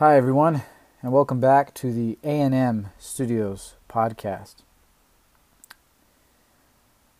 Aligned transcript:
Hi, 0.00 0.16
everyone, 0.16 0.62
and 1.02 1.12
welcome 1.12 1.40
back 1.40 1.74
to 1.74 1.92
the 1.92 2.16
A&M 2.24 2.88
Studios 2.98 3.74
podcast. 3.86 4.62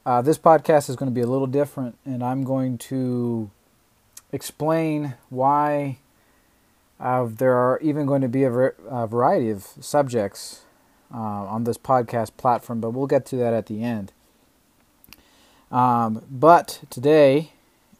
Uh, 0.06 0.22
this 0.22 0.38
podcast 0.38 0.88
is 0.88 0.96
going 0.96 1.10
to 1.10 1.14
be 1.14 1.20
a 1.20 1.26
little 1.26 1.46
different, 1.46 1.98
and 2.06 2.24
I'm 2.24 2.42
going 2.42 2.78
to 2.78 3.50
explain 4.32 5.12
why 5.28 5.98
uh, 6.98 7.28
there 7.30 7.54
are 7.54 7.78
even 7.82 8.06
going 8.06 8.22
to 8.22 8.30
be 8.30 8.44
a, 8.44 8.50
ver- 8.50 8.76
a 8.88 9.06
variety 9.06 9.50
of 9.50 9.66
subjects 9.78 10.62
uh, 11.14 11.18
on 11.18 11.64
this 11.64 11.76
podcast 11.76 12.30
platform, 12.38 12.80
but 12.80 12.92
we'll 12.92 13.06
get 13.06 13.26
to 13.26 13.36
that 13.36 13.52
at 13.52 13.66
the 13.66 13.84
end. 13.84 14.10
Um, 15.70 16.24
but 16.30 16.80
today, 16.88 17.52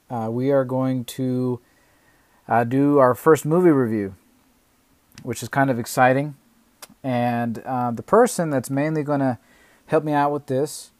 uh, 0.08 0.28
we 0.30 0.50
are 0.50 0.64
going 0.64 1.04
to 1.04 1.60
uh, 2.48 2.64
do 2.64 2.96
our 2.96 3.14
first 3.14 3.44
movie 3.44 3.68
review 3.68 4.14
which 5.22 5.42
is 5.42 5.48
kind 5.48 5.70
of 5.70 5.78
exciting. 5.78 6.34
And 7.02 7.60
uh, 7.60 7.90
the 7.92 8.02
person 8.02 8.50
that's 8.50 8.70
mainly 8.70 9.02
going 9.02 9.20
to 9.20 9.38
help 9.86 10.04
me 10.04 10.12
out 10.12 10.32
with 10.32 10.46
this 10.46 10.90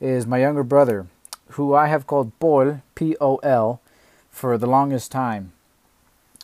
is 0.00 0.26
my 0.26 0.38
younger 0.38 0.64
brother, 0.64 1.06
who 1.50 1.74
I 1.74 1.88
have 1.88 2.06
called 2.06 2.38
Pol, 2.38 2.80
P 2.94 3.16
O 3.20 3.36
L, 3.36 3.80
for 4.30 4.56
the 4.56 4.66
longest 4.66 5.12
time. 5.12 5.52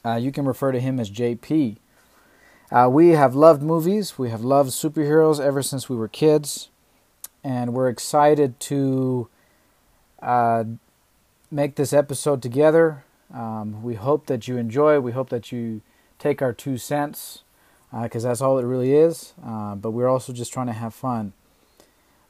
Uh, 0.04 0.16
you 0.16 0.30
can 0.30 0.44
refer 0.44 0.72
to 0.72 0.80
him 0.80 1.00
as 1.00 1.10
JP. 1.10 1.76
Uh, 2.70 2.88
we 2.90 3.10
have 3.10 3.34
loved 3.34 3.62
movies, 3.62 4.18
we 4.18 4.30
have 4.30 4.42
loved 4.42 4.70
superheroes 4.70 5.40
ever 5.40 5.62
since 5.62 5.88
we 5.88 5.96
were 5.96 6.08
kids, 6.08 6.68
and 7.44 7.72
we're 7.72 7.88
excited 7.88 8.58
to 8.58 9.28
uh, 10.20 10.64
make 11.50 11.76
this 11.76 11.92
episode 11.92 12.42
together. 12.42 13.04
Um, 13.32 13.82
we 13.82 13.94
hope 13.94 14.26
that 14.26 14.48
you 14.48 14.56
enjoy, 14.56 14.98
we 14.98 15.12
hope 15.12 15.30
that 15.30 15.52
you 15.52 15.80
take 16.18 16.42
our 16.42 16.52
two 16.52 16.78
cents 16.78 17.42
because 18.02 18.24
uh, 18.24 18.28
that's 18.28 18.40
all 18.40 18.58
it 18.58 18.64
really 18.64 18.94
is. 18.94 19.34
Uh, 19.44 19.74
but 19.74 19.90
we're 19.90 20.08
also 20.08 20.32
just 20.32 20.52
trying 20.52 20.66
to 20.66 20.72
have 20.72 20.94
fun. 20.94 21.32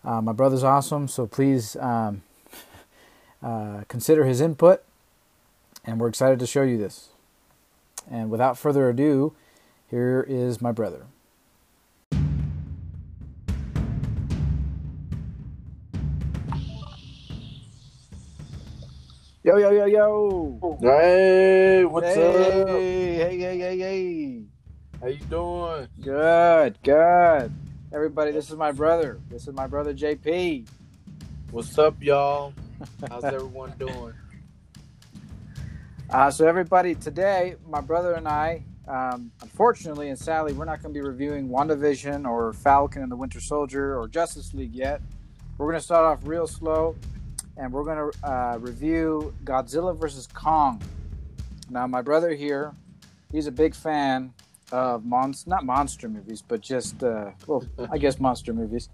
Uh, 0.05 0.21
my 0.21 0.33
brother's 0.33 0.63
awesome, 0.63 1.09
so 1.09 1.27
please 1.27 1.77
um, 1.77 2.23
uh, 3.43 3.83
consider 3.89 4.25
his 4.25 4.41
input, 4.41 4.83
and 5.85 5.99
we're 5.99 6.09
excited 6.09 6.39
to 6.39 6.47
show 6.47 6.63
you 6.63 6.79
this. 6.79 7.09
And 8.09 8.31
without 8.31 8.57
further 8.57 8.89
ado, 8.89 9.35
here 9.91 10.25
is 10.29 10.61
my 10.63 10.71
brother. 10.71 11.07
Yo, 19.47 19.59
yo, 19.59 19.71
yo, 19.71 19.87
yo. 19.87 20.77
Hey, 20.81 21.85
what's 21.85 22.17
hey, 22.17 22.63
up? 22.63 22.67
Hey, 22.67 23.15
hey, 23.15 23.59
hey, 23.61 23.79
hey. 23.79 24.43
How 25.01 25.07
you 25.07 25.21
doing? 25.31 25.87
Good, 26.01 26.77
good. 26.83 27.53
Everybody, 27.93 28.33
this 28.33 28.51
is 28.51 28.57
my 28.57 28.73
brother. 28.73 29.21
This 29.31 29.47
is 29.47 29.55
my 29.55 29.69
brother 29.69 29.95
JP. 29.95 30.67
What's 31.53 31.79
up, 31.79 32.03
y'all? 32.03 32.55
How's 33.09 33.23
everyone 33.23 33.73
doing? 33.79 34.15
Uh, 36.11 36.29
so, 36.33 36.49
everybody, 36.49 36.97
today, 36.97 37.55
my 37.69 37.81
brother 37.81 38.15
and 38.15 38.27
I, 38.27 38.65
um, 38.89 39.31
unfortunately 39.43 40.09
and 40.09 40.19
sadly, 40.19 40.55
we're 40.55 40.65
not 40.65 40.83
going 40.83 40.93
to 40.93 41.01
be 41.01 41.07
reviewing 41.07 41.49
WandaVision 41.49 42.29
or 42.29 42.53
Falcon 42.53 43.01
and 43.01 43.13
the 43.13 43.17
Winter 43.17 43.39
Soldier 43.39 43.97
or 43.97 44.09
Justice 44.09 44.53
League 44.55 44.75
yet. 44.75 45.01
We're 45.57 45.67
going 45.67 45.79
to 45.79 45.85
start 45.85 46.05
off 46.05 46.27
real 46.27 46.49
slow 46.49 46.97
and 47.57 47.73
we're 47.73 47.85
going 47.85 48.11
to 48.11 48.29
uh, 48.29 48.59
review 48.59 49.35
Godzilla 49.45 49.97
vs. 49.97 50.29
Kong. 50.33 50.83
Now, 51.71 51.87
my 51.87 52.03
brother 52.03 52.35
here, 52.35 52.75
he's 53.33 53.47
a 53.47 53.53
big 53.53 53.75
fan 53.75 54.33
of 54.73 55.05
monster, 55.05 55.49
not 55.49 55.65
monster 55.65 56.09
movies, 56.09 56.43
but 56.47 56.61
just, 56.61 57.03
uh, 57.03 57.31
well, 57.47 57.65
I 57.91 57.99
guess 57.99 58.21
monster 58.21 58.53
movies. 58.53 58.89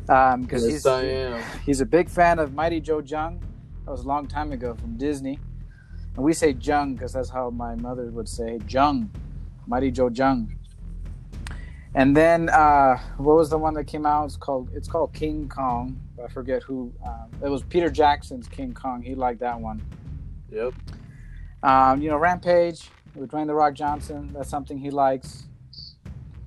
Because 0.00 0.34
um, 0.34 0.48
yes, 0.50 0.64
he's, 0.64 0.86
I 0.86 1.02
am. 1.02 1.42
he's 1.64 1.80
a 1.80 1.86
big 1.86 2.08
fan 2.08 2.38
of 2.38 2.54
Mighty 2.54 2.80
Joe 2.80 3.00
Jung. 3.00 3.40
That 3.84 3.90
was 3.90 4.04
a 4.04 4.08
long 4.08 4.26
time 4.26 4.52
ago 4.52 4.74
from 4.74 4.96
Disney. 4.96 5.38
And 6.16 6.24
we 6.24 6.32
say 6.32 6.52
Jung 6.52 6.94
because 6.94 7.12
that's 7.12 7.28
how 7.28 7.50
my 7.50 7.74
mother 7.74 8.06
would 8.06 8.28
say 8.28 8.58
Jung, 8.68 9.10
Mighty 9.66 9.90
Joe 9.90 10.08
Jung. 10.08 10.56
And 11.94 12.16
then 12.16 12.48
uh, 12.48 12.98
what 13.16 13.36
was 13.36 13.50
the 13.50 13.58
one 13.58 13.74
that 13.74 13.84
came 13.84 14.06
out? 14.06 14.26
It's 14.26 14.36
called 14.36 14.70
it's 14.74 14.88
called 14.88 15.12
King 15.12 15.48
Kong. 15.48 16.00
I 16.26 16.28
forget 16.28 16.62
who. 16.64 16.92
Um, 17.06 17.30
it 17.42 17.48
was 17.48 17.62
Peter 17.62 17.88
Jackson's 17.88 18.48
King 18.48 18.74
Kong. 18.74 19.00
He 19.00 19.14
liked 19.14 19.40
that 19.40 19.60
one. 19.60 19.80
Yep. 20.50 20.74
Um, 21.62 22.02
you 22.02 22.10
know, 22.10 22.16
Rampage 22.16 22.90
with 23.14 23.30
Dwayne 23.30 23.46
the 23.46 23.54
Rock 23.54 23.74
Johnson. 23.74 24.30
That's 24.32 24.50
something 24.50 24.76
he 24.76 24.90
likes. 24.90 25.44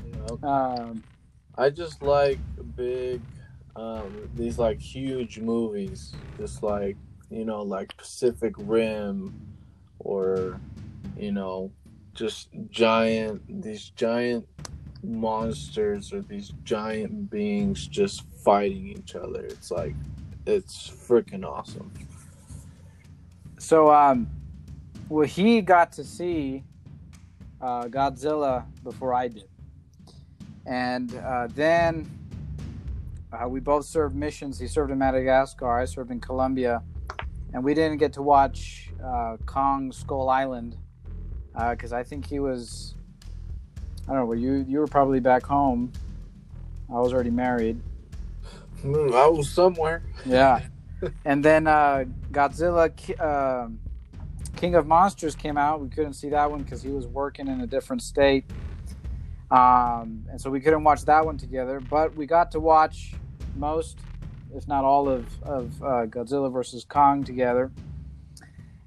Yep. 0.05 0.43
Um, 0.43 1.03
I 1.57 1.69
just 1.69 2.01
like 2.01 2.39
big, 2.75 3.21
um, 3.77 4.29
these 4.35 4.59
like 4.59 4.81
huge 4.81 5.39
movies, 5.39 6.13
just 6.37 6.61
like 6.61 6.97
you 7.29 7.45
know, 7.45 7.61
like 7.61 7.95
Pacific 7.95 8.53
Rim, 8.57 9.33
or 9.99 10.59
you 11.17 11.31
know, 11.31 11.71
just 12.13 12.49
giant 12.69 13.41
these 13.61 13.91
giant 13.91 14.45
monsters 15.01 16.11
or 16.11 16.21
these 16.21 16.51
giant 16.65 17.29
beings 17.29 17.87
just 17.87 18.28
fighting 18.43 18.87
each 18.87 19.15
other. 19.15 19.41
It's 19.45 19.71
like 19.71 19.95
it's 20.45 20.89
freaking 20.89 21.45
awesome. 21.45 21.91
so, 23.57 23.91
um, 23.93 24.27
well, 25.09 25.27
he 25.27 25.61
got 25.61 25.91
to 25.93 26.03
see 26.03 26.63
uh, 27.61 27.85
Godzilla 27.85 28.65
before 28.83 29.13
I 29.13 29.27
did, 29.27 29.49
and 30.65 31.13
uh, 31.15 31.47
then 31.53 32.09
uh, 33.31 33.47
we 33.47 33.59
both 33.59 33.85
served 33.85 34.15
missions. 34.15 34.59
He 34.59 34.67
served 34.67 34.91
in 34.91 34.97
Madagascar. 34.97 35.79
I 35.79 35.85
served 35.85 36.11
in 36.11 36.19
Colombia, 36.19 36.81
and 37.53 37.63
we 37.63 37.73
didn't 37.73 37.97
get 37.97 38.13
to 38.13 38.21
watch 38.21 38.89
uh, 39.03 39.37
Kong 39.45 39.91
Skull 39.91 40.29
Island 40.29 40.77
because 41.71 41.91
I 41.91 42.03
think 42.03 42.25
he 42.25 42.39
was. 42.39 42.95
I 44.07 44.13
don't 44.13 44.21
know. 44.21 44.25
Well, 44.25 44.39
you 44.39 44.65
you 44.67 44.79
were 44.79 44.87
probably 44.87 45.19
back 45.19 45.43
home. 45.43 45.91
I 46.89 46.99
was 46.99 47.13
already 47.13 47.29
married. 47.29 47.79
Mm, 48.83 49.13
I 49.13 49.27
was 49.27 49.49
somewhere. 49.49 50.03
Yeah. 50.25 50.61
and 51.25 51.43
then 51.43 51.67
uh, 51.67 52.05
Godzilla 52.31 52.89
uh, 53.19 53.67
King 54.55 54.75
of 54.75 54.87
Monsters 54.87 55.35
came 55.35 55.57
out. 55.57 55.81
We 55.81 55.89
couldn't 55.89 56.13
see 56.13 56.29
that 56.29 56.49
one 56.49 56.63
because 56.63 56.81
he 56.81 56.89
was 56.89 57.07
working 57.07 57.47
in 57.47 57.61
a 57.61 57.67
different 57.67 58.01
state. 58.01 58.45
Um, 59.51 60.25
and 60.29 60.39
so 60.39 60.49
we 60.49 60.59
couldn't 60.59 60.83
watch 60.83 61.05
that 61.05 61.25
one 61.25 61.37
together. 61.37 61.79
But 61.79 62.15
we 62.15 62.25
got 62.25 62.51
to 62.51 62.59
watch 62.59 63.13
most, 63.55 63.99
if 64.53 64.67
not 64.67 64.83
all, 64.83 65.09
of, 65.09 65.25
of 65.43 65.81
uh, 65.81 66.05
Godzilla 66.05 66.51
versus 66.51 66.85
Kong 66.85 67.23
together. 67.23 67.71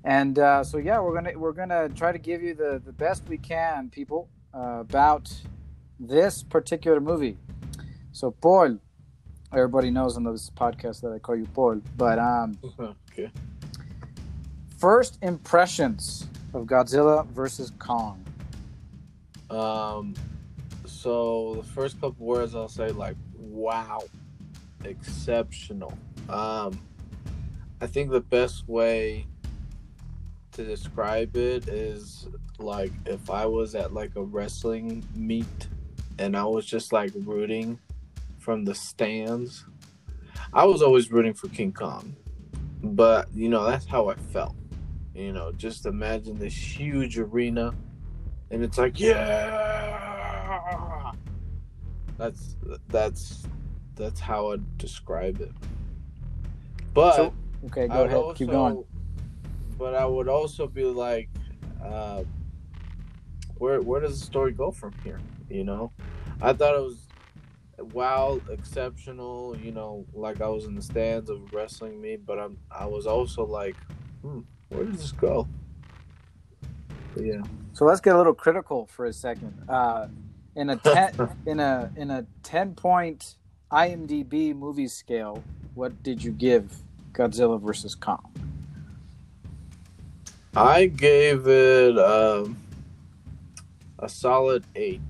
And 0.05 0.39
uh, 0.39 0.65
so 0.65 0.79
yeah, 0.79 1.01
we're 1.01 1.15
gonna 1.15 1.39
we're 1.39 1.53
gonna 1.53 1.89
try 1.91 2.11
to 2.11 2.19
give 2.19 2.43
you 2.43 2.55
the, 2.55 2.83
the 2.85 2.93
best 2.93 3.23
we 3.29 3.39
can, 3.39 3.89
people, 3.89 4.29
uh, 4.53 4.81
about 4.81 5.33
this 6.01 6.43
particular 6.43 7.01
movie. 7.01 7.37
So 8.11 8.33
Paul, 8.33 8.79
everybody 9.53 9.91
knows 9.91 10.17
on 10.17 10.25
this 10.25 10.51
podcast 10.51 11.01
that 11.03 11.13
I 11.13 11.19
call 11.19 11.37
you 11.37 11.47
Paul. 11.55 11.81
But 11.97 12.19
um, 12.19 12.59
okay. 12.81 13.31
first 14.79 15.19
impressions 15.23 16.27
of 16.55 16.67
Godzilla 16.67 17.27
versus 17.29 17.73
Kong. 17.79 18.25
Um, 19.51 20.15
so 20.87 21.57
the 21.57 21.63
first 21.63 22.01
couple 22.01 22.25
words 22.25 22.55
I'll 22.55 22.69
say 22.69 22.89
like, 22.89 23.17
wow, 23.37 24.03
exceptional. 24.85 25.93
Um, 26.29 26.81
I 27.81 27.87
think 27.87 28.11
the 28.11 28.21
best 28.21 28.69
way 28.69 29.27
to 30.53 30.65
describe 30.65 31.37
it 31.37 31.69
is 31.69 32.29
like 32.59 32.93
if 33.07 33.31
I 33.31 33.47
was 33.47 33.75
at 33.75 33.93
like 33.93 34.17
a 34.17 34.23
wrestling 34.23 35.05
meet 35.15 35.69
and 36.19 36.37
I 36.37 36.45
was 36.45 36.67
just 36.67 36.93
like 36.93 37.11
rooting 37.15 37.79
from 38.43 38.65
the 38.65 38.75
stands. 38.75 39.65
I 40.53 40.65
was 40.65 40.83
always 40.83 41.11
rooting 41.13 41.35
for 41.35 41.49
King 41.49 41.73
Kong, 41.73 42.17
but 42.83 43.29
you 43.35 43.49
know 43.49 43.65
that's 43.65 43.87
how 43.87 44.09
I 44.11 44.17
felt. 44.17 44.57
You 45.15 45.33
know, 45.33 45.53
just 45.53 45.87
imagine 45.87 46.39
this 46.39 46.55
huge 46.55 47.19
arena, 47.19 47.73
and 48.51 48.63
it's 48.65 48.79
like, 48.79 48.99
yeah, 48.99 51.13
that's 52.19 52.57
that's 52.89 53.47
that's 53.95 54.21
how 54.21 54.53
I 54.53 54.57
describe 54.77 55.41
it. 55.41 55.53
But 56.95 57.17
So- 57.17 57.35
Okay, 57.67 57.87
go 57.87 58.03
ahead. 58.05 58.17
also- 58.17 58.35
Keep 58.35 58.51
going. 58.51 58.85
But 59.79 59.95
I 59.95 60.05
would 60.05 60.29
also 60.29 60.67
be 60.67 60.85
like, 60.85 61.31
uh, 61.83 62.25
where 63.59 63.81
where 63.81 64.01
does 64.01 64.19
the 64.19 64.27
story 64.27 64.53
go 64.53 64.71
from 64.73 64.93
here? 65.05 65.21
You 65.49 65.63
know, 65.65 65.93
I 66.41 66.53
thought 66.53 66.75
it 66.75 66.83
was 66.83 67.02
wow, 67.79 68.41
exceptional. 68.51 69.57
You 69.57 69.73
know, 69.73 70.05
like 70.15 70.41
I 70.41 70.49
was 70.49 70.65
in 70.65 70.75
the 70.75 70.83
stands 70.83 71.31
of 71.31 71.53
wrestling 71.53 72.01
me, 72.01 72.17
but 72.17 72.39
I'm 72.39 72.59
I 72.71 72.87
was 72.87 73.07
also 73.07 73.45
like, 73.45 73.77
hmm, 74.23 74.41
where 74.69 74.85
does 74.85 75.01
this 75.01 75.13
go? 75.13 75.49
But 77.15 77.25
yeah. 77.25 77.43
So 77.73 77.85
let's 77.85 78.01
get 78.01 78.15
a 78.15 78.19
little 78.19 78.35
critical 78.35 78.87
for 78.87 79.07
a 79.07 79.13
second. 79.13 79.65
Uh, 79.69 80.09
in 80.57 80.71
a 80.71 80.77
ten, 80.77 81.37
in 81.47 81.61
a 81.61 81.91
in 81.97 82.11
a 82.11 82.27
ten 82.43 82.75
point 82.75 83.37
IMDb 83.71 84.55
movie 84.55 84.89
scale, 84.89 85.43
what 85.75 86.03
did 86.03 86.23
you 86.23 86.33
give 86.33 86.77
Godzilla 87.13 87.61
versus 87.61 87.95
Kong? 87.95 88.33
I 90.55 90.87
gave 90.87 91.47
it 91.47 91.99
um, 91.99 92.59
a 93.99 94.09
solid 94.09 94.65
eight. 94.75 95.01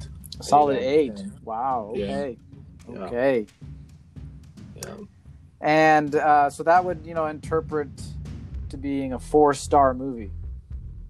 Solid 0.41 0.77
out 0.77 0.83
of 0.83 0.89
eight. 0.89 1.21
Wow. 1.45 1.91
Okay. 1.95 2.31
Yeah. 2.31 2.52
Okay. 2.89 3.47
Yeah. 4.77 4.95
And 5.61 6.15
uh, 6.15 6.51
so 6.51 6.63
that 6.65 6.85
would 6.85 7.07
you 7.07 7.15
know 7.15 7.27
interpret 7.27 7.89
to 8.71 8.77
being 8.77 9.13
a 9.13 9.19
four 9.19 9.55
star 9.55 9.95
movie. 9.95 10.31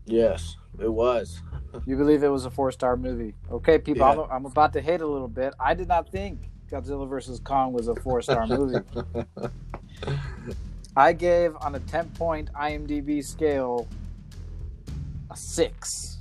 Yes, 0.07 0.57
it 0.79 0.93
was. 0.93 1.41
You 1.87 1.97
believe 1.97 2.23
it 2.23 2.29
was 2.29 2.45
a 2.45 2.51
four 2.51 2.71
star 2.71 2.99
movie? 2.99 3.35
Okay, 3.51 3.79
people. 3.79 4.07
Yeah. 4.07 4.25
I'm, 4.25 4.31
I'm 4.31 4.45
about 4.45 4.75
to 4.75 4.83
hate 4.83 5.01
a 5.01 5.07
little 5.07 5.27
bit. 5.27 5.55
I 5.59 5.73
did 5.73 5.89
not 5.89 6.07
think 6.11 6.51
Godzilla 6.71 7.09
versus 7.09 7.41
Kong 7.41 7.73
was 7.73 7.89
a 7.89 7.95
four 7.95 8.21
star 8.21 8.47
movie. 8.47 8.79
I 10.97 11.15
gave 11.15 11.57
on 11.63 11.75
a 11.75 11.81
10 11.81 12.11
point 12.11 12.51
IMDb 12.53 13.25
scale 13.25 13.89
a 15.31 15.37
six. 15.37 16.19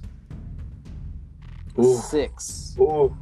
Ooh. 1.78 1.98
Six. 1.98 2.76
Ooh. 2.80 3.16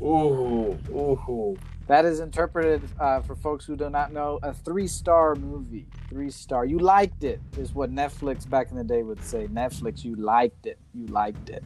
Ooh. 0.00 0.78
Ooh. 0.90 1.58
That 1.86 2.04
is 2.04 2.20
interpreted 2.20 2.82
uh, 3.00 3.20
for 3.20 3.34
folks 3.34 3.64
who 3.64 3.74
do 3.74 3.88
not 3.88 4.12
know 4.12 4.38
a 4.42 4.52
three 4.52 4.86
star 4.86 5.34
movie. 5.34 5.86
Three 6.10 6.30
star. 6.30 6.64
You 6.66 6.78
liked 6.78 7.24
it, 7.24 7.40
is 7.56 7.74
what 7.74 7.90
Netflix 7.90 8.48
back 8.48 8.70
in 8.70 8.76
the 8.76 8.84
day 8.84 9.02
would 9.02 9.24
say. 9.24 9.46
Netflix, 9.46 10.04
you 10.04 10.14
liked 10.16 10.66
it. 10.66 10.78
You 10.94 11.06
liked 11.06 11.48
it. 11.48 11.64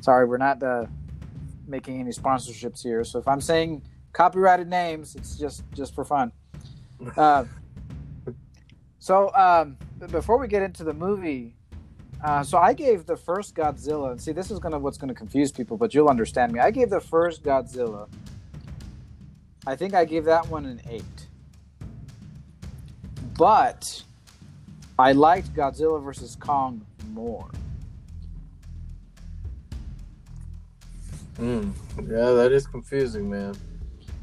Sorry, 0.00 0.26
we're 0.26 0.36
not 0.36 0.62
uh, 0.62 0.86
making 1.66 1.98
any 1.98 2.10
sponsorships 2.10 2.82
here. 2.82 3.04
So 3.04 3.18
if 3.18 3.26
I'm 3.26 3.40
saying 3.40 3.82
copyrighted 4.12 4.68
names, 4.68 5.16
it's 5.16 5.36
just 5.36 5.64
just 5.72 5.94
for 5.94 6.04
fun. 6.04 6.32
Uh, 7.16 7.44
so 8.98 9.30
um, 9.34 9.76
before 10.10 10.38
we 10.38 10.48
get 10.48 10.62
into 10.62 10.82
the 10.82 10.94
movie, 10.94 11.55
uh, 12.24 12.42
so 12.42 12.58
I 12.58 12.72
gave 12.72 13.06
the 13.06 13.16
first 13.16 13.54
Godzilla, 13.54 14.10
and 14.12 14.20
see, 14.20 14.32
this 14.32 14.50
is 14.50 14.58
gonna 14.58 14.78
what's 14.78 14.98
gonna 14.98 15.14
confuse 15.14 15.52
people, 15.52 15.76
but 15.76 15.94
you'll 15.94 16.08
understand 16.08 16.52
me. 16.52 16.60
I 16.60 16.70
gave 16.70 16.90
the 16.90 17.00
first 17.00 17.42
Godzilla. 17.42 18.08
I 19.66 19.76
think 19.76 19.94
I 19.94 20.04
gave 20.04 20.24
that 20.24 20.48
one 20.48 20.64
an 20.64 20.80
eight, 20.88 21.26
but 23.36 24.02
I 24.98 25.12
liked 25.12 25.54
Godzilla 25.54 26.02
versus 26.02 26.36
Kong 26.36 26.86
more. 27.12 27.50
Mm. 31.38 31.72
Yeah, 31.98 32.30
that 32.30 32.50
is 32.52 32.66
confusing, 32.66 33.28
man. 33.28 33.54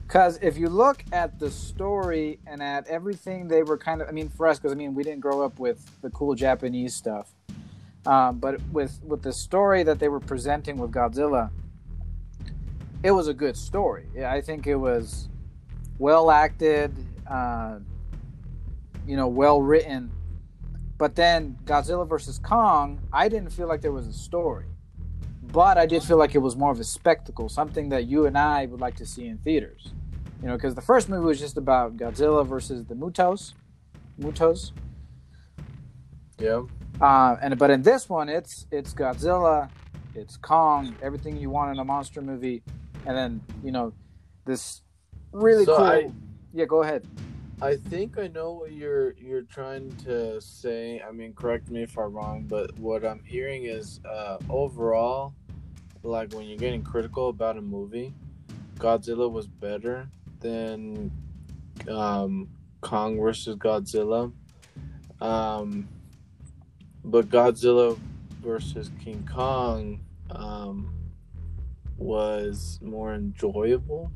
Because 0.07 0.38
if 0.42 0.57
you 0.57 0.69
look 0.69 1.04
at 1.12 1.39
the 1.39 1.50
story 1.50 2.39
and 2.46 2.62
at 2.62 2.88
everything 2.88 3.48
they 3.48 3.63
were 3.63 3.78
kind 3.78 4.01
of, 4.01 4.07
I 4.07 4.12
mean, 4.12 4.30
for 4.30 4.48
us, 4.48 4.60
because 4.60 4.72
I 4.72 4.75
mean, 4.75 4.94
we 4.94 5.04
didn't 5.04 5.22
grow 5.22 5.42
up 5.42 5.60
with 5.60 5.89
the 6.01 6.10
cool 6.12 6.36
Japanese 6.36 6.96
stuff, 6.96 7.34
um, 8.06 8.40
but 8.40 8.62
with 8.72 9.00
with 9.04 9.22
the 9.22 9.34
story 9.34 9.84
that 9.84 10.00
they 10.00 10.10
were 10.10 10.20
presenting 10.20 10.78
with 10.78 10.92
Godzilla, 10.92 11.52
it 13.02 13.12
was 13.12 13.28
a 13.28 13.34
good 13.34 13.56
story. 13.58 14.08
I 14.26 14.42
think 14.42 14.68
it 14.68 14.76
was 14.76 15.30
well 16.00 16.32
acted, 16.32 16.94
uh, 17.30 17.80
you 19.08 19.16
know, 19.16 19.28
well 19.28 19.62
written. 19.62 20.12
But 20.98 21.16
then 21.16 21.58
Godzilla 21.66 22.08
versus 22.08 22.40
Kong, 22.40 23.02
I 23.12 23.28
didn't 23.28 23.50
feel 23.50 23.68
like 23.68 23.82
there 23.82 23.92
was 23.92 24.08
a 24.08 24.14
story, 24.14 24.68
but 25.42 25.78
I 25.78 25.86
did 25.86 26.04
feel 26.04 26.18
like 26.18 26.36
it 26.36 26.40
was 26.40 26.56
more 26.56 26.72
of 26.72 26.80
a 26.80 26.84
spectacle, 26.84 27.50
something 27.50 27.90
that 27.90 28.06
you 28.06 28.26
and 28.26 28.38
I 28.38 28.68
would 28.68 28.80
like 28.80 28.96
to 28.98 29.06
see 29.06 29.28
in 29.28 29.38
theaters. 29.40 29.94
You 30.42 30.50
know, 30.50 30.56
because 30.56 30.76
the 30.76 30.82
first 30.82 31.08
movie 31.08 31.26
was 31.26 31.40
just 31.40 31.58
about 31.58 31.96
Godzilla 31.96 32.46
versus 32.46 32.86
the 32.86 32.96
Mutos, 32.96 33.54
Mutos, 34.20 34.72
Yeah. 36.38 36.64
Uh, 37.04 37.36
and 37.42 37.58
but 37.58 37.70
in 37.70 37.82
this 37.82 38.08
one, 38.10 38.30
it's 38.30 38.66
it's 38.72 38.94
Godzilla, 38.94 39.70
it's 40.16 40.38
Kong, 40.38 40.96
everything 41.02 41.36
you 41.38 41.50
want 41.50 41.72
in 41.72 41.80
a 41.80 41.84
monster 41.84 42.22
movie, 42.22 42.64
and 43.06 43.18
then 43.18 43.42
you 43.64 43.72
know 43.72 43.92
this 44.46 44.82
really 45.34 45.66
So 45.66 45.76
cool. 45.76 45.86
I- 45.86 46.12
yeah, 46.54 46.66
go 46.66 46.84
ahead. 46.84 47.06
I 47.62 47.76
think 47.76 48.18
I 48.18 48.28
know 48.28 48.52
what 48.54 48.72
you're 48.74 49.14
you're 49.14 49.42
trying 49.44 49.92
to 50.06 50.40
say. 50.42 51.02
I 51.08 51.12
mean, 51.12 51.34
correct 51.34 51.70
me 51.70 51.84
if 51.84 51.98
I'm 51.98 52.14
wrong, 52.14 52.46
but 52.48 52.78
what 52.80 53.06
I'm 53.06 53.22
hearing 53.24 53.66
is 53.66 54.00
uh, 54.10 54.38
overall, 54.50 55.34
like 56.04 56.34
when 56.34 56.46
you're 56.48 56.58
getting 56.58 56.84
critical 56.84 57.30
about 57.30 57.58
a 57.58 57.62
movie, 57.62 58.14
Godzilla 58.80 59.30
was 59.32 59.48
better 59.48 60.08
than 60.42 61.12
um, 61.90 62.50
Kong 62.82 63.20
versus 63.20 63.56
Godzilla. 63.56 64.32
Um, 65.22 65.88
but 67.06 67.30
Godzilla 67.30 67.98
versus 68.42 68.92
King 69.04 69.28
Kong 69.32 70.00
um, 70.32 70.94
was 71.98 72.80
more 72.82 73.14
enjoyable. 73.14 74.12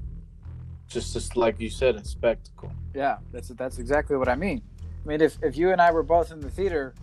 Just, 0.87 1.13
just 1.13 1.35
like 1.35 1.59
you 1.59 1.69
said, 1.69 1.95
a 1.95 2.05
spectacle. 2.05 2.71
Yeah, 2.93 3.17
that's 3.31 3.49
that's 3.49 3.77
exactly 3.77 4.15
what 4.15 4.29
I 4.29 4.35
mean. 4.35 4.61
I 5.03 5.07
mean, 5.07 5.21
if, 5.21 5.37
if 5.43 5.57
you 5.57 5.71
and 5.71 5.81
I 5.81 5.91
were 5.91 6.03
both 6.03 6.31
in 6.31 6.39
the 6.39 6.49
theater, 6.49 6.93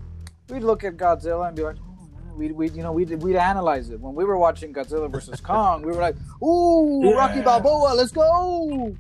we'd 0.49 0.63
look 0.63 0.85
at 0.85 0.97
Godzilla 0.97 1.49
and 1.49 1.57
be 1.57 1.63
like, 1.63 1.77
oh, 1.87 2.09
we'd, 2.35 2.53
we'd 2.53 2.75
you 2.75 2.83
know 2.83 2.93
we'd, 2.93 3.11
we'd 3.23 3.37
analyze 3.37 3.91
it. 3.91 4.01
When 4.01 4.15
we 4.15 4.25
were 4.25 4.39
watching 4.39 4.73
Godzilla 4.73 5.11
versus 5.11 5.41
Kong, 5.43 5.83
we 5.83 5.93
were 5.93 6.01
like, 6.01 6.17
ooh, 6.43 7.13
Rocky 7.15 7.39
Yeah. 7.39 7.45
Balboa, 7.45 7.95
let's 7.95 8.13
go. 8.13 8.97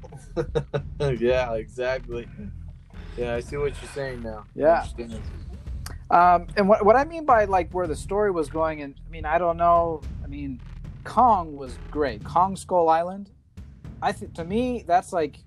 yeah, 1.00 1.54
exactly. 1.54 2.28
Yeah, 3.16 3.34
I 3.36 3.40
see 3.40 3.56
what 3.56 3.72
you're 3.80 3.90
saying 3.92 4.22
now. 4.22 4.44
Yeah. 4.54 4.84
Um, 6.14 6.46
and 6.56 6.68
what, 6.68 6.86
what 6.86 6.94
I 6.94 7.04
mean 7.04 7.24
by 7.24 7.44
like 7.46 7.72
where 7.72 7.88
the 7.88 7.96
story 7.96 8.30
was 8.30 8.48
going, 8.48 8.82
and 8.82 8.94
I 9.04 9.10
mean, 9.10 9.24
I 9.24 9.36
don't 9.36 9.56
know. 9.56 10.00
I 10.22 10.28
mean, 10.28 10.60
Kong 11.02 11.56
was 11.56 11.76
great. 11.90 12.22
Kong 12.22 12.54
Skull 12.54 12.88
Island. 12.88 13.30
I 14.00 14.12
think 14.12 14.32
to 14.34 14.44
me, 14.44 14.84
that's 14.86 15.12
like 15.12 15.38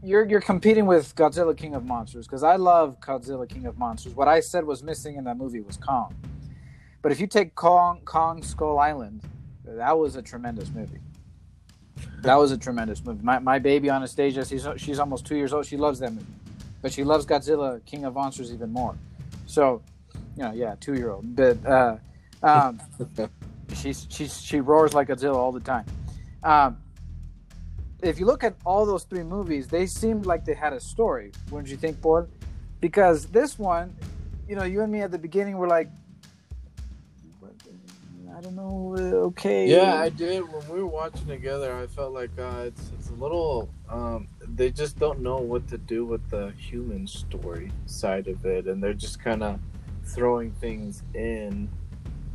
you're 0.00 0.24
you're 0.28 0.40
competing 0.40 0.86
with 0.86 1.12
Godzilla 1.16 1.56
King 1.56 1.74
of 1.74 1.84
Monsters 1.84 2.28
because 2.28 2.44
I 2.44 2.54
love 2.54 3.00
Godzilla 3.00 3.48
King 3.48 3.66
of 3.66 3.76
Monsters. 3.76 4.14
What 4.14 4.28
I 4.28 4.38
said 4.38 4.64
was 4.64 4.84
missing 4.84 5.16
in 5.16 5.24
that 5.24 5.36
movie 5.36 5.60
was 5.60 5.76
Kong. 5.76 6.14
But 7.02 7.10
if 7.10 7.18
you 7.18 7.26
take 7.26 7.56
Kong 7.56 8.02
Kong 8.04 8.44
Skull 8.44 8.78
Island, 8.78 9.22
that 9.64 9.98
was 9.98 10.14
a 10.14 10.22
tremendous 10.22 10.70
movie. 10.70 11.00
That 12.20 12.36
was 12.36 12.52
a 12.52 12.58
tremendous 12.58 13.04
movie. 13.04 13.24
My, 13.24 13.40
my 13.40 13.58
baby 13.58 13.90
Anastasia, 13.90 14.44
she's 14.44 14.68
she's 14.76 15.00
almost 15.00 15.26
two 15.26 15.34
years 15.34 15.52
old. 15.52 15.66
She 15.66 15.76
loves 15.76 15.98
that 15.98 16.12
movie, 16.12 16.26
but 16.80 16.92
she 16.92 17.02
loves 17.02 17.26
Godzilla 17.26 17.84
King 17.86 18.04
of 18.04 18.14
Monsters 18.14 18.52
even 18.52 18.72
more. 18.72 18.94
So, 19.46 19.82
you 20.36 20.42
know, 20.42 20.52
yeah, 20.52 20.74
two 20.80 20.94
year 20.94 21.10
old. 21.10 21.34
But 21.34 21.64
uh, 21.64 21.96
um, 22.42 22.80
she's 23.74 24.06
she's 24.10 24.40
she 24.40 24.60
roars 24.60 24.94
like 24.94 25.08
Godzilla 25.08 25.36
all 25.36 25.52
the 25.52 25.60
time. 25.60 25.86
Um, 26.42 26.78
if 28.02 28.18
you 28.18 28.26
look 28.26 28.44
at 28.44 28.54
all 28.64 28.84
those 28.84 29.04
three 29.04 29.22
movies, 29.22 29.68
they 29.68 29.86
seemed 29.86 30.26
like 30.26 30.44
they 30.44 30.54
had 30.54 30.72
a 30.72 30.80
story. 30.80 31.32
Wouldn't 31.50 31.70
you 31.70 31.76
think, 31.76 32.00
Board? 32.00 32.28
Because 32.80 33.26
this 33.26 33.58
one, 33.58 33.96
you 34.48 34.54
know, 34.54 34.64
you 34.64 34.82
and 34.82 34.92
me 34.92 35.00
at 35.00 35.10
the 35.10 35.18
beginning 35.18 35.56
were 35.56 35.66
like, 35.66 35.88
I 38.36 38.40
don't 38.42 38.54
know, 38.54 38.94
okay. 39.28 39.66
Yeah, 39.66 39.94
I 39.94 40.10
did. 40.10 40.42
When 40.52 40.68
we 40.68 40.80
were 40.80 40.86
watching 40.86 41.26
together, 41.26 41.74
I 41.74 41.86
felt 41.86 42.12
like 42.12 42.30
uh, 42.38 42.64
it's 42.66 42.90
it's 42.98 43.08
a 43.08 43.14
little. 43.14 43.70
Um, 43.88 44.28
they 44.56 44.70
just 44.70 44.98
don't 44.98 45.20
know 45.20 45.36
what 45.36 45.68
to 45.68 45.76
do 45.76 46.06
with 46.06 46.28
the 46.30 46.50
human 46.52 47.06
story 47.06 47.70
side 47.84 48.26
of 48.26 48.44
it, 48.46 48.66
and 48.66 48.82
they're 48.82 48.94
just 48.94 49.22
kind 49.22 49.42
of 49.42 49.60
throwing 50.04 50.50
things 50.52 51.02
in, 51.14 51.68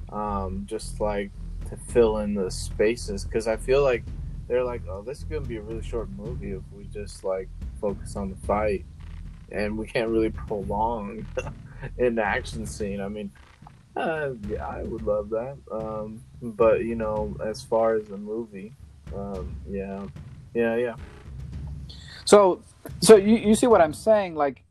um, 0.09 0.63
just 0.67 0.99
like 1.01 1.31
to 1.69 1.75
fill 1.75 2.19
in 2.19 2.35
the 2.35 2.51
spaces. 2.51 3.25
Because 3.25 3.47
I 3.47 3.57
feel 3.57 3.81
like 3.81 4.03
they're 4.47 4.63
like, 4.63 4.83
oh, 4.87 5.01
this 5.01 5.19
is 5.19 5.23
gonna 5.23 5.41
be 5.41 5.57
a 5.57 5.61
really 5.61 5.81
short 5.81 6.09
movie 6.11 6.51
if 6.51 6.61
we 6.71 6.83
just 6.85 7.23
like 7.23 7.49
focus 7.79 8.15
on 8.15 8.29
the 8.29 8.47
fight, 8.47 8.85
and 9.51 9.75
we 9.75 9.87
can't 9.87 10.09
really 10.09 10.29
prolong 10.29 11.25
an 11.97 12.19
action 12.19 12.65
scene. 12.65 13.01
I 13.01 13.07
mean. 13.07 13.31
Uh, 13.93 14.29
yeah, 14.47 14.65
I 14.65 14.83
would 14.83 15.01
love 15.01 15.29
that. 15.31 15.57
Um, 15.69 16.23
but 16.41 16.85
you 16.85 16.95
know, 16.95 17.35
as 17.43 17.61
far 17.61 17.95
as 17.95 18.05
the 18.05 18.15
movie, 18.15 18.71
um, 19.13 19.53
yeah, 19.69 20.07
yeah, 20.53 20.77
yeah. 20.77 20.95
So, 22.31 22.61
so 23.01 23.17
you, 23.17 23.35
you 23.35 23.55
see 23.55 23.67
what 23.67 23.81
I'm 23.81 23.93
saying? 23.93 24.35
Like, 24.35 24.63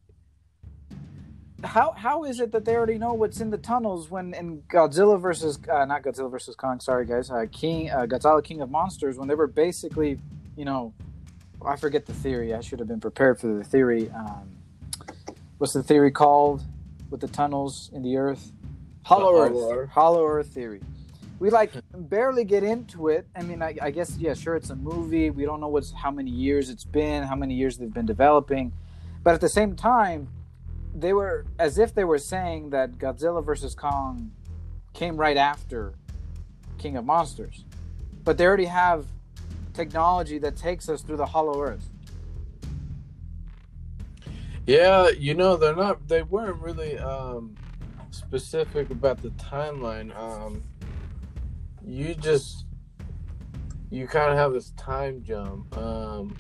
how 1.62 1.93
how 1.93 2.25
is 2.25 2.40
it 2.40 2.52
that 2.52 2.64
they 2.64 2.75
already 2.75 2.97
know 2.97 3.12
what's 3.12 3.38
in 3.38 3.50
the 3.50 3.59
tunnels 3.59 4.11
when 4.11 4.33
in 4.33 4.62
Godzilla 4.62 5.21
versus 5.21 5.59
uh, 5.71 5.85
not 5.85 6.02
Godzilla 6.02 6.31
versus 6.31 6.57
Kong? 6.57 6.81
Sorry, 6.81 7.05
guys. 7.05 7.31
Uh, 7.31 7.45
King 7.52 7.90
uh, 7.90 8.07
Godzilla 8.07 8.43
King 8.43 8.62
of 8.62 8.71
Monsters 8.71 9.19
when 9.19 9.29
they 9.29 9.35
were 9.35 9.47
basically, 9.47 10.19
you 10.57 10.64
know, 10.64 10.95
I 11.62 11.76
forget 11.76 12.07
the 12.07 12.14
theory. 12.14 12.55
I 12.55 12.62
should 12.62 12.79
have 12.79 12.88
been 12.88 12.99
prepared 12.99 13.38
for 13.38 13.49
the 13.49 13.62
theory. 13.62 14.09
Um, 14.09 14.49
what's 15.59 15.75
the 15.75 15.83
theory 15.83 16.12
called 16.12 16.62
with 17.11 17.21
the 17.21 17.29
tunnels 17.29 17.90
in 17.93 18.02
the 18.02 18.17
earth? 18.17 18.52
Hollow 19.02 19.38
Earth. 19.38 19.52
Hollow 19.52 19.73
Earth. 19.75 19.90
Hollow 19.90 20.26
Earth 20.26 20.47
theory. 20.47 20.81
We 21.40 21.50
like 21.50 21.73
barely 21.94 22.44
get 22.44 22.62
into 22.62 23.09
it. 23.09 23.26
I 23.35 23.42
mean, 23.42 23.62
I, 23.62 23.75
I, 23.82 23.90
guess 23.90 24.16
yeah, 24.18 24.35
sure, 24.35 24.54
it's 24.54 24.70
a 24.70 24.76
movie. 24.76 25.30
We 25.30 25.44
don't 25.44 25.59
know 25.59 25.68
what's 25.68 25.90
how 25.90 26.12
many 26.12 26.30
years 26.30 26.70
it's 26.70 26.85
been, 26.85 27.25
how 27.25 27.35
many 27.35 27.54
years 27.54 27.78
they've 27.78 27.92
been 27.92 28.06
developing, 28.06 28.73
but 29.25 29.35
at 29.35 29.40
the 29.40 29.49
same 29.49 29.75
time, 29.75 30.28
they 30.94 31.12
were 31.12 31.47
as 31.59 31.78
if 31.78 31.94
they 31.94 32.04
were 32.04 32.18
saying 32.18 32.70
that 32.70 32.99
Godzilla 32.99 33.44
versus 33.44 33.75
Kong 33.75 34.30
came 34.92 35.16
right 35.16 35.37
after 35.37 35.94
King 36.78 36.97
of 36.97 37.04
Monsters, 37.04 37.64
but 38.23 38.37
they 38.37 38.47
already 38.47 38.66
have 38.66 39.06
technology 39.73 40.38
that 40.38 40.56
takes 40.56 40.88
us 40.88 41.02
through 41.02 41.16
the 41.16 41.26
Hollow 41.26 41.62
Earth. 41.62 41.88
Yeah, 44.66 45.09
you 45.09 45.35
know 45.35 45.56
they're 45.56 45.75
not. 45.75 46.06
They 46.06 46.23
weren't 46.23 46.61
really 46.61 46.99
um, 46.99 47.56
specific 48.11 48.90
about 48.90 49.23
the 49.23 49.30
timeline. 49.30 50.14
Um, 50.16 50.62
you 51.85 52.15
just 52.15 52.67
you 53.91 54.07
kind 54.07 54.31
of 54.31 54.39
have 54.39 54.53
this 54.53 54.71
time 54.73 55.23
jump. 55.23 55.77
Um, 55.77 56.37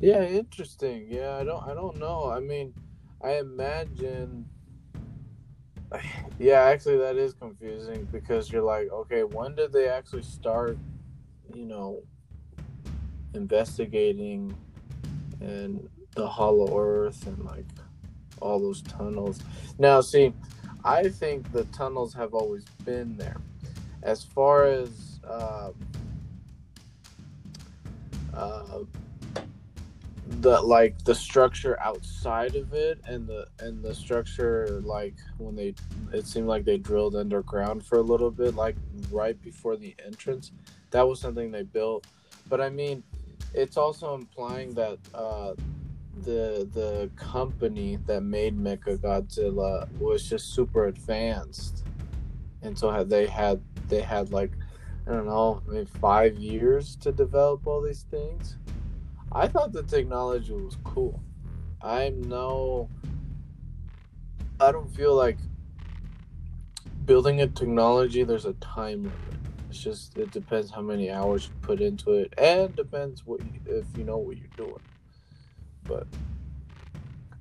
yeah, 0.00 0.24
interesting. 0.24 1.06
Yeah, 1.08 1.36
I 1.36 1.44
don't. 1.44 1.66
I 1.66 1.74
don't 1.74 1.98
know. 1.98 2.30
I 2.30 2.40
mean, 2.40 2.74
I 3.22 3.38
imagine. 3.38 4.46
Yeah, 6.38 6.60
actually, 6.64 6.98
that 6.98 7.16
is 7.16 7.32
confusing 7.32 8.06
because 8.12 8.52
you're 8.52 8.62
like, 8.62 8.90
okay, 8.92 9.24
when 9.24 9.54
did 9.54 9.72
they 9.72 9.88
actually 9.88 10.20
start? 10.20 10.76
You 11.54 11.64
know, 11.64 12.02
investigating 13.32 14.54
and 15.40 15.88
the 16.14 16.26
Hollow 16.26 16.78
Earth 16.78 17.26
and 17.26 17.42
like 17.42 17.64
all 18.40 18.60
those 18.60 18.82
tunnels. 18.82 19.40
Now, 19.78 20.02
see, 20.02 20.34
I 20.84 21.08
think 21.08 21.50
the 21.52 21.64
tunnels 21.66 22.12
have 22.14 22.34
always 22.34 22.64
been 22.84 23.16
there. 23.16 23.38
As 24.06 24.22
far 24.22 24.66
as 24.66 25.18
uh, 25.28 25.72
uh, 28.32 28.78
the 30.40 30.60
like 30.62 30.96
the 31.04 31.14
structure 31.14 31.76
outside 31.80 32.54
of 32.54 32.72
it 32.72 33.00
and 33.08 33.26
the 33.26 33.46
and 33.58 33.82
the 33.82 33.92
structure 33.92 34.80
like 34.84 35.16
when 35.38 35.56
they 35.56 35.74
it 36.12 36.24
seemed 36.24 36.46
like 36.46 36.64
they 36.64 36.78
drilled 36.78 37.16
underground 37.16 37.84
for 37.84 37.98
a 37.98 38.02
little 38.02 38.30
bit 38.30 38.54
like 38.54 38.76
right 39.10 39.42
before 39.42 39.76
the 39.76 39.92
entrance 40.06 40.52
that 40.92 41.06
was 41.06 41.20
something 41.20 41.50
they 41.50 41.64
built. 41.64 42.06
But 42.48 42.60
i 42.60 42.70
mean 42.70 43.02
it's 43.54 43.76
also 43.76 44.14
implying 44.14 44.72
that 44.74 44.98
uh 45.14 45.54
the 46.22 46.68
the 46.74 47.10
company 47.16 47.98
that 48.06 48.22
made 48.22 48.56
Mecha 48.58 48.98
Godzilla 48.98 49.88
was 49.98 50.28
just 50.28 50.54
super 50.54 50.86
advanced, 50.86 51.84
and 52.62 52.78
so 52.78 52.90
had 52.90 53.10
they 53.10 53.26
had 53.26 53.60
they 53.88 54.00
had 54.00 54.32
like 54.32 54.52
I 55.06 55.12
don't 55.12 55.26
know 55.26 55.62
maybe 55.66 55.88
five 56.00 56.36
years 56.36 56.96
to 56.96 57.12
develop 57.12 57.66
all 57.66 57.80
these 57.80 58.02
things. 58.10 58.56
I 59.32 59.48
thought 59.48 59.72
the 59.72 59.82
technology 59.82 60.52
was 60.52 60.76
cool. 60.84 61.20
I'm 61.82 62.22
no. 62.22 62.88
I 64.58 64.72
don't 64.72 64.88
feel 64.94 65.14
like 65.14 65.38
building 67.04 67.40
a 67.40 67.46
technology. 67.46 68.24
There's 68.24 68.46
a 68.46 68.54
time 68.54 69.04
limit. 69.04 69.12
It's 69.68 69.78
just 69.78 70.16
it 70.16 70.30
depends 70.30 70.70
how 70.70 70.80
many 70.80 71.10
hours 71.10 71.48
you 71.48 71.54
put 71.62 71.80
into 71.80 72.12
it, 72.12 72.32
and 72.38 72.74
depends 72.74 73.26
what 73.26 73.40
you, 73.40 73.60
if 73.66 73.84
you 73.96 74.04
know 74.04 74.18
what 74.18 74.36
you're 74.38 74.48
doing. 74.56 74.80
But 75.84 76.06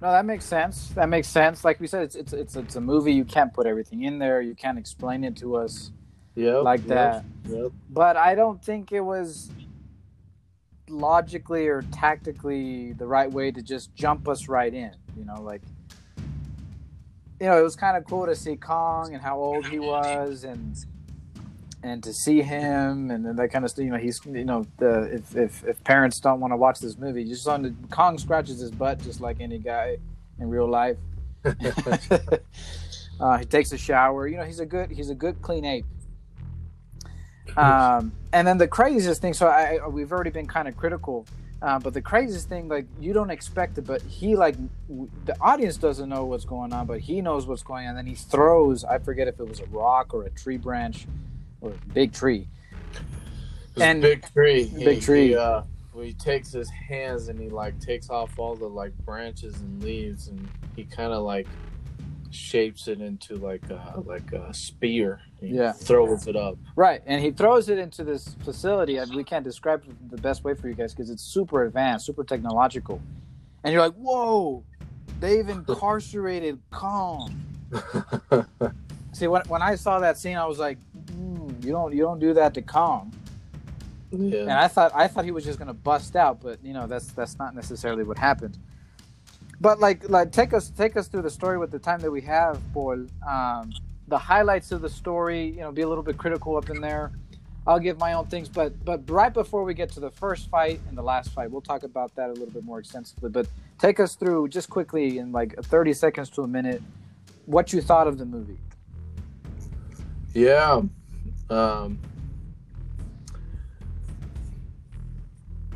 no, 0.01 0.11
that 0.11 0.25
makes 0.25 0.45
sense. 0.45 0.89
That 0.89 1.09
makes 1.09 1.27
sense. 1.27 1.63
Like 1.63 1.79
we 1.79 1.87
said, 1.87 2.03
it's 2.03 2.15
it's 2.15 2.33
it's 2.33 2.55
it's 2.55 2.75
a 2.75 2.81
movie. 2.81 3.13
You 3.13 3.25
can't 3.25 3.53
put 3.53 3.65
everything 3.65 4.03
in 4.03 4.19
there. 4.19 4.41
You 4.41 4.53
can't 4.53 4.77
explain 4.77 5.23
it 5.23 5.35
to 5.37 5.55
us. 5.55 5.91
Yeah, 6.35 6.57
like 6.57 6.81
yep, 6.81 6.87
that. 6.89 7.25
Yep. 7.49 7.71
But 7.89 8.17
I 8.17 8.35
don't 8.35 8.63
think 8.63 8.91
it 8.91 9.01
was 9.01 9.49
logically 10.89 11.67
or 11.67 11.81
tactically 11.91 12.93
the 12.93 13.07
right 13.07 13.31
way 13.31 13.51
to 13.51 13.61
just 13.61 13.95
jump 13.95 14.27
us 14.27 14.47
right 14.47 14.73
in. 14.73 14.91
You 15.17 15.25
know, 15.25 15.41
like 15.41 15.61
you 17.39 17.47
know, 17.47 17.57
it 17.57 17.63
was 17.63 17.75
kind 17.75 17.97
of 17.97 18.05
cool 18.05 18.25
to 18.25 18.35
see 18.35 18.55
Kong 18.55 19.13
and 19.13 19.21
how 19.21 19.37
old 19.37 19.65
he 19.67 19.79
was 19.79 20.43
and 20.43 20.75
and 21.83 22.03
to 22.03 22.13
see 22.13 22.41
him 22.41 23.11
and 23.11 23.37
that 23.37 23.51
kind 23.51 23.63
of 23.63 23.71
stuff. 23.71 23.85
You 23.85 23.91
know, 23.91 23.97
he's 23.97 24.19
you 24.25 24.45
know 24.45 24.65
the 24.77 25.03
if 25.13 25.35
if, 25.35 25.63
if 25.65 25.83
parents 25.83 26.19
don't 26.19 26.39
want 26.39 26.51
to 26.51 26.57
watch 26.57 26.79
this 26.79 26.97
movie, 26.97 27.25
just 27.25 27.47
on 27.47 27.61
the 27.61 27.73
Kong 27.91 28.17
scratches 28.17 28.59
his 28.59 28.71
butt 28.71 29.01
just 29.01 29.21
like 29.21 29.39
any 29.39 29.59
guy 29.59 29.97
in 30.39 30.49
real 30.49 30.67
life. 30.67 30.97
uh, 33.19 33.37
he 33.37 33.45
takes 33.45 33.71
a 33.71 33.77
shower. 33.77 34.27
You 34.27 34.37
know, 34.37 34.43
he's 34.43 34.59
a 34.59 34.65
good 34.65 34.91
he's 34.91 35.09
a 35.09 35.15
good 35.15 35.41
clean 35.41 35.65
ape. 35.65 35.85
Um, 37.57 38.11
and 38.33 38.47
then 38.47 38.57
the 38.57 38.67
craziest 38.67 39.21
thing. 39.21 39.33
So 39.33 39.47
I, 39.47 39.87
we've 39.87 40.11
already 40.11 40.29
been 40.29 40.47
kind 40.47 40.67
of 40.67 40.75
critical. 40.77 41.25
Uh, 41.61 41.79
but 41.79 41.93
the 41.93 42.01
craziest 42.01 42.49
thing, 42.49 42.67
like 42.67 42.85
you 42.99 43.13
don't 43.13 43.29
expect 43.29 43.77
it, 43.77 43.87
but 43.87 44.01
he 44.03 44.35
like 44.35 44.55
w- 44.87 45.09
the 45.25 45.35
audience 45.41 45.77
doesn't 45.77 46.09
know 46.09 46.25
what's 46.25 46.45
going 46.45 46.73
on, 46.73 46.85
but 46.85 46.99
he 46.99 47.21
knows 47.21 47.47
what's 47.47 47.63
going 47.63 47.85
on. 47.85 47.91
And 47.91 47.97
then 47.97 48.05
he 48.05 48.15
throws. 48.15 48.83
I 48.83 48.99
forget 48.99 49.27
if 49.27 49.39
it 49.39 49.47
was 49.47 49.61
a 49.61 49.65
rock 49.67 50.13
or 50.13 50.23
a 50.25 50.29
tree 50.31 50.57
branch 50.57 51.07
or 51.61 51.71
a 51.71 51.93
big 51.93 52.13
tree. 52.13 52.47
And 53.77 54.01
big 54.01 54.31
tree. 54.31 54.71
Big 54.77 55.01
tree. 55.01 55.29
He, 55.29 55.35
uh, 55.35 55.61
he 56.01 56.13
takes 56.13 56.51
his 56.51 56.69
hands 56.69 57.29
and 57.29 57.39
he 57.39 57.49
like 57.49 57.79
takes 57.79 58.09
off 58.09 58.37
all 58.37 58.55
the 58.55 58.67
like 58.67 58.95
branches 59.05 59.55
and 59.61 59.81
leaves 59.83 60.27
and 60.27 60.47
he 60.75 60.83
kind 60.83 61.13
of 61.13 61.23
like 61.23 61.47
shapes 62.31 62.87
it 62.87 63.01
into 63.01 63.35
like 63.35 63.69
a 63.69 64.01
like 64.05 64.31
a 64.31 64.53
spear. 64.53 65.21
He 65.39 65.47
yeah, 65.47 65.71
throws 65.71 66.27
it 66.27 66.35
up. 66.35 66.57
Right, 66.75 67.01
and 67.05 67.21
he 67.21 67.31
throws 67.31 67.69
it 67.69 67.77
into 67.77 68.03
this 68.03 68.35
facility, 68.43 68.97
and 68.97 69.13
we 69.15 69.23
can't 69.23 69.43
describe 69.43 69.83
the 70.09 70.17
best 70.17 70.43
way 70.43 70.53
for 70.53 70.67
you 70.67 70.73
guys 70.73 70.93
because 70.93 71.09
it's 71.09 71.23
super 71.23 71.63
advanced, 71.63 72.05
super 72.05 72.23
technological, 72.23 73.01
and 73.63 73.73
you're 73.73 73.81
like, 73.81 73.95
whoa, 73.95 74.63
they've 75.19 75.47
incarcerated 75.47 76.59
Kong. 76.71 77.43
See, 79.13 79.27
when 79.27 79.41
when 79.47 79.61
I 79.61 79.75
saw 79.75 79.99
that 79.99 80.17
scene, 80.17 80.37
I 80.37 80.45
was 80.45 80.59
like, 80.59 80.77
hmm, 81.11 81.49
you 81.61 81.71
don't 81.71 81.93
you 81.93 82.01
don't 82.01 82.19
do 82.19 82.33
that 82.33 82.53
to 82.55 82.61
Kong. 82.61 83.13
Yeah. 84.11 84.41
And 84.41 84.51
I 84.51 84.67
thought 84.67 84.91
I 84.93 85.07
thought 85.07 85.25
he 85.25 85.31
was 85.31 85.45
just 85.45 85.59
gonna 85.59 85.73
bust 85.73 86.15
out, 86.15 86.41
but 86.41 86.63
you 86.63 86.73
know 86.73 86.87
that's 86.87 87.07
that's 87.07 87.37
not 87.37 87.55
necessarily 87.55 88.03
what 88.03 88.17
happened. 88.17 88.57
But 89.61 89.79
like 89.79 90.09
like 90.09 90.31
take 90.31 90.53
us 90.53 90.69
take 90.69 90.97
us 90.97 91.07
through 91.07 91.23
the 91.23 91.29
story 91.29 91.57
with 91.57 91.71
the 91.71 91.79
time 91.79 91.99
that 92.01 92.11
we 92.11 92.21
have, 92.21 92.59
Paul. 92.73 93.07
Um, 93.27 93.73
the 94.07 94.17
highlights 94.17 94.71
of 94.71 94.81
the 94.81 94.89
story, 94.89 95.49
you 95.49 95.61
know, 95.61 95.71
be 95.71 95.81
a 95.81 95.87
little 95.87 96.03
bit 96.03 96.17
critical 96.17 96.57
up 96.57 96.69
in 96.69 96.81
there. 96.81 97.11
I'll 97.67 97.79
give 97.79 97.97
my 97.97 98.13
own 98.13 98.27
things, 98.27 98.47
but 98.47 98.83
but 98.85 99.09
right 99.09 99.33
before 99.33 99.63
we 99.63 99.73
get 99.73 99.91
to 99.93 99.99
the 99.99 100.11
first 100.11 100.49
fight 100.49 100.79
and 100.87 100.97
the 100.97 101.01
last 101.01 101.31
fight, 101.31 101.49
we'll 101.49 101.61
talk 101.61 101.83
about 101.83 102.15
that 102.15 102.29
a 102.29 102.33
little 102.33 102.51
bit 102.51 102.63
more 102.63 102.79
extensively. 102.79 103.29
But 103.29 103.47
take 103.79 103.99
us 103.99 104.15
through 104.15 104.49
just 104.49 104.69
quickly 104.69 105.17
in 105.17 105.31
like 105.31 105.55
30 105.63 105.93
seconds 105.93 106.29
to 106.31 106.43
a 106.43 106.47
minute 106.47 106.81
what 107.45 107.73
you 107.73 107.81
thought 107.81 108.07
of 108.07 108.17
the 108.17 108.25
movie. 108.25 108.57
Yeah, 110.33 110.81
um, 111.49 111.99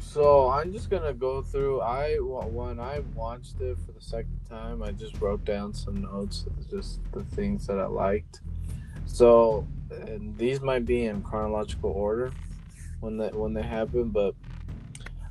so 0.09 0.49
I'm 0.49 0.73
just 0.73 0.89
gonna 0.89 1.13
go 1.13 1.43
through. 1.43 1.81
I 1.81 2.15
when 2.15 2.79
I 2.79 3.01
watched 3.13 3.61
it 3.61 3.77
for 3.85 3.91
the 3.91 4.01
second 4.01 4.39
time, 4.49 4.81
I 4.81 4.91
just 4.91 5.21
wrote 5.21 5.45
down 5.45 5.71
some 5.71 6.01
notes, 6.01 6.45
just 6.69 6.99
the 7.11 7.23
things 7.23 7.67
that 7.67 7.77
I 7.77 7.85
liked. 7.85 8.41
So, 9.05 9.67
and 9.91 10.35
these 10.35 10.61
might 10.61 10.85
be 10.85 11.05
in 11.05 11.21
chronological 11.21 11.91
order 11.91 12.31
when 13.01 13.17
that 13.17 13.35
when 13.35 13.53
they 13.53 13.61
happen, 13.61 14.09
but 14.09 14.33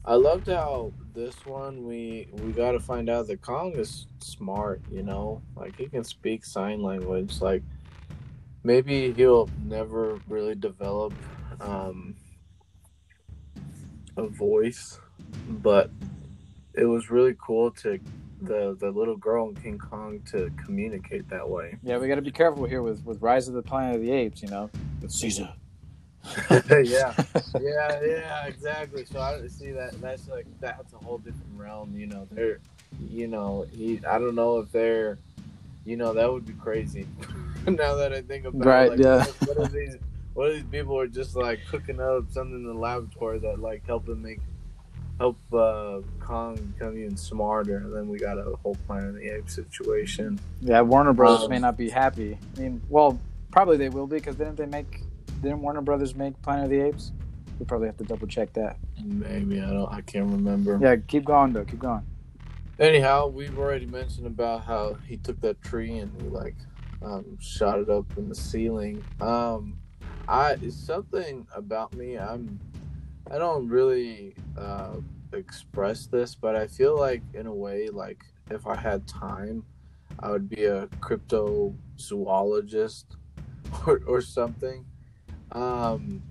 I 0.04 0.14
loved 0.14 0.47
how 0.47 0.92
this 1.12 1.44
one 1.44 1.85
we 1.85 2.28
we 2.35 2.52
got 2.52 2.73
to 2.73 2.80
find 2.80 3.11
out 3.11 3.26
that 3.26 3.42
Kong 3.42 3.73
is 3.73 4.06
smart. 4.20 4.80
You 4.92 5.02
know, 5.02 5.42
like 5.56 5.76
he 5.76 5.87
can 5.87 6.04
speak 6.04 6.44
sign 6.44 6.85
language, 6.85 7.40
like 7.40 7.64
maybe 8.62 9.12
he'll 9.12 9.50
never 9.64 10.20
really 10.28 10.54
develop 10.54 11.12
um, 11.61 12.14
a 14.19 14.27
voice, 14.27 14.99
but 15.49 15.91
it 16.75 16.85
was 16.85 17.11
really 17.11 17.37
cool 17.41 17.71
to 17.71 17.99
the 18.43 18.77
the 18.79 18.91
little 18.91 19.17
girl 19.17 19.49
in 19.49 19.55
King 19.57 19.79
Kong 19.79 20.21
to 20.31 20.51
communicate 20.65 21.29
that 21.31 21.49
way. 21.49 21.77
Yeah, 21.83 21.99
we 21.99 22.09
got 22.09 22.17
to 22.17 22.23
be 22.23 22.31
careful 22.31 22.65
here 22.65 22.83
with 22.83 23.05
with 23.05 23.21
Rise 23.23 23.49
of 23.49 23.55
the 23.55 23.63
Planet 23.63 23.97
of 23.97 24.03
the 24.03 24.13
Apes. 24.13 24.43
You 24.43 24.49
know, 24.49 24.71
with 25.01 25.13
Caesar. 25.13 25.53
yeah, 26.51 27.15
yeah, 27.61 28.01
yeah, 28.05 28.47
exactly. 28.47 29.05
So 29.05 29.21
I 29.21 29.47
see 29.49 29.71
that 29.73 30.01
that's 30.01 30.29
like 30.29 30.47
that's 30.61 30.93
a 30.93 30.99
whole 30.99 31.19
different 31.19 31.57
realm. 31.57 31.95
You 31.97 32.07
know, 32.07 32.29
they're, 32.31 32.61
you 33.09 33.29
know, 33.29 33.67
he. 33.73 34.01
I 34.07 34.19
don't 34.19 34.35
know 34.35 34.59
if 34.59 34.71
they're, 34.73 35.19
you 35.85 35.97
know, 35.97 36.13
that 36.13 36.31
would 36.31 36.47
be 36.47 36.55
crazy. 36.55 37.07
now 37.67 37.95
that 37.95 38.13
I 38.13 38.23
think 38.23 38.47
about 38.47 38.67
right, 38.67 38.87
it. 38.87 38.91
Like, 38.91 39.01
yeah. 39.01 39.25
What, 39.25 39.59
what, 39.59 39.69
are 39.69 39.73
these? 39.73 39.97
What 40.38 40.52
these 40.52 40.62
people 40.71 40.97
are 41.00 41.09
just 41.09 41.35
like 41.35 41.59
cooking 41.68 41.99
up 42.00 42.30
something 42.30 42.54
in 42.54 42.64
the 42.64 42.73
laboratory 42.73 43.40
that 43.40 43.59
like 43.59 43.85
help 43.85 44.07
them 44.07 44.23
make 44.23 44.38
help 45.18 45.37
uh, 45.52 45.99
Kong 46.21 46.54
become 46.54 46.97
even 46.97 47.16
smarter. 47.16 47.78
And 47.78 47.92
then 47.92 48.07
we 48.07 48.21
got 48.21 48.38
a 48.38 48.54
whole 48.62 48.76
Planet 48.87 49.09
of 49.09 49.14
the 49.16 49.30
Apes 49.30 49.57
situation. 49.57 50.38
Yeah, 50.61 50.83
Warner 50.83 51.12
Brothers 51.12 51.47
Um, 51.47 51.50
may 51.50 51.59
not 51.59 51.76
be 51.76 51.90
happy. 51.90 52.38
I 52.57 52.61
mean, 52.61 52.80
well, 52.88 53.18
probably 53.50 53.78
they 53.78 53.88
will 53.88 54.07
be 54.07 54.18
because 54.18 54.37
didn't 54.37 54.54
they 54.54 54.66
make? 54.66 55.00
Didn't 55.42 55.61
Warner 55.61 55.80
Brothers 55.80 56.14
make 56.14 56.40
Planet 56.40 56.66
of 56.66 56.71
the 56.71 56.83
Apes? 56.83 57.11
We 57.59 57.66
probably 57.66 57.88
have 57.88 57.97
to 57.97 58.04
double 58.04 58.28
check 58.28 58.52
that. 58.52 58.76
Maybe 59.02 59.61
I 59.61 59.73
don't. 59.73 59.92
I 59.92 60.02
can't 60.02 60.30
remember. 60.30 60.78
Yeah, 60.80 60.95
keep 61.09 61.25
going 61.25 61.52
though. 61.52 61.64
Keep 61.64 61.80
going. 61.80 62.07
Anyhow, 62.78 63.26
we've 63.26 63.59
already 63.59 63.87
mentioned 63.87 64.28
about 64.28 64.64
how 64.64 64.99
he 65.04 65.16
took 65.16 65.40
that 65.40 65.61
tree 65.62 65.99
and 65.99 66.12
he 66.23 66.28
like 66.28 66.54
um, 67.02 67.37
shot 67.40 67.80
it 67.80 67.90
up 67.90 68.07
in 68.16 68.28
the 68.28 68.37
ceiling. 68.37 69.02
Um, 69.21 69.78
I 70.28 70.56
something 70.68 71.47
about 71.54 71.94
me. 71.94 72.18
I'm 72.18 72.61
I 73.30 73.38
don't 73.38 73.68
really 73.68 74.35
uh, 74.58 74.97
express 75.32 76.06
this, 76.06 76.35
but 76.35 76.54
I 76.54 76.66
feel 76.66 76.99
like 76.99 77.23
in 77.32 77.47
a 77.47 77.54
way, 77.54 77.88
like 77.88 78.23
if 78.50 78.66
I 78.66 78.76
had 78.76 79.08
time, 79.08 79.64
I 80.20 80.30
would 80.30 80.50
be 80.50 80.66
a 80.66 80.87
cryptozoologist 81.00 83.04
or 83.87 84.02
or 84.06 84.20
something. 84.20 84.85
Um, 85.52 86.23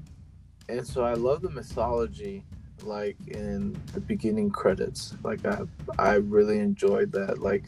and 0.70 0.86
so 0.86 1.04
I 1.04 1.14
love 1.14 1.42
the 1.42 1.50
mythology 1.50 2.44
like 2.84 3.18
in 3.28 3.76
the 3.94 4.00
beginning 4.00 4.52
credits. 4.52 5.16
Like 5.24 5.44
I 5.44 5.62
I 5.98 6.16
really 6.16 6.60
enjoyed 6.60 7.12
that. 7.14 7.40
Like 7.40 7.66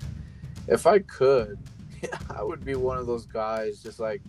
if 0.68 0.86
I 0.86 1.00
could, 1.00 1.58
I 2.30 2.44
would 2.44 2.64
be 2.64 2.76
one 2.76 3.00
of 3.00 3.08
those 3.08 3.26
guys 3.26 3.82
just 3.82 4.00
like 4.00 4.22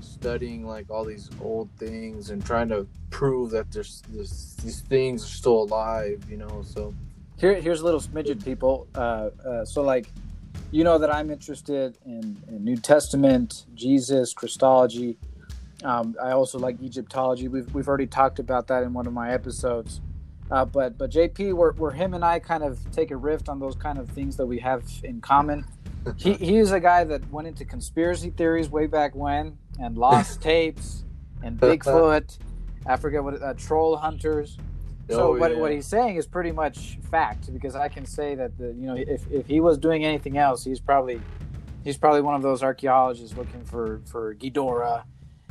studying 0.00 0.66
like 0.66 0.90
all 0.90 1.04
these 1.04 1.30
old 1.40 1.68
things 1.78 2.30
and 2.30 2.44
trying 2.44 2.68
to 2.68 2.86
prove 3.10 3.50
that 3.50 3.70
there's, 3.72 4.02
there's 4.08 4.56
these 4.56 4.80
things 4.80 5.24
are 5.24 5.28
still 5.28 5.62
alive, 5.62 6.24
you 6.28 6.36
know. 6.36 6.62
So 6.64 6.94
Here, 7.38 7.54
here's 7.60 7.80
a 7.80 7.84
little 7.84 8.00
smidget, 8.00 8.44
people. 8.44 8.88
Uh, 8.94 9.30
uh, 9.44 9.64
so, 9.64 9.82
like, 9.82 10.10
you 10.70 10.84
know 10.84 10.98
that 10.98 11.14
I'm 11.14 11.30
interested 11.30 11.96
in, 12.04 12.36
in 12.48 12.64
New 12.64 12.76
Testament, 12.76 13.66
Jesus, 13.74 14.32
Christology. 14.34 15.16
Um, 15.84 16.16
I 16.22 16.32
also 16.32 16.58
like 16.58 16.80
Egyptology. 16.82 17.48
We've, 17.48 17.72
we've 17.72 17.88
already 17.88 18.06
talked 18.08 18.38
about 18.38 18.66
that 18.66 18.82
in 18.82 18.92
one 18.92 19.06
of 19.06 19.12
my 19.12 19.30
episodes. 19.32 20.00
Uh, 20.50 20.64
but 20.64 20.96
but 20.96 21.10
JP, 21.10 21.54
where, 21.54 21.72
where 21.72 21.90
him 21.90 22.14
and 22.14 22.24
I 22.24 22.38
kind 22.38 22.64
of 22.64 22.78
take 22.90 23.10
a 23.10 23.16
rift 23.16 23.48
on 23.48 23.60
those 23.60 23.76
kind 23.76 23.98
of 23.98 24.08
things 24.08 24.36
that 24.38 24.46
we 24.46 24.58
have 24.60 24.82
in 25.04 25.20
common. 25.20 25.64
He 26.16 26.32
he's 26.34 26.72
a 26.72 26.80
guy 26.80 27.04
that 27.04 27.30
went 27.30 27.48
into 27.48 27.64
conspiracy 27.66 28.30
theories 28.30 28.70
way 28.70 28.86
back 28.86 29.14
when 29.14 29.58
and 29.78 29.96
lost 29.96 30.40
tapes 30.42 31.04
and 31.42 31.58
Bigfoot. 31.58 32.38
I 32.86 32.96
forget 32.96 33.22
what 33.22 33.42
uh, 33.42 33.54
troll 33.54 33.96
hunters. 33.96 34.56
So 35.10 35.28
Oh, 35.32 35.38
what, 35.38 35.52
yeah. 35.52 35.58
what 35.58 35.72
he's 35.72 35.86
saying 35.86 36.16
is 36.16 36.26
pretty 36.26 36.52
much 36.52 36.98
fact 37.10 37.52
because 37.52 37.74
I 37.74 37.88
can 37.88 38.04
say 38.04 38.34
that 38.34 38.58
the 38.58 38.66
you 38.68 38.86
know 38.86 38.94
if, 38.94 39.30
if 39.30 39.46
he 39.46 39.60
was 39.60 39.78
doing 39.78 40.04
anything 40.04 40.36
else 40.36 40.64
he's 40.64 40.80
probably 40.80 41.18
he's 41.82 41.96
probably 41.96 42.20
one 42.20 42.34
of 42.34 42.42
those 42.42 42.62
archaeologists 42.62 43.34
looking 43.36 43.64
for 43.64 44.02
for 44.04 44.34
Ghidorah 44.34 45.04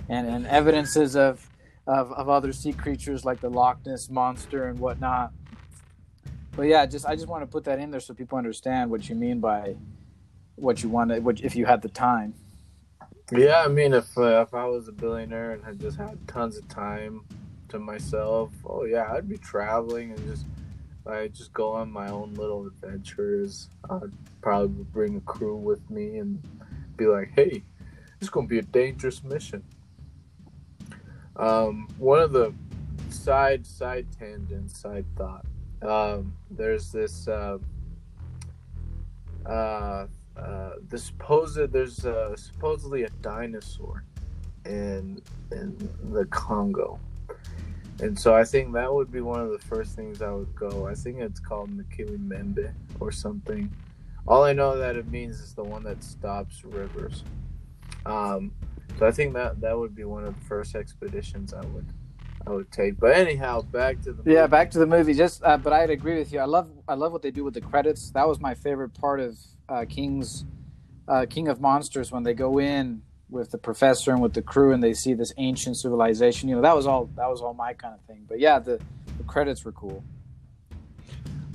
and, 0.10 0.28
and 0.28 0.46
evidences 0.46 1.16
of, 1.16 1.50
of 1.88 2.12
of 2.14 2.30
other 2.30 2.54
sea 2.54 2.72
creatures 2.74 3.26
like 3.26 3.42
the 3.42 3.50
Loch 3.50 3.80
Ness 3.86 4.10
monster 4.12 4.68
and 4.68 4.78
whatnot. 4.78 5.32
But 6.56 6.64
yeah, 6.64 6.86
just 6.86 7.08
I 7.08 7.16
just 7.16 7.28
want 7.28 7.42
to 7.42 7.48
put 7.48 7.64
that 7.64 7.80
in 7.80 7.90
there 7.90 8.00
so 8.00 8.14
people 8.14 8.38
understand 8.38 8.92
what 8.92 9.10
you 9.10 9.16
mean 9.16 9.40
by 9.40 9.76
what 10.56 10.84
you 10.84 10.90
want 10.90 11.10
to 11.12 11.20
what 11.20 11.42
if 11.42 11.56
you 11.56 11.66
had 11.66 11.82
the 11.82 11.90
time. 11.90 12.36
Yeah, 13.32 13.64
I 13.66 13.68
mean, 13.68 13.94
if 13.94 14.18
uh, 14.18 14.42
if 14.42 14.54
I 14.54 14.66
was 14.66 14.88
a 14.88 14.94
billionaire 14.94 15.52
and 15.52 15.64
had 15.64 15.82
just 15.82 15.98
had 15.98 16.18
tons 16.30 16.58
of 16.58 16.66
time 16.70 17.26
to 17.68 17.78
myself, 17.78 18.52
oh 18.66 18.86
yeah, 18.86 19.12
I'd 19.12 19.28
be 19.28 19.38
traveling 19.38 20.12
and 20.12 20.28
just 20.28 20.46
I 21.06 21.28
just 21.28 21.52
go 21.52 21.74
on 21.74 21.92
my 21.92 22.10
own 22.10 22.36
little 22.36 22.68
adventures. 22.68 23.70
I'd 23.90 24.14
probably 24.42 24.86
bring 24.86 25.18
a 25.18 25.22
crew 25.22 25.58
with 25.58 25.90
me 25.90 26.20
and 26.20 26.42
be 26.96 27.06
like, 27.08 27.32
hey, 27.36 27.64
it's 28.22 28.30
gonna 28.30 28.48
be 28.48 28.60
a 28.60 28.64
dangerous 28.64 29.22
mission. 29.24 29.62
Um, 31.36 31.90
one 31.98 32.22
of 32.22 32.32
the 32.32 32.54
side 33.10 33.68
side 33.68 34.08
tangents, 34.18 34.80
side 34.80 35.06
thought. 35.18 35.46
Um, 35.82 36.34
there's 36.50 36.94
this. 36.94 37.28
Uh, 37.28 37.58
uh, 39.46 40.08
uh, 40.38 40.72
the 40.90 40.98
supposed 40.98 41.58
there's 41.72 42.06
uh, 42.06 42.36
supposedly 42.36 43.04
a 43.04 43.10
dinosaur 43.22 44.04
in 44.66 45.22
in 45.52 45.78
the 46.12 46.26
Congo, 46.26 47.00
and 48.02 48.18
so 48.18 48.36
I 48.36 48.44
think 48.44 48.74
that 48.74 48.94
would 48.94 49.12
be 49.12 49.22
one 49.22 49.42
of 49.42 49.52
the 49.52 49.60
first 49.60 49.96
things 49.96 50.22
I 50.22 50.32
would 50.32 50.54
go. 50.56 50.88
I 50.88 50.94
think 50.94 51.20
it's 51.20 51.40
called 51.40 51.70
Membe 51.72 52.72
or 53.00 53.12
something. 53.12 53.72
All 54.28 54.44
I 54.44 54.54
know 54.54 54.78
that 54.78 54.96
it 54.96 55.10
means 55.10 55.40
is 55.40 55.54
the 55.54 55.64
one 55.64 55.84
that 55.84 56.04
stops 56.04 56.64
rivers. 56.66 57.24
Um, 58.06 58.52
so 59.00 59.08
I 59.08 59.12
think 59.12 59.34
that 59.34 59.62
that 59.62 59.78
would 59.78 59.96
be 59.96 60.04
one 60.04 60.26
of 60.26 60.38
the 60.38 60.46
first 60.46 60.76
expeditions 60.76 61.54
I 61.54 61.66
would 61.68 61.86
I 62.46 62.52
would 62.52 62.72
take. 62.72 63.00
But 63.00 63.14
anyhow, 63.14 63.62
back 63.62 64.02
to 64.04 64.14
the 64.14 64.24
Yeah, 64.30 64.42
movie. 64.42 64.52
back 64.52 64.72
to 64.72 64.80
the 64.80 64.86
movie. 64.86 65.14
Just, 65.14 65.44
uh, 65.44 65.58
but 65.58 65.74
I'd 65.74 65.90
agree 65.90 66.18
with 66.18 66.32
you. 66.32 66.40
I 66.40 66.46
love, 66.46 66.70
I 66.88 66.94
love 66.94 67.12
what 67.12 67.22
they 67.22 67.32
do 67.32 67.44
with 67.44 67.54
the 67.54 67.62
credits. 67.62 68.10
That 68.12 68.26
was 68.28 68.40
my 68.40 68.56
favorite 68.56 68.94
part 68.94 69.20
of 69.20 69.38
uh, 69.70 69.86
King's, 69.88 70.46
uh, 71.08 71.26
King 71.30 71.48
of 71.48 71.62
Monsters 71.62 72.12
when 72.12 72.24
they 72.24 72.34
go 72.34 72.60
in 72.60 73.02
with 73.30 73.52
the 73.52 73.58
professor 73.58 74.12
and 74.12 74.22
with 74.22 74.34
the 74.34 74.42
crew 74.42 74.74
and 74.74 74.82
they 74.82 74.94
see 74.94 75.14
this 75.14 75.34
ancient 75.38 75.78
civilization. 75.78 76.50
You 76.50 76.56
know, 76.56 76.62
that 76.62 76.76
was 76.76 76.88
all, 76.88 77.10
that 77.16 77.30
was 77.30 77.42
all 77.42 77.54
my 77.54 77.74
kind 77.74 77.94
of 77.94 78.02
thing. 78.02 78.26
But 78.28 78.40
yeah, 78.40 78.60
the, 78.60 78.80
the 79.18 79.24
credits 79.26 79.66
were 79.66 79.74
cool. 79.74 80.04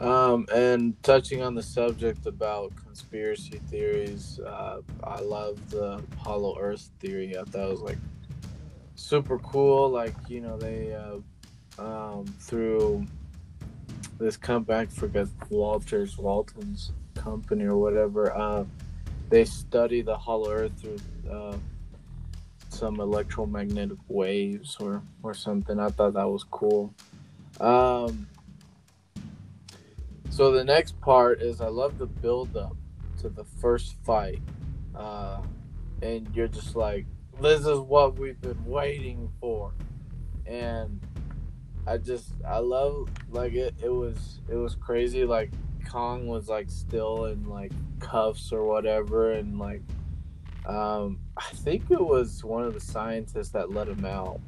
Um, 0.01 0.47
and 0.53 1.01
touching 1.05 1.43
on 1.43 1.55
the 1.55 1.63
subject 1.63 2.27
about 2.27 2.75
conspiracy 2.75 3.61
theories, 3.71 4.41
uh, 4.41 4.81
I 5.05 5.21
love 5.21 5.71
the 5.71 6.03
Hollow 6.19 6.59
Earth 6.59 6.91
theory. 6.99 7.39
I 7.39 7.45
thought 7.45 7.69
it 7.69 7.71
was 7.71 7.83
like 7.83 7.99
super 8.97 9.39
cool. 9.39 9.91
Like 9.91 10.15
you 10.29 10.41
know, 10.41 10.57
they 10.57 10.93
uh, 10.93 11.19
um, 11.81 12.27
through 12.41 13.07
this 14.19 14.39
I 14.49 14.87
forget 14.87 15.29
Walters 15.51 16.19
Walton's 16.19 16.93
company 17.23 17.65
or 17.65 17.77
whatever. 17.77 18.33
Uh, 18.37 18.65
they 19.29 19.45
study 19.45 20.03
the 20.03 20.17
Hollow 20.17 20.51
Earth 20.51 20.73
through 20.81 20.99
uh, 21.31 21.57
some 22.69 23.01
electromagnetic 23.01 23.99
waves 24.09 24.77
or 24.81 25.03
or 25.23 25.35
something. 25.35 25.79
I 25.79 25.89
thought 25.89 26.15
that 26.15 26.29
was 26.29 26.45
cool. 26.45 26.93
Um, 27.61 28.27
so 30.31 30.51
the 30.51 30.65
next 30.65 31.01
part 31.01 31.43
is 31.43 31.61
I 31.61 31.69
love 31.69 31.99
the 31.99 32.07
build 32.07 32.57
up 32.57 32.77
to 33.21 33.29
the 33.29 33.45
first 33.45 33.97
fight. 34.05 34.41
Uh, 34.95 35.43
and 36.03 36.29
you're 36.35 36.49
just 36.49 36.75
like, 36.75 37.07
this 37.41 37.61
is 37.61 37.79
what 37.79 38.19
we've 38.19 38.41
been 38.41 38.65
waiting 38.65 39.31
for. 39.41 39.73
And 40.47 41.01
I 41.87 41.99
just 41.99 42.33
I 42.47 42.59
love 42.59 43.09
like 43.31 43.55
it 43.55 43.75
it 43.83 43.89
was 43.89 44.41
it 44.49 44.55
was 44.55 44.75
crazy 44.77 45.25
like 45.25 45.51
Kong 45.89 46.27
was 46.27 46.49
like 46.49 46.71
still 46.71 47.27
in 47.27 47.45
like 47.49 47.73
cuffs 48.01 48.53
or 48.53 48.65
whatever 48.65 49.33
and 49.33 49.59
like 49.59 49.83
um 50.67 51.19
I 51.37 51.51
think 51.55 51.91
it 51.91 52.01
was 52.01 52.45
one 52.45 52.65
of 52.65 52.75
the 52.75 52.81
scientists 52.81 53.51
that 53.51 53.71
let 53.71 53.89
him 53.89 54.05
out. 54.05 54.41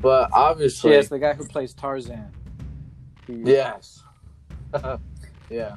But 0.00 0.30
obviously 0.32 0.92
yes, 0.92 1.08
the 1.08 1.18
guy 1.18 1.34
who 1.34 1.44
plays 1.46 1.74
Tarzan. 1.74 2.30
Yes. 3.28 4.02
yeah. 5.50 5.76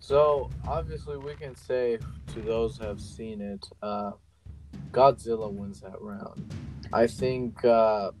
So 0.00 0.50
obviously 0.66 1.16
we 1.18 1.34
can 1.34 1.54
say 1.56 1.98
to 2.28 2.40
those 2.40 2.78
who 2.78 2.86
have 2.86 3.00
seen 3.00 3.40
it, 3.40 3.66
uh, 3.82 4.12
Godzilla 4.90 5.52
wins 5.52 5.80
that 5.80 6.00
round. 6.00 6.54
I 6.92 7.06
think 7.06 7.64
uh, 7.64 8.12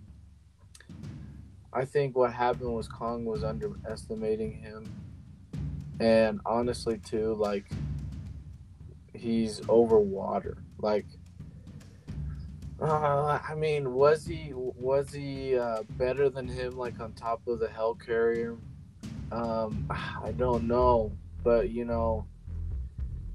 I 1.72 1.84
think 1.84 2.16
what 2.16 2.32
happened 2.32 2.72
was 2.72 2.88
Kong 2.88 3.24
was 3.24 3.44
underestimating 3.44 4.52
him. 4.52 4.84
And 6.00 6.40
honestly 6.46 6.98
too, 6.98 7.34
like 7.34 7.66
he's 9.12 9.60
over 9.68 9.98
water. 9.98 10.58
Like 10.78 11.06
uh, 12.80 13.40
I 13.48 13.54
mean, 13.56 13.92
was 13.92 14.24
he 14.24 14.52
was 14.54 15.12
he 15.12 15.56
uh, 15.58 15.82
better 15.90 16.30
than 16.30 16.46
him 16.46 16.76
like 16.76 17.00
on 17.00 17.12
top 17.12 17.46
of 17.48 17.58
the 17.58 17.66
Helicarrier? 17.66 18.56
Um, 19.32 19.86
I 19.90 20.32
don't 20.36 20.64
know, 20.68 21.12
but 21.42 21.70
you 21.70 21.84
know, 21.84 22.26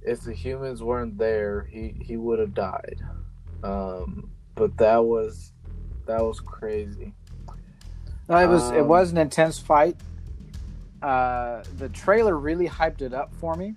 if 0.02 0.22
the 0.22 0.34
humans 0.34 0.82
weren't 0.82 1.18
there, 1.18 1.68
he 1.70 1.94
he 2.02 2.16
would 2.16 2.40
have 2.40 2.54
died. 2.54 3.02
Um, 3.64 4.30
but 4.56 4.78
that 4.78 5.04
was 5.04 5.52
that 6.06 6.22
was 6.22 6.40
crazy. 6.40 7.14
No, 8.30 8.38
it 8.38 8.48
was 8.48 8.72
it 8.72 8.80
Um, 8.82 8.88
was 8.88 9.12
an 9.12 9.18
intense 9.18 9.60
fight. 9.60 9.98
Uh, 11.04 11.64
the 11.78 11.90
trailer 11.90 12.38
really 12.38 12.68
hyped 12.68 13.02
it 13.02 13.14
up 13.14 13.34
for 13.36 13.56
me. 13.56 13.76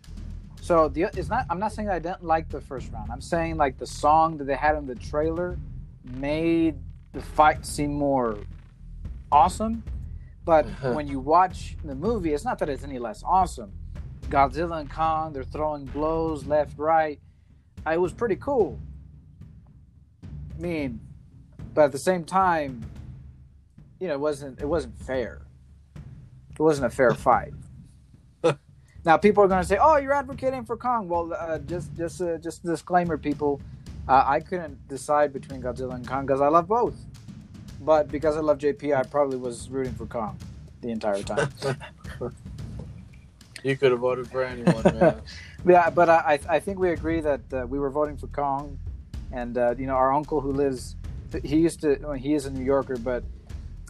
So 0.61 0.89
the 0.89 1.03
it's 1.03 1.29
not. 1.29 1.45
I'm 1.51 1.59
not 1.59 1.73
saying 1.73 1.89
I 1.89 1.99
didn't 1.99 2.25
like 2.25 2.49
the 2.49 2.61
first 2.61 2.93
round. 2.93 3.11
I'm 3.11 3.21
saying 3.21 3.57
like 3.57 3.79
the 3.79 3.87
song 3.87 4.37
that 4.39 4.45
they 4.45 4.55
had 4.55 4.77
in 4.77 4.87
the 4.87 4.95
trailer 4.95 5.59
made 6.05 6.77
the 7.13 7.21
fight 7.21 7.67
seem 7.67 7.93
more 7.93 8.39
awesome. 9.33 9.83
But 10.45 10.67
when 10.95 11.09
you 11.09 11.19
watch 11.19 11.77
the 11.85 11.97
movie, 11.97 12.33
it's 12.33 12.45
not 12.45 12.61
that 12.61 12.69
it's 12.69 12.85
any 12.85 13.01
less 13.01 13.23
awesome. 13.25 13.73
Godzilla 14.29 14.81
and 14.81 14.91
Kong, 14.91 15.33
they're 15.33 15.43
throwing 15.43 15.87
blows 15.87 16.47
left, 16.47 16.79
right. 16.79 17.19
It 17.91 18.01
was 18.01 18.13
pretty 18.13 18.37
cool. 18.37 18.79
I 20.25 20.61
mean, 20.61 21.01
but 21.75 21.87
at 21.87 21.93
the 21.93 21.99
same 21.99 22.25
time, 22.25 22.85
you 23.99 24.07
know, 24.09 24.15
it 24.15 24.21
wasn't 24.21 24.61
it 24.61 24.67
wasn't 24.67 24.97
fair. 24.97 25.46
It 26.59 26.63
wasn't 26.63 26.87
a 26.87 26.91
fair 26.91 27.13
fight. 27.13 27.53
now 29.05 29.17
people 29.19 29.45
are 29.45 29.49
going 29.49 29.61
to 29.61 29.69
say, 29.69 29.79
"Oh, 29.81 29.99
you're 29.99 30.15
advocating 30.15 30.65
for 30.65 30.77
Kong." 30.77 31.09
Well, 31.09 31.35
uh, 31.35 31.59
just 31.59 31.95
just 31.95 32.23
uh, 32.23 32.39
just 32.39 32.65
disclaimer, 32.65 33.19
people. 33.19 33.61
Uh, 34.09 34.25
I 34.27 34.41
couldn't 34.41 34.89
decide 34.89 35.33
between 35.33 35.61
Godzilla 35.61 35.95
and 35.95 36.07
Kong 36.07 36.25
because 36.25 36.41
I 36.41 36.49
love 36.49 36.69
both. 36.69 36.95
But 37.81 38.09
because 38.09 38.37
I 38.37 38.41
love 38.41 38.59
JP, 38.59 38.97
I 38.97 39.03
probably 39.03 39.37
was 39.37 39.69
rooting 39.69 39.93
for 39.95 40.07
Kong 40.07 40.39
the 40.81 40.89
entire 40.89 41.23
time. 41.23 41.51
you 43.63 43.77
could 43.77 43.91
have 43.91 44.01
voted 44.01 44.29
for 44.29 44.43
anyone, 44.43 44.83
man. 44.83 45.21
yeah, 45.67 45.91
but 45.91 46.09
I 46.09 46.39
I 46.49 46.59
think 46.61 46.79
we 46.79 46.91
agree 46.91 47.21
that 47.21 47.41
uh, 47.53 47.67
we 47.69 47.79
were 47.79 47.91
voting 47.91 48.17
for 48.17 48.29
Kong, 48.29 48.79
and 49.31 49.59
uh, 49.59 49.75
you 49.77 49.87
know 49.87 49.95
our 49.95 50.13
uncle 50.13 50.41
who 50.41 50.53
lives, 50.53 50.97
he 51.45 51.59
used 51.59 51.83
to 51.83 52.13
he 52.13 52.33
is 52.33 52.47
a 52.47 52.51
New 52.51 52.65
Yorker, 52.65 52.97
but 52.97 53.25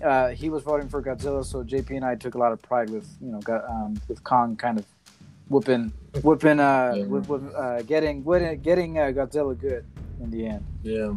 uh, 0.02 0.28
he 0.28 0.50
was 0.50 0.62
voting 0.62 0.88
for 0.88 1.02
Godzilla, 1.02 1.44
so 1.44 1.62
JP 1.62 1.96
and 1.96 2.04
I 2.04 2.14
took 2.14 2.35
a 2.35 2.38
lot 2.38 2.52
of 2.52 2.61
pride 2.62 2.90
with 2.90 3.09
you 3.20 3.30
know 3.30 3.40
um, 3.68 4.00
with 4.09 4.22
Kong 4.24 4.56
kind 4.56 4.78
of 4.78 4.87
whooping 5.48 5.92
whooping 6.22 6.61
uh, 6.61 6.94
yeah. 6.96 7.04
with, 7.04 7.28
with, 7.28 7.54
uh 7.54 7.82
getting 7.82 8.22
getting 8.62 8.98
uh, 8.98 9.02
Godzilla 9.02 9.59
good 9.59 9.87
in 10.20 10.30
the 10.30 10.46
end. 10.46 10.66
Yeah. 10.82 11.14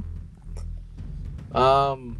Um. 1.54 2.18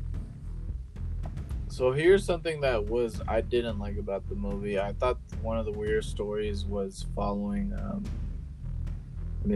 So 1.68 1.92
here's 1.94 2.26
something 2.26 2.60
that 2.62 2.84
was 2.84 3.22
I 3.28 3.42
didn't 3.42 3.80
like 3.80 3.98
about 3.98 4.28
the 4.28 4.36
movie. 4.36 4.80
I 4.80 4.92
thought 4.94 5.18
one 5.42 5.58
of 5.58 5.66
the 5.66 5.72
weird 5.72 6.04
stories 6.04 6.66
was 6.66 7.06
following. 7.16 7.74
Um, 7.74 8.04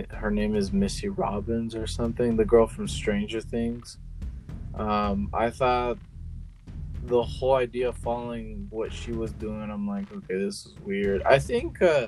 her 0.10 0.32
name 0.32 0.56
is 0.56 0.72
Missy 0.72 1.10
Robbins 1.10 1.76
or 1.76 1.86
something, 1.86 2.38
the 2.38 2.46
girl 2.46 2.68
from 2.68 2.88
Stranger 2.88 3.42
Things. 3.42 3.98
Um, 4.74 5.30
I 5.34 5.50
thought 5.50 5.98
the 7.06 7.22
whole 7.22 7.56
idea 7.56 7.90
of 7.90 7.98
following 7.98 8.68
what 8.70 8.92
she 8.92 9.12
was 9.12 9.34
doing, 9.34 9.70
I'm 9.70 9.88
like, 9.88 10.12
okay, 10.12 10.38
this 10.38 10.66
is 10.66 10.76
weird. 10.84 11.22
I 11.24 11.38
think 11.40 11.82
uh, 11.82 12.08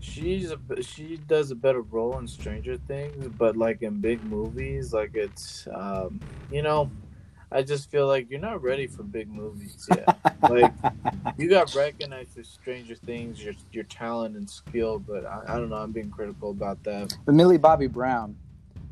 she's 0.00 0.50
a, 0.50 0.82
she 0.82 1.16
does 1.26 1.50
a 1.50 1.54
better 1.54 1.80
role 1.80 2.18
in 2.18 2.28
Stranger 2.28 2.76
Things, 2.76 3.28
but 3.38 3.56
like 3.56 3.82
in 3.82 4.00
big 4.00 4.22
movies, 4.24 4.92
like 4.92 5.12
it's 5.14 5.66
um, 5.74 6.20
you 6.52 6.62
know, 6.62 6.90
I 7.50 7.62
just 7.62 7.90
feel 7.90 8.06
like 8.06 8.30
you're 8.30 8.40
not 8.40 8.62
ready 8.62 8.86
for 8.86 9.02
big 9.02 9.28
movies 9.28 9.88
yet. 9.90 10.18
like 10.50 10.72
you 11.38 11.48
got 11.48 11.74
recognized 11.74 12.30
for 12.34 12.42
Stranger 12.42 12.96
Things, 12.96 13.42
your 13.42 13.54
your 13.72 13.84
talent 13.84 14.36
and 14.36 14.48
skill, 14.48 14.98
but 14.98 15.24
I, 15.24 15.42
I 15.48 15.56
don't 15.56 15.70
know. 15.70 15.76
I'm 15.76 15.92
being 15.92 16.10
critical 16.10 16.50
about 16.50 16.82
that. 16.84 17.16
The 17.24 17.32
Millie 17.32 17.58
Bobby 17.58 17.86
Brown, 17.86 18.36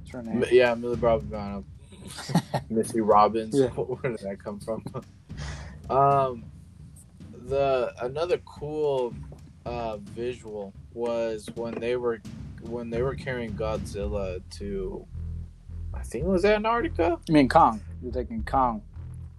What's 0.00 0.12
her 0.12 0.22
name. 0.22 0.44
Yeah, 0.50 0.74
Millie 0.74 0.96
Bobby 0.96 1.26
Brown. 1.26 1.64
Missy 2.70 3.00
Robbins. 3.00 3.58
Yeah. 3.58 3.68
Where 3.70 4.12
did 4.12 4.20
that 4.20 4.42
come 4.42 4.60
from? 4.60 4.84
um, 5.90 6.44
the 7.46 7.92
another 8.00 8.38
cool 8.38 9.14
uh, 9.64 9.98
visual 9.98 10.72
was 10.94 11.48
when 11.54 11.74
they 11.74 11.96
were 11.96 12.20
when 12.62 12.90
they 12.90 13.02
were 13.02 13.14
carrying 13.14 13.52
Godzilla 13.52 14.40
to, 14.58 15.06
I 15.94 16.02
think 16.02 16.24
it 16.24 16.28
was 16.28 16.44
Antarctica. 16.44 17.18
I 17.28 17.32
mean 17.32 17.48
Kong. 17.48 17.80
You're 18.02 18.12
thinking 18.12 18.44
Kong. 18.44 18.82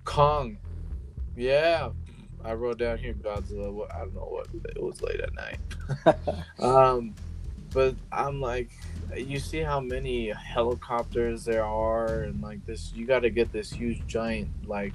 Kong. 0.06 0.58
Yeah, 1.36 1.90
I 2.44 2.54
wrote 2.54 2.80
down 2.80 2.98
here 2.98 3.14
Godzilla. 3.14 3.94
I 3.94 4.00
don't 4.00 4.16
know 4.16 4.22
what 4.22 4.48
it 4.76 4.82
was 4.82 5.02
late 5.02 5.20
at 5.20 5.34
night. 5.34 5.60
um, 6.60 7.14
but 7.74 7.96
I'm 8.12 8.42
like, 8.42 8.70
you 9.16 9.40
see 9.40 9.60
how 9.60 9.80
many 9.80 10.30
helicopters 10.30 11.46
there 11.46 11.64
are 11.64 12.24
and 12.24 12.42
like 12.42 12.66
this 12.66 12.92
you 12.94 13.06
got 13.06 13.20
to 13.20 13.30
get 13.30 13.52
this 13.52 13.72
huge 13.72 14.06
giant 14.08 14.50
like 14.68 14.94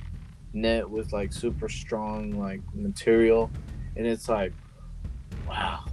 net 0.52 0.88
with 0.88 1.12
like 1.12 1.32
super 1.32 1.68
strong 1.68 2.32
like 2.38 2.60
material. 2.74 3.50
And 3.96 4.06
it's 4.06 4.28
like 4.28 4.52
wow. 5.48 5.84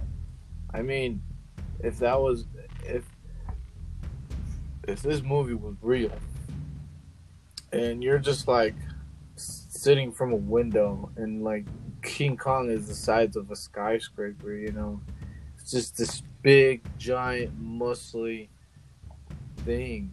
I 0.72 0.82
mean 0.82 1.22
if 1.80 1.98
that 1.98 2.20
was 2.20 2.46
if 2.84 3.04
if 4.86 5.02
this 5.02 5.22
movie 5.22 5.54
was 5.54 5.76
real 5.80 6.12
and 7.72 8.02
you're 8.02 8.18
just 8.18 8.48
like 8.48 8.74
sitting 9.36 10.12
from 10.12 10.32
a 10.32 10.36
window 10.36 11.10
and 11.16 11.42
like 11.42 11.64
king 12.02 12.36
kong 12.36 12.70
is 12.70 12.88
the 12.88 12.94
size 12.94 13.36
of 13.36 13.50
a 13.50 13.56
skyscraper 13.56 14.52
you 14.54 14.72
know 14.72 15.00
just 15.70 15.96
this 15.96 16.22
big, 16.42 16.82
giant, 16.98 17.62
muscly 17.62 18.48
thing. 19.58 20.10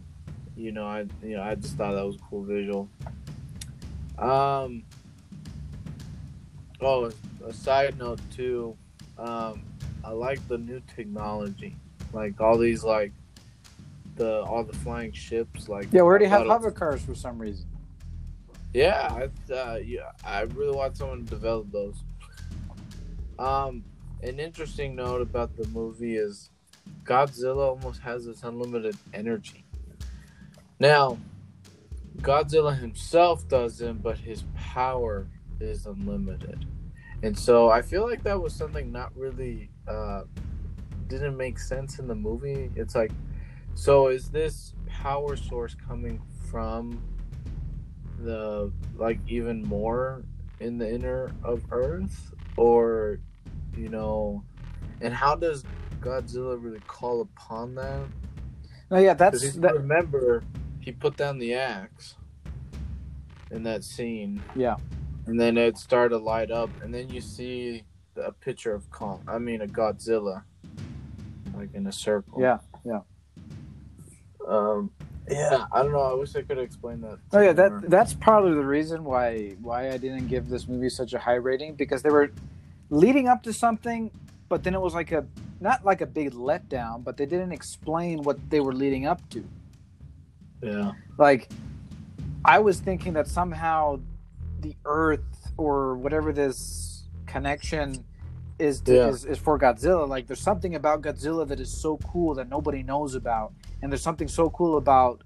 You 0.56 0.72
know, 0.72 0.86
I 0.86 1.06
you 1.22 1.36
know 1.36 1.42
I 1.42 1.54
just 1.54 1.76
thought 1.76 1.94
that 1.94 2.04
was 2.04 2.16
a 2.16 2.20
cool 2.30 2.44
visual. 2.44 2.88
Um. 4.18 4.84
Oh, 6.80 7.10
a 7.44 7.52
side 7.52 7.98
note 7.98 8.20
too. 8.30 8.76
Um, 9.18 9.62
I 10.04 10.10
like 10.10 10.46
the 10.48 10.58
new 10.58 10.80
technology, 10.94 11.76
like 12.12 12.40
all 12.40 12.56
these 12.56 12.84
like 12.84 13.12
the 14.16 14.42
all 14.42 14.64
the 14.64 14.76
flying 14.76 15.12
ships. 15.12 15.68
Like 15.68 15.88
yeah, 15.92 16.02
we 16.02 16.06
already 16.06 16.26
have 16.26 16.46
hover 16.46 16.70
cars 16.70 17.02
for 17.02 17.14
some 17.14 17.38
reason. 17.38 17.66
Yeah, 18.74 19.28
I, 19.50 19.52
uh, 19.52 19.76
yeah, 19.76 20.12
I 20.24 20.42
really 20.42 20.76
want 20.76 20.96
someone 20.96 21.24
to 21.24 21.30
develop 21.30 21.72
those. 21.72 21.96
Um, 23.38 23.82
an 24.22 24.40
interesting 24.40 24.96
note 24.96 25.20
about 25.20 25.56
the 25.56 25.66
movie 25.68 26.16
is 26.16 26.50
Godzilla 27.04 27.68
almost 27.68 28.00
has 28.00 28.26
this 28.26 28.42
unlimited 28.42 28.96
energy. 29.12 29.64
Now, 30.80 31.18
Godzilla 32.18 32.78
himself 32.78 33.46
doesn't, 33.48 34.02
but 34.02 34.18
his 34.18 34.44
power 34.56 35.28
is 35.60 35.86
unlimited. 35.86 36.66
And 37.22 37.38
so 37.38 37.68
I 37.68 37.82
feel 37.82 38.04
like 38.08 38.22
that 38.24 38.40
was 38.40 38.54
something 38.54 38.92
not 38.92 39.16
really 39.16 39.70
uh, 39.88 40.22
didn't 41.08 41.36
make 41.36 41.58
sense 41.58 41.98
in 41.98 42.06
the 42.06 42.14
movie. 42.14 42.70
It's 42.76 42.94
like, 42.94 43.10
so 43.74 44.08
is 44.08 44.30
this 44.30 44.74
power 44.86 45.36
source 45.36 45.74
coming 45.74 46.20
from 46.50 47.02
the 48.20 48.72
like 48.96 49.20
even 49.28 49.62
more 49.62 50.24
in 50.60 50.78
the 50.78 50.92
inner 50.92 51.30
of 51.44 51.64
Earth, 51.70 52.32
or 52.56 53.20
you 53.76 53.88
know, 53.88 54.42
and 55.00 55.14
how 55.14 55.34
does 55.34 55.64
Godzilla 56.00 56.62
really 56.62 56.80
call 56.86 57.20
upon 57.20 57.74
that? 57.76 58.06
Oh 58.90 58.98
yeah, 58.98 59.14
that's 59.14 59.54
that. 59.56 59.74
Remember, 59.74 60.42
he 60.80 60.92
put 60.92 61.16
down 61.16 61.38
the 61.38 61.54
axe 61.54 62.14
in 63.50 63.62
that 63.64 63.84
scene. 63.84 64.42
Yeah, 64.56 64.76
and 65.26 65.38
then 65.38 65.56
it 65.58 65.76
started 65.76 66.10
to 66.10 66.18
light 66.18 66.50
up, 66.50 66.70
and 66.82 66.94
then 66.94 67.08
you 67.10 67.20
see 67.20 67.84
a 68.16 68.32
picture 68.32 68.72
of 68.72 68.90
Kong. 68.90 69.22
I 69.28 69.38
mean, 69.38 69.62
a 69.62 69.66
Godzilla, 69.66 70.42
like 71.54 71.74
in 71.74 71.86
a 71.86 71.92
circle. 71.92 72.40
Yeah, 72.40 72.58
yeah. 72.84 73.00
Um, 74.46 74.90
yeah, 75.30 75.66
I 75.72 75.82
don't 75.82 75.92
know. 75.92 76.00
I 76.00 76.14
wish 76.14 76.34
I 76.34 76.42
could 76.42 76.58
explain 76.58 77.00
that. 77.02 77.18
Oh 77.32 77.40
yeah, 77.40 77.52
that 77.52 77.90
that's 77.90 78.14
probably 78.14 78.54
the 78.54 78.64
reason 78.64 79.04
why 79.04 79.56
why 79.60 79.90
I 79.90 79.98
didn't 79.98 80.28
give 80.28 80.48
this 80.48 80.66
movie 80.66 80.88
such 80.88 81.12
a 81.12 81.18
high 81.18 81.34
rating 81.34 81.74
because 81.74 82.02
there 82.02 82.12
were 82.12 82.30
leading 82.90 83.28
up 83.28 83.42
to 83.44 83.52
something, 83.52 84.10
but 84.48 84.62
then 84.62 84.74
it 84.74 84.80
was 84.80 84.94
like 84.94 85.12
a 85.12 85.26
not 85.60 85.84
like 85.84 86.00
a 86.00 86.06
big 86.06 86.32
letdown, 86.32 87.02
but 87.02 87.16
they 87.16 87.26
didn't 87.26 87.52
explain 87.52 88.22
what 88.22 88.38
they 88.50 88.60
were 88.60 88.72
leading 88.72 89.06
up 89.06 89.20
to. 89.30 89.44
Yeah. 90.62 90.92
Like 91.18 91.48
I 92.44 92.58
was 92.58 92.80
thinking 92.80 93.12
that 93.14 93.26
somehow 93.26 94.00
the 94.60 94.76
earth 94.84 95.52
or 95.56 95.96
whatever 95.96 96.32
this 96.32 97.04
connection 97.26 98.04
is, 98.58 98.80
to, 98.82 98.94
yeah. 98.94 99.08
is 99.08 99.24
is 99.24 99.38
for 99.38 99.58
Godzilla. 99.58 100.08
Like 100.08 100.26
there's 100.26 100.40
something 100.40 100.74
about 100.74 101.02
Godzilla 101.02 101.46
that 101.48 101.60
is 101.60 101.70
so 101.70 101.98
cool 101.98 102.34
that 102.34 102.48
nobody 102.48 102.82
knows 102.82 103.14
about, 103.14 103.52
and 103.82 103.92
there's 103.92 104.02
something 104.02 104.28
so 104.28 104.50
cool 104.50 104.76
about 104.76 105.22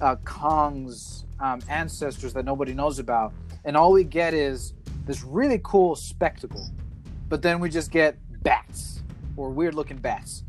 uh, 0.00 0.16
Kong's 0.24 1.24
um, 1.40 1.60
ancestors 1.68 2.32
that 2.34 2.44
nobody 2.44 2.72
knows 2.72 2.98
about, 2.98 3.32
and 3.64 3.76
all 3.76 3.92
we 3.92 4.04
get 4.04 4.32
is 4.32 4.72
this 5.06 5.22
really 5.24 5.60
cool 5.62 5.96
spectacle 5.96 6.70
but 7.32 7.40
then 7.40 7.60
we 7.60 7.70
just 7.70 7.90
get 7.90 8.18
bats 8.42 9.00
or 9.38 9.48
weird 9.48 9.72
looking 9.74 9.96
bats. 9.96 10.44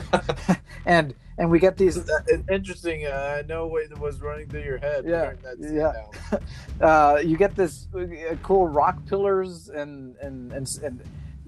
and 0.84 1.14
and 1.38 1.50
we 1.50 1.58
get 1.58 1.78
these 1.78 1.98
interesting. 2.50 3.06
Uh, 3.06 3.38
I 3.38 3.46
know 3.46 3.66
what 3.66 3.98
was 3.98 4.20
running 4.20 4.46
through 4.50 4.64
your 4.64 4.76
head. 4.76 5.06
Yeah, 5.06 5.32
yeah. 5.58 5.92
Uh, 6.86 7.22
you 7.24 7.38
get 7.38 7.56
this 7.56 7.88
uh, 7.94 8.36
cool 8.42 8.68
rock 8.68 8.98
pillars 9.06 9.70
and 9.70 10.14
and 10.16 10.52
and 10.52 10.68
and 10.84 11.02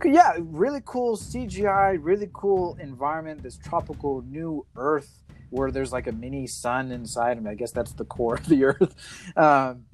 yeah, 0.06 0.32
really 0.38 0.80
cool 0.86 1.18
CGI, 1.18 1.98
really 2.00 2.30
cool 2.32 2.78
environment. 2.80 3.42
This 3.42 3.58
tropical 3.58 4.22
new 4.22 4.64
Earth 4.74 5.22
where 5.50 5.70
there's 5.70 5.92
like 5.92 6.06
a 6.06 6.12
mini 6.12 6.46
sun 6.46 6.92
inside. 6.92 7.36
I, 7.36 7.40
mean, 7.40 7.48
I 7.48 7.54
guess 7.54 7.72
that's 7.72 7.92
the 7.92 8.06
core 8.06 8.36
of 8.36 8.46
the 8.46 8.64
Earth. 8.64 8.94
Um, 9.36 9.84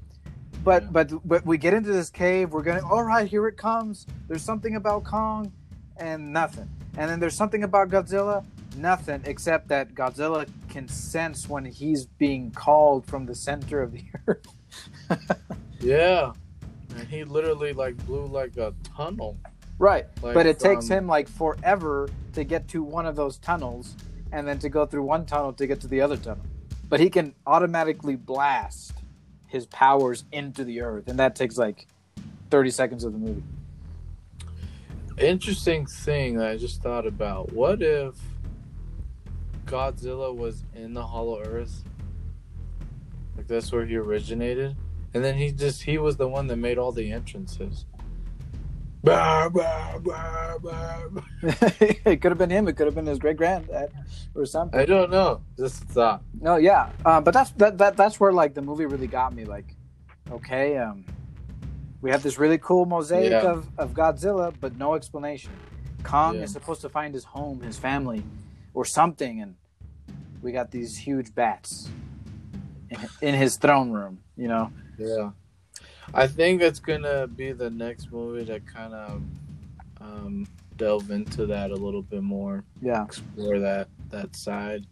But 0.65 0.85
Yeah. 0.85 0.89
but 0.91 1.29
but 1.29 1.47
we 1.47 1.59
get 1.59 1.75
into 1.75 1.93
this 1.93 2.11
cave. 2.11 2.53
We're 2.53 2.63
gonna. 2.63 2.87
All 2.87 3.03
right, 3.03 3.27
here 3.29 3.47
it 3.49 3.57
comes. 3.57 4.07
There's 4.29 4.43
something 4.43 4.77
about 4.77 5.05
Kong, 5.05 5.53
and 5.97 6.33
nothing. 6.33 6.69
And 6.97 7.11
then 7.11 7.21
there's 7.21 7.35
something 7.37 7.65
about 7.65 7.89
Godzilla. 7.89 8.45
Nothing 8.77 9.23
except 9.25 9.69
that 9.69 9.95
Godzilla 9.95 10.49
can 10.71 10.89
sense 10.89 11.49
when 11.49 11.65
he's 11.65 12.07
being 12.07 12.51
called 12.53 13.05
from 13.07 13.27
the 13.27 13.35
center 13.35 13.83
of 13.83 13.93
the 13.93 14.05
earth. 14.27 14.47
Yeah, 15.81 16.33
and 16.97 17.09
he 17.09 17.25
literally 17.25 17.73
like 17.73 17.97
blew 18.07 18.27
like 18.27 18.57
a 18.57 18.73
tunnel. 18.97 19.37
Right. 19.79 20.07
Like, 20.23 20.35
but 20.35 20.47
it 20.47 20.59
takes 20.61 20.91
um, 20.91 20.99
him 20.99 21.07
like 21.09 21.29
forever 21.29 22.09
to 22.35 22.45
get 22.45 22.69
to 22.69 22.83
one 22.83 23.05
of 23.05 23.17
those 23.17 23.39
tunnels 23.39 23.97
and 24.31 24.47
then 24.47 24.59
to 24.61 24.69
go 24.69 24.87
through 24.87 25.03
one 25.03 25.27
tunnel 25.27 25.53
to 25.55 25.67
get 25.67 25.81
to 25.81 25.89
the 25.89 26.01
other 26.01 26.17
tunnel. 26.17 26.45
But 26.89 27.01
he 27.01 27.11
can 27.11 27.35
automatically 27.47 28.17
blast 28.17 28.93
his 29.53 29.67
powers 29.67 30.25
into 30.33 30.65
the 30.65 30.81
earth, 30.81 31.09
and 31.09 31.19
that 31.19 31.37
takes 31.37 31.59
like 31.59 31.87
30 32.51 32.71
seconds 32.71 33.05
of 33.05 33.13
the 33.13 33.19
movie. 33.19 33.43
Interesting 35.19 35.85
thing 35.85 36.39
that 36.39 36.49
I 36.49 36.57
just 36.57 36.83
thought 36.83 37.07
about. 37.07 37.53
What 37.53 37.83
if 37.83 38.15
Godzilla 39.67 40.35
was 40.35 40.65
in 40.75 40.95
the 40.95 41.07
Hollow 41.07 41.43
Earth? 41.43 41.85
Like 43.37 43.47
that's 43.47 43.71
where 43.71 43.85
he 43.85 43.95
originated, 43.95 44.75
and 45.13 45.23
then 45.23 45.37
he 45.37 45.53
just 45.53 45.83
he 45.83 45.99
was 45.99 46.17
the 46.17 46.29
one 46.29 46.47
that 46.47 46.57
made 46.57 46.79
all 46.79 46.91
the 46.91 47.13
entrances. 47.13 47.85
Bah, 49.05 49.49
bah, 49.49 49.99
bah, 49.99 51.09
it 51.81 52.21
could 52.21 52.31
have 52.31 52.39
been 52.39 52.51
him. 52.51 52.69
It 52.69 52.75
could 52.75 52.87
have 52.87 52.95
been 52.95 53.07
his 53.07 53.19
great 53.19 53.37
granddad 53.37 53.91
or 54.35 54.47
something. 54.47 54.79
I 54.79 54.85
don't 54.85 55.11
know. 55.11 55.41
Just 55.57 55.83
a 55.83 55.87
thought. 55.87 56.23
No, 56.41 56.55
yeah, 56.57 56.91
uh, 57.05 57.21
but 57.21 57.35
that's 57.35 57.51
that, 57.53 57.79
that 57.79 57.97
that's 57.97 58.21
where 58.21 58.33
like 58.33 58.55
the 58.55 58.63
movie 58.63 58.87
really 58.87 59.09
got 59.09 59.35
me. 59.35 59.45
Like, 59.45 59.75
okay, 60.31 60.77
um, 60.79 61.05
we 62.01 62.11
have 62.13 62.23
this 62.23 62.39
really 62.39 62.59
cool 62.59 62.87
mosaic 62.87 63.33
Yeah. 63.33 63.51
of 63.51 63.67
of 63.77 63.93
Godzilla, 63.93 64.55
but 64.61 64.77
no 64.79 64.95
explanation. 64.95 65.51
Kong 66.05 66.37
Yeah. 66.37 66.43
is 66.43 66.53
supposed 66.53 66.81
to 66.83 66.89
find 66.89 67.13
his 67.13 67.25
home, 67.25 67.61
his 67.61 67.79
family, 67.79 68.23
or 68.73 68.85
something, 68.85 69.41
and 69.41 69.57
we 70.43 70.53
got 70.53 70.71
these 70.71 70.97
huge 70.97 71.35
bats 71.35 71.91
in, 72.91 72.99
in 73.21 73.35
his 73.35 73.57
throne 73.57 73.91
room. 73.91 74.21
You 74.37 74.47
know, 74.49 74.71
Yeah. 74.97 75.31
I 76.15 76.27
think 76.27 76.63
it's 76.63 76.81
gonna 76.81 77.27
be 77.27 77.53
the 77.53 77.71
next 77.71 78.13
movie 78.13 78.45
to 78.47 78.61
kind 78.61 78.95
of 78.95 79.23
um, 80.01 80.47
delve 80.77 81.11
into 81.11 81.47
that 81.47 81.71
a 81.71 81.75
little 81.75 82.03
bit 82.03 82.23
more, 82.23 82.65
yeah, 82.81 83.05
explore 83.05 83.59
that 83.61 83.89
that 84.11 84.35
side. 84.37 84.87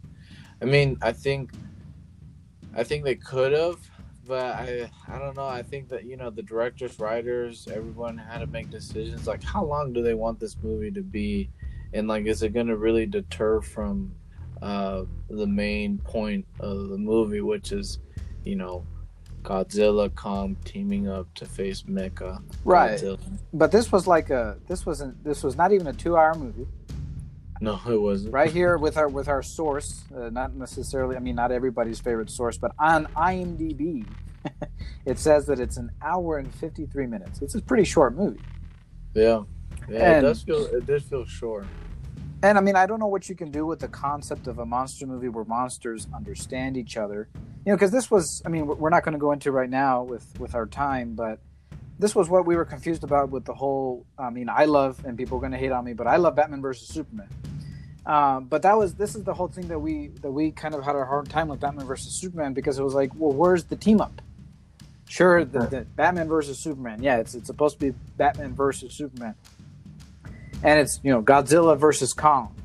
I 0.61 0.65
mean, 0.65 0.97
I 1.01 1.11
think, 1.11 1.51
I 2.75 2.83
think 2.83 3.03
they 3.03 3.15
could 3.15 3.51
have, 3.53 3.77
but 4.27 4.55
I 4.55 4.89
I 5.07 5.19
don't 5.19 5.35
know. 5.35 5.47
I 5.47 5.63
think 5.63 5.89
that 5.89 6.05
you 6.05 6.17
know 6.17 6.29
the 6.29 6.43
directors, 6.43 6.99
writers, 6.99 7.67
everyone 7.71 8.17
had 8.17 8.39
to 8.39 8.47
make 8.47 8.69
decisions 8.69 9.27
like 9.27 9.43
how 9.43 9.63
long 9.63 9.93
do 9.93 10.01
they 10.01 10.13
want 10.13 10.39
this 10.39 10.57
movie 10.61 10.91
to 10.91 11.01
be, 11.01 11.49
and 11.93 12.07
like 12.07 12.25
is 12.25 12.43
it 12.43 12.53
gonna 12.53 12.75
really 12.75 13.05
deter 13.05 13.61
from 13.61 14.13
uh, 14.61 15.03
the 15.29 15.47
main 15.47 15.97
point 15.99 16.45
of 16.59 16.89
the 16.89 16.97
movie, 16.97 17.41
which 17.41 17.71
is, 17.71 17.99
you 18.43 18.55
know, 18.55 18.85
Godzilla 19.43 20.13
Kong 20.13 20.55
teaming 20.65 21.07
up 21.07 21.33
to 21.35 21.45
face 21.45 21.83
Mecha. 21.83 22.41
right. 22.65 22.99
Godzilla. 22.99 23.19
But 23.53 23.71
this 23.71 23.91
was 23.91 24.07
like 24.07 24.29
a 24.29 24.57
this 24.67 24.85
wasn't 24.85 25.23
this 25.23 25.43
was 25.43 25.55
not 25.55 25.71
even 25.71 25.87
a 25.87 25.93
two 25.93 26.15
hour 26.17 26.33
movie. 26.35 26.67
No, 27.63 27.79
it 27.87 28.01
wasn't. 28.01 28.33
right 28.33 28.51
here 28.51 28.77
with 28.85 28.97
our 28.97 29.07
with 29.07 29.27
our 29.27 29.43
source 29.43 30.03
uh, 30.17 30.29
not 30.31 30.55
necessarily 30.55 31.15
i 31.15 31.19
mean 31.19 31.35
not 31.35 31.51
everybody's 31.51 31.99
favorite 31.99 32.31
source 32.31 32.57
but 32.57 32.71
on 32.79 33.05
imdb 33.15 34.03
it 35.05 35.19
says 35.19 35.45
that 35.45 35.59
it's 35.59 35.77
an 35.77 35.91
hour 36.01 36.39
and 36.39 36.51
53 36.55 37.05
minutes 37.05 37.39
it's 37.43 37.53
a 37.53 37.61
pretty 37.61 37.83
short 37.83 38.15
movie 38.15 38.39
Yeah, 39.13 39.43
yeah. 39.87 40.15
And- 40.15 40.25
it 40.25 40.29
does 40.29 40.41
feel. 40.41 40.65
It 40.65 40.87
did 40.87 41.03
feel 41.03 41.25
short. 41.25 41.65
And 42.43 42.57
i 42.57 42.61
mean 42.61 42.75
i 42.75 42.85
don't 42.85 42.99
know 42.99 43.07
what 43.07 43.29
you 43.29 43.35
can 43.35 43.51
do 43.51 43.65
with 43.65 43.79
the 43.79 43.87
concept 43.87 44.47
of 44.47 44.59
a 44.59 44.65
monster 44.65 45.05
movie 45.05 45.29
where 45.29 45.45
monsters 45.45 46.07
understand 46.13 46.77
each 46.77 46.97
other. 46.97 47.29
You 47.65 47.71
know 47.71 47.75
because 47.75 47.91
this 47.91 48.09
was 48.09 48.41
i 48.45 48.49
mean 48.49 48.65
we're 48.65 48.89
not 48.89 49.03
going 49.03 49.13
to 49.13 49.19
go 49.19 49.31
into 49.31 49.51
right 49.51 49.69
now 49.69 50.03
with 50.03 50.39
with 50.39 50.55
our 50.55 50.65
time 50.65 51.13
but 51.13 51.39
this 51.99 52.15
was 52.15 52.27
what 52.27 52.47
we 52.47 52.55
were 52.55 52.65
confused 52.65 53.03
about 53.03 53.29
with 53.29 53.45
the 53.45 53.53
whole 53.53 54.05
i 54.17 54.29
mean 54.29 54.49
i 54.49 54.65
love 54.65 55.03
and 55.05 55.17
people 55.17 55.37
are 55.37 55.41
going 55.41 55.51
to 55.51 55.57
hate 55.57 55.71
on 55.71 55.85
me 55.85 55.93
but 55.93 56.07
i 56.07 56.17
love 56.17 56.35
batman 56.35 56.61
versus 56.61 56.87
superman. 56.87 57.29
Um, 58.03 58.45
but 58.45 58.63
that 58.63 58.75
was 58.75 58.95
this 58.95 59.15
is 59.15 59.23
the 59.23 59.33
whole 59.33 59.47
thing 59.47 59.67
that 59.67 59.77
we 59.77 60.07
that 60.21 60.31
we 60.31 60.51
kind 60.51 60.73
of 60.73 60.83
had 60.83 60.95
a 60.95 61.05
hard 61.05 61.29
time 61.29 61.49
with 61.49 61.59
batman 61.59 61.85
versus 61.85 62.13
superman 62.13 62.53
because 62.53 62.79
it 62.79 62.83
was 62.83 62.95
like 62.95 63.11
well 63.15 63.31
where's 63.31 63.65
the 63.65 63.75
team 63.75 64.01
up? 64.01 64.23
Sure 65.07 65.45
the, 65.45 65.59
the 65.67 65.81
batman 65.81 66.27
versus 66.27 66.57
superman. 66.57 67.03
Yeah 67.03 67.17
it's, 67.17 67.35
it's 67.35 67.45
supposed 67.45 67.79
to 67.79 67.91
be 67.91 67.97
batman 68.17 68.55
versus 68.55 68.93
superman 68.93 69.35
and 70.63 70.79
it's 70.79 70.99
you 71.03 71.11
know 71.11 71.21
godzilla 71.21 71.77
versus 71.77 72.13
kong 72.13 72.55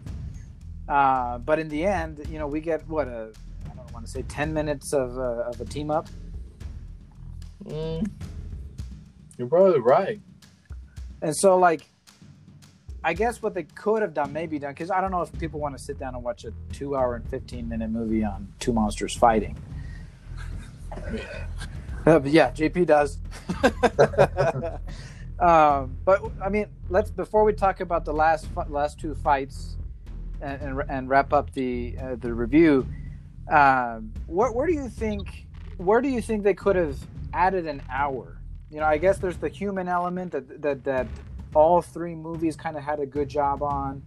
uh, 0.88 1.38
but 1.38 1.58
in 1.58 1.68
the 1.68 1.84
end 1.84 2.24
you 2.30 2.38
know 2.38 2.46
we 2.46 2.60
get 2.60 2.86
what 2.88 3.08
a 3.08 3.32
i 3.70 3.74
don't 3.74 3.92
want 3.92 4.04
to 4.04 4.10
say 4.10 4.22
10 4.22 4.52
minutes 4.52 4.92
of, 4.92 5.18
uh, 5.18 5.48
of 5.48 5.60
a 5.60 5.64
team 5.64 5.90
up 5.90 6.08
Mm, 7.68 8.08
you're 9.38 9.48
probably 9.48 9.80
right. 9.80 10.20
And 11.22 11.36
so, 11.36 11.58
like, 11.58 11.88
I 13.02 13.12
guess 13.14 13.42
what 13.42 13.54
they 13.54 13.64
could 13.64 14.02
have 14.02 14.14
done, 14.14 14.32
maybe 14.32 14.58
done, 14.58 14.72
because 14.72 14.90
I 14.90 15.00
don't 15.00 15.10
know 15.10 15.22
if 15.22 15.36
people 15.38 15.60
want 15.60 15.76
to 15.76 15.82
sit 15.82 15.98
down 15.98 16.14
and 16.14 16.22
watch 16.22 16.44
a 16.44 16.52
two 16.72 16.96
hour 16.96 17.16
and 17.16 17.28
15 17.28 17.68
minute 17.68 17.90
movie 17.90 18.24
on 18.24 18.52
two 18.58 18.72
monsters 18.72 19.16
fighting. 19.16 19.56
Uh, 22.06 22.20
but 22.20 22.30
yeah, 22.30 22.52
JP 22.52 22.86
does. 22.86 23.18
um, 25.38 25.96
but 26.04 26.20
I 26.42 26.48
mean, 26.48 26.66
let's 26.88 27.10
before 27.10 27.44
we 27.44 27.52
talk 27.52 27.80
about 27.80 28.04
the 28.04 28.12
last 28.12 28.46
last 28.68 28.98
two 28.98 29.14
fights 29.14 29.76
and, 30.40 30.62
and, 30.62 30.82
and 30.88 31.08
wrap 31.08 31.32
up 31.32 31.52
the 31.52 31.96
uh, 32.00 32.16
the 32.16 32.32
review. 32.32 32.86
Um, 33.50 34.12
where, 34.26 34.50
where 34.50 34.66
do 34.66 34.72
you 34.72 34.88
think 34.88 35.46
where 35.76 36.00
do 36.00 36.08
you 36.08 36.22
think 36.22 36.42
they 36.42 36.54
could 36.54 36.76
have 36.76 36.98
added 37.32 37.66
an 37.66 37.82
hour? 37.90 38.40
You 38.70 38.80
know, 38.80 38.86
I 38.86 38.98
guess 38.98 39.18
there's 39.18 39.36
the 39.36 39.48
human 39.48 39.88
element 39.88 40.32
that 40.32 40.62
that 40.62 40.84
that 40.84 41.06
all 41.54 41.82
three 41.82 42.14
movies 42.14 42.56
kind 42.56 42.76
of 42.76 42.82
had 42.82 43.00
a 43.00 43.06
good 43.06 43.28
job 43.28 43.62
on. 43.62 44.02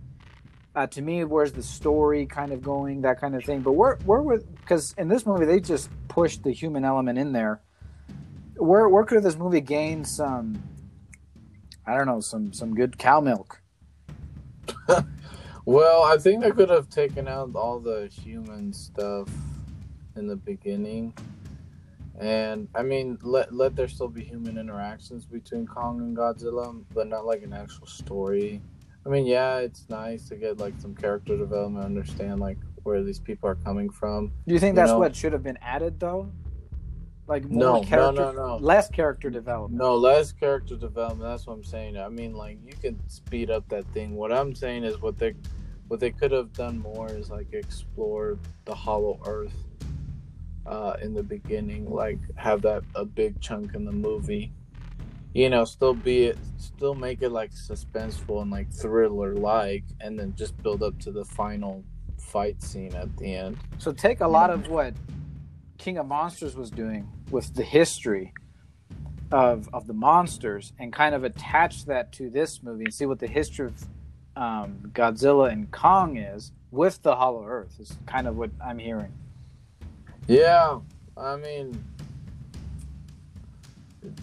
Uh, 0.76 0.88
to 0.88 1.02
me, 1.02 1.24
where's 1.24 1.52
the 1.52 1.64
story 1.64 2.26
kind 2.26 2.52
of 2.52 2.62
going, 2.62 3.02
that 3.02 3.20
kind 3.20 3.36
of 3.36 3.44
thing. 3.44 3.62
But 3.62 3.74
where 3.74 3.98
where 4.06 4.22
were 4.22 4.40
because 4.40 4.96
in 4.98 5.08
this 5.08 5.26
movie 5.26 5.46
they 5.46 5.60
just 5.60 5.90
pushed 6.08 6.44
the 6.44 6.52
human 6.52 6.84
element 6.84 7.20
in 7.20 7.34
there. 7.34 7.62
Where 8.56 8.90
where 8.90 9.04
could 9.04 9.22
this 9.22 9.38
movie 9.38 9.62
gain 9.62 10.04
some? 10.04 10.62
I 11.90 11.98
don't 11.98 12.06
know, 12.08 12.20
some 12.22 12.54
some 12.54 12.76
good 12.76 12.98
cow 12.98 13.20
milk. 13.20 13.62
Well, 15.66 16.02
I 16.04 16.18
think 16.18 16.42
they 16.42 16.50
could 16.50 16.70
have 16.72 16.90
taken 16.90 17.28
out 17.28 17.52
all 17.54 17.80
the 17.80 18.08
human 18.12 18.74
stuff 18.74 19.30
in 20.16 20.26
the 20.26 20.36
beginning. 20.36 21.14
And 22.20 22.68
I 22.74 22.82
mean, 22.82 23.20
let 23.22 23.54
let 23.54 23.76
there 23.76 23.88
still 23.88 24.08
be 24.08 24.24
human 24.24 24.58
interactions 24.58 25.26
between 25.26 25.68
Kong 25.68 26.00
and 26.00 26.18
Godzilla, 26.18 26.84
but 26.96 27.08
not 27.08 27.26
like 27.28 27.44
an 27.44 27.54
actual 27.54 27.86
story. 27.86 28.62
I 29.06 29.10
mean, 29.10 29.28
yeah, 29.28 29.58
it's 29.58 29.86
nice 29.90 30.28
to 30.30 30.36
get 30.38 30.58
like 30.58 30.74
some 30.80 30.96
character 30.96 31.38
development, 31.38 31.86
understand 31.86 32.40
like 32.40 32.58
where 32.82 33.04
these 33.04 33.20
people 33.20 33.48
are 33.48 33.56
coming 33.56 33.92
from. 33.92 34.32
Do 34.48 34.54
you 34.56 34.60
think 34.60 34.74
You 34.74 34.78
that's 34.78 34.92
know- 34.92 35.00
what 35.00 35.16
should 35.16 35.34
have 35.34 35.44
been 35.44 35.60
added 35.62 36.00
though? 36.00 36.32
Like 37.30 37.48
more 37.48 37.84
No, 37.86 38.12
no, 38.12 38.12
no, 38.12 38.32
no. 38.32 38.58
less 38.58 38.90
character 38.90 39.30
development. 39.30 39.80
No, 39.80 39.96
less 39.96 40.32
character 40.32 40.76
development. 40.76 41.22
That's 41.22 41.46
what 41.46 41.54
I'm 41.54 41.64
saying. 41.64 41.96
I 41.96 42.10
mean, 42.10 42.34
like 42.34 42.58
you 42.66 42.74
can 42.74 43.00
speed 43.08 43.52
up 43.52 43.70
that 43.70 43.86
thing. 43.94 44.16
What 44.16 44.32
I'm 44.34 44.56
saying 44.56 44.84
is 44.84 45.00
what 45.00 45.20
they, 45.20 45.36
what 45.88 46.00
they 46.00 46.10
could 46.10 46.32
have 46.32 46.52
done 46.54 46.80
more 46.80 47.08
is 47.12 47.30
like 47.30 47.54
explore 47.54 48.40
the 48.66 48.74
Hollow 48.74 49.20
Earth, 49.28 49.54
uh, 50.66 50.96
in 51.04 51.14
the 51.14 51.22
beginning. 51.22 51.88
Like 51.90 52.18
have 52.36 52.64
that 52.64 52.84
a 52.96 53.06
big 53.06 53.40
chunk 53.40 53.76
in 53.76 53.86
the 53.86 53.92
movie. 53.92 54.52
You 55.34 55.50
know, 55.52 55.66
still 55.66 55.94
be 55.94 56.26
it, 56.26 56.38
still 56.58 56.96
make 56.96 57.22
it 57.22 57.30
like 57.30 57.52
suspenseful 57.52 58.42
and 58.42 58.50
like 58.50 58.74
thriller 58.74 59.36
like, 59.36 59.84
and 60.02 60.18
then 60.18 60.34
just 60.36 60.58
build 60.64 60.82
up 60.82 60.98
to 61.02 61.12
the 61.12 61.24
final 61.26 61.84
fight 62.18 62.64
scene 62.64 62.96
at 62.96 63.16
the 63.18 63.36
end. 63.36 63.58
So 63.78 63.92
take 63.92 64.22
a 64.22 64.28
lot 64.28 64.50
of 64.50 64.68
what 64.68 64.96
King 65.80 65.98
of 65.98 66.08
Monsters 66.08 66.56
was 66.56 66.70
doing 66.70 67.10
with 67.32 67.56
the 67.56 67.64
history 67.64 68.34
of 69.32 69.70
of 69.74 69.88
the 69.88 69.94
monsters 69.94 70.74
and 70.78 70.92
kind 70.92 71.16
of 71.16 71.24
attach 71.24 71.86
that 71.86 72.12
to 72.12 72.30
this 72.30 72.62
movie 72.62 72.84
and 72.84 72.94
see 72.94 73.06
what 73.06 73.20
the 73.20 73.28
history 73.28 73.68
of 73.68 73.86
um, 74.36 74.92
Godzilla 74.94 75.52
and 75.52 75.72
Kong 75.72 76.18
is 76.18 76.52
with 76.72 77.02
the 77.02 77.16
Hollow 77.16 77.46
Earth 77.46 77.80
is 77.80 77.98
kind 78.06 78.28
of 78.28 78.38
what 78.38 78.52
I'm 78.64 78.78
hearing. 78.78 79.14
Yeah, 80.28 80.80
I 81.18 81.36
mean, 81.38 81.84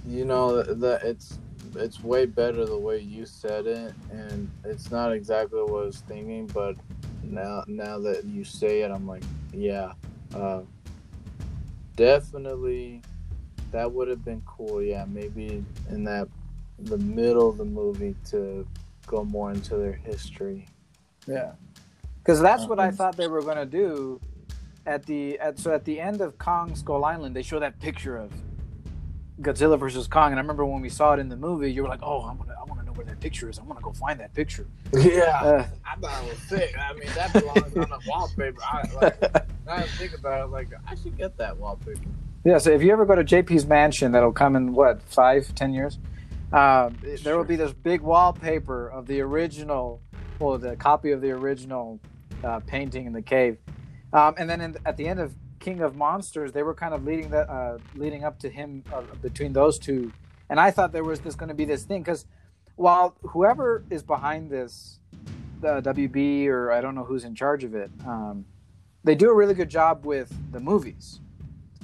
you 0.06 0.24
know 0.24 0.62
that 0.62 1.02
it's 1.02 1.38
it's 1.74 2.02
way 2.02 2.26
better 2.26 2.64
the 2.64 2.78
way 2.78 2.98
you 2.98 3.26
said 3.26 3.66
it, 3.66 3.94
and 4.10 4.50
it's 4.64 4.90
not 4.90 5.12
exactly 5.12 5.60
what 5.62 5.82
I 5.82 5.86
was 5.86 6.00
thinking. 6.00 6.46
But 6.48 6.76
now 7.22 7.64
now 7.66 7.98
that 8.00 8.24
you 8.24 8.44
say 8.44 8.82
it, 8.82 8.90
I'm 8.90 9.06
like, 9.06 9.24
yeah, 9.52 9.92
uh, 10.34 10.60
definitely 11.96 13.02
that 13.72 13.90
would 13.90 14.08
have 14.08 14.24
been 14.24 14.42
cool. 14.46 14.82
Yeah, 14.82 15.04
maybe 15.08 15.64
in 15.90 16.04
that 16.04 16.28
the 16.78 16.98
middle 16.98 17.48
of 17.48 17.56
the 17.56 17.64
movie 17.64 18.14
to 18.30 18.66
go 19.06 19.24
more 19.24 19.50
into 19.50 19.76
their 19.76 19.92
history. 19.92 20.66
Yeah, 21.26 21.52
because 22.18 22.40
that's 22.40 22.66
what 22.66 22.78
I 22.78 22.88
Um, 22.88 22.94
thought 22.94 23.16
they 23.16 23.28
were 23.28 23.42
going 23.42 23.56
to 23.56 23.66
do 23.66 24.20
at 24.86 25.04
the 25.06 25.38
at 25.40 25.58
so 25.58 25.72
at 25.74 25.84
the 25.84 26.00
end 26.00 26.20
of 26.20 26.38
Kong 26.38 26.74
Skull 26.76 27.04
Island, 27.04 27.34
they 27.34 27.42
show 27.42 27.58
that 27.58 27.80
picture 27.80 28.16
of 28.16 28.30
Godzilla 29.40 29.78
versus 29.78 30.06
Kong, 30.06 30.30
and 30.30 30.38
I 30.38 30.42
remember 30.42 30.64
when 30.64 30.80
we 30.80 30.88
saw 30.88 31.14
it 31.14 31.18
in 31.18 31.28
the 31.28 31.36
movie, 31.36 31.72
you 31.72 31.82
were 31.82 31.88
like, 31.88 32.02
"Oh, 32.02 32.20
I 32.20 32.32
want 32.32 32.48
to, 33.04 33.04
I 33.04 33.04
want 33.04 33.04
to 33.04 33.04
know 33.04 33.04
where 33.04 33.06
that 33.14 33.20
picture 33.20 33.48
is. 33.50 33.58
I 33.58 33.62
want 33.62 33.78
to 33.78 33.84
go 33.84 33.92
find 33.92 34.20
that 34.20 34.34
picture." 34.34 34.66
Yeah, 34.92 35.40
Uh, 35.42 35.66
I 35.84 35.96
thought 36.00 36.24
it 36.24 36.30
was 36.30 36.38
sick. 36.48 36.74
I 36.78 36.92
mean, 36.94 37.08
that 37.14 37.32
belongs 37.32 37.76
on 37.76 37.88
the 37.90 38.00
wallpaper. 38.06 38.60
I, 38.62 38.88
like, 38.94 39.46
I 39.68 39.82
think 39.82 40.14
about 40.18 40.44
it, 40.44 40.50
like 40.50 40.68
I 40.86 40.94
should 40.94 41.16
get 41.16 41.36
that 41.38 41.56
wallpaper. 41.56 42.00
yeah. 42.44 42.58
So 42.58 42.70
if 42.70 42.82
you 42.82 42.92
ever 42.92 43.04
go 43.04 43.14
to 43.14 43.24
JP's 43.24 43.66
mansion, 43.66 44.12
that'll 44.12 44.32
come 44.32 44.56
in 44.56 44.72
what 44.72 45.02
five, 45.02 45.54
ten 45.54 45.72
years. 45.72 45.98
Um, 46.52 46.96
there 47.22 47.36
will 47.36 47.44
be 47.44 47.56
this 47.56 47.72
big 47.72 48.00
wallpaper 48.02 48.88
of 48.88 49.06
the 49.06 49.20
original, 49.20 50.00
well, 50.38 50.58
the 50.58 50.76
copy 50.76 51.10
of 51.10 51.20
the 51.20 51.32
original 51.32 51.98
uh, 52.44 52.60
painting 52.60 53.06
in 53.06 53.12
the 53.12 53.22
cave, 53.22 53.58
um, 54.12 54.34
and 54.38 54.48
then 54.48 54.60
in, 54.60 54.76
at 54.86 54.96
the 54.96 55.08
end 55.08 55.18
of 55.18 55.34
King 55.58 55.80
of 55.80 55.96
Monsters, 55.96 56.52
they 56.52 56.62
were 56.62 56.74
kind 56.74 56.94
of 56.94 57.04
leading 57.04 57.30
that, 57.30 57.50
uh, 57.50 57.78
leading 57.96 58.22
up 58.22 58.38
to 58.38 58.48
him 58.48 58.84
uh, 58.94 59.02
between 59.22 59.52
those 59.52 59.76
two, 59.78 60.12
and 60.48 60.60
I 60.60 60.70
thought 60.70 60.92
there 60.92 61.02
was 61.02 61.18
this 61.20 61.34
going 61.34 61.48
to 61.48 61.54
be 61.54 61.64
this 61.64 61.82
thing 61.84 62.02
because 62.02 62.26
while 62.76 63.16
whoever 63.22 63.84
is 63.90 64.02
behind 64.02 64.50
this, 64.50 65.00
the 65.60 65.80
WB 65.82 66.46
or 66.48 66.70
I 66.70 66.80
don't 66.80 66.94
know 66.94 67.04
who's 67.04 67.24
in 67.24 67.34
charge 67.34 67.64
of 67.64 67.74
it, 67.74 67.90
um, 68.06 68.44
they 69.04 69.14
do 69.14 69.30
a 69.30 69.34
really 69.34 69.54
good 69.54 69.68
job 69.70 70.04
with 70.04 70.32
the 70.52 70.60
movies. 70.60 71.20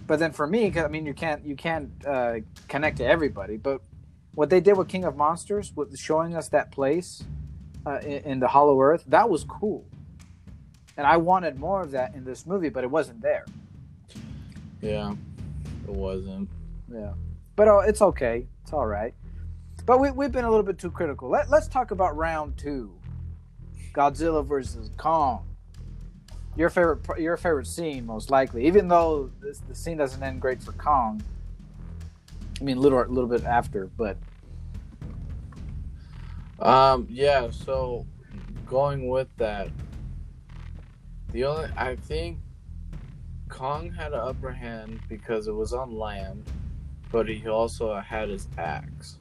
But 0.06 0.18
then 0.18 0.32
for 0.32 0.46
me, 0.46 0.70
'cause, 0.70 0.84
I 0.84 0.88
mean, 0.88 1.06
you 1.06 1.14
can't 1.14 1.44
you 1.44 1.56
can't 1.56 1.90
uh, 2.06 2.40
connect 2.68 2.98
to 2.98 3.06
everybody. 3.06 3.56
But 3.56 3.80
what 4.34 4.50
they 4.50 4.60
did 4.60 4.76
with 4.76 4.88
King 4.88 5.04
of 5.04 5.16
Monsters, 5.16 5.72
with 5.74 5.96
showing 5.98 6.34
us 6.36 6.48
that 6.48 6.70
place 6.72 7.22
uh, 7.86 7.98
in, 8.02 8.22
in 8.24 8.40
the 8.40 8.48
Hollow 8.48 8.80
Earth, 8.80 9.04
that 9.08 9.28
was 9.30 9.44
cool. 9.44 9.86
And 10.96 11.06
I 11.06 11.16
wanted 11.16 11.58
more 11.58 11.80
of 11.80 11.92
that 11.92 12.14
in 12.14 12.24
this 12.24 12.46
movie, 12.46 12.68
but 12.68 12.84
it 12.84 12.90
wasn't 12.90 13.22
there. 13.22 13.46
Yeah, 14.82 15.14
it 15.88 15.90
wasn't. 15.94 16.50
Yeah, 16.92 17.14
but 17.56 17.68
uh, 17.68 17.78
it's 17.78 18.02
okay. 18.02 18.46
It's 18.62 18.72
all 18.72 18.86
right. 18.86 19.14
But 19.84 19.98
we, 20.00 20.10
we've 20.10 20.32
been 20.32 20.44
a 20.44 20.50
little 20.50 20.64
bit 20.64 20.78
too 20.78 20.90
critical. 20.90 21.28
Let, 21.28 21.50
let's 21.50 21.68
talk 21.68 21.90
about 21.90 22.16
round 22.16 22.56
two 22.56 22.92
Godzilla 23.92 24.46
versus 24.46 24.90
Kong. 24.96 25.46
Your 26.56 26.70
favorite, 26.70 27.00
your 27.18 27.36
favorite 27.36 27.66
scene, 27.66 28.06
most 28.06 28.30
likely, 28.30 28.66
even 28.66 28.86
though 28.88 29.30
this, 29.40 29.60
the 29.68 29.74
scene 29.74 29.96
doesn't 29.96 30.22
end 30.22 30.40
great 30.40 30.62
for 30.62 30.72
Kong. 30.72 31.22
I 32.60 32.64
mean, 32.64 32.76
a 32.76 32.80
little, 32.80 33.04
little 33.06 33.28
bit 33.28 33.44
after, 33.44 33.86
but 33.86 34.16
Um, 36.60 37.06
yeah. 37.10 37.50
So 37.50 38.06
going 38.66 39.08
with 39.08 39.28
that, 39.38 39.68
the 41.32 41.44
only 41.44 41.68
I 41.76 41.96
think 41.96 42.38
Kong 43.48 43.90
had 43.90 44.12
an 44.12 44.20
upper 44.20 44.52
hand 44.52 45.00
because 45.08 45.48
it 45.48 45.54
was 45.54 45.72
on 45.72 45.98
land, 45.98 46.44
but 47.10 47.28
he 47.28 47.48
also 47.48 47.94
had 47.96 48.28
his 48.28 48.46
axe, 48.56 49.18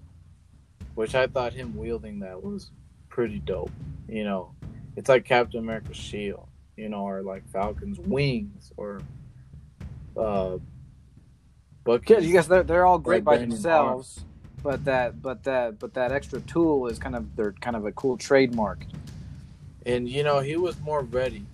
which 1.02 1.16
I 1.16 1.26
thought 1.26 1.54
him 1.54 1.76
wielding 1.76 2.20
that 2.20 2.44
was 2.44 2.70
pretty 3.10 3.40
dope. 3.40 3.72
You 4.08 4.24
know, 4.24 4.54
it's 4.96 5.10
like 5.10 5.26
Captain 5.26 5.60
America's 5.60 5.98
shield, 5.98 6.48
you 6.78 6.90
know, 6.90 7.08
or 7.08 7.24
like 7.24 7.50
Falcon's 7.50 7.98
wings, 8.00 8.72
or 8.78 9.02
uh, 10.16 10.58
Bucky's. 11.84 12.10
yeah, 12.10 12.20
you 12.20 12.34
guys, 12.36 12.48
they're, 12.48 12.62
they're 12.62 12.86
all 12.86 13.00
great 13.00 13.24
by 13.24 13.38
themselves. 13.38 14.24
But 14.62 14.86
that, 14.86 15.24
but 15.24 15.44
that, 15.46 15.80
but 15.80 15.96
that 15.96 16.12
extra 16.12 16.40
tool 16.42 16.86
is 16.86 17.00
kind 17.00 17.16
of 17.16 17.36
their 17.36 17.54
kind 17.54 17.76
of 17.76 17.88
a 17.88 17.92
cool 17.94 18.16
trademark. 18.16 18.86
and 19.86 20.08
you 20.08 20.24
know 20.24 20.40
he 20.40 20.56
was 20.56 20.80
more 20.82 21.02
ready 21.02 21.46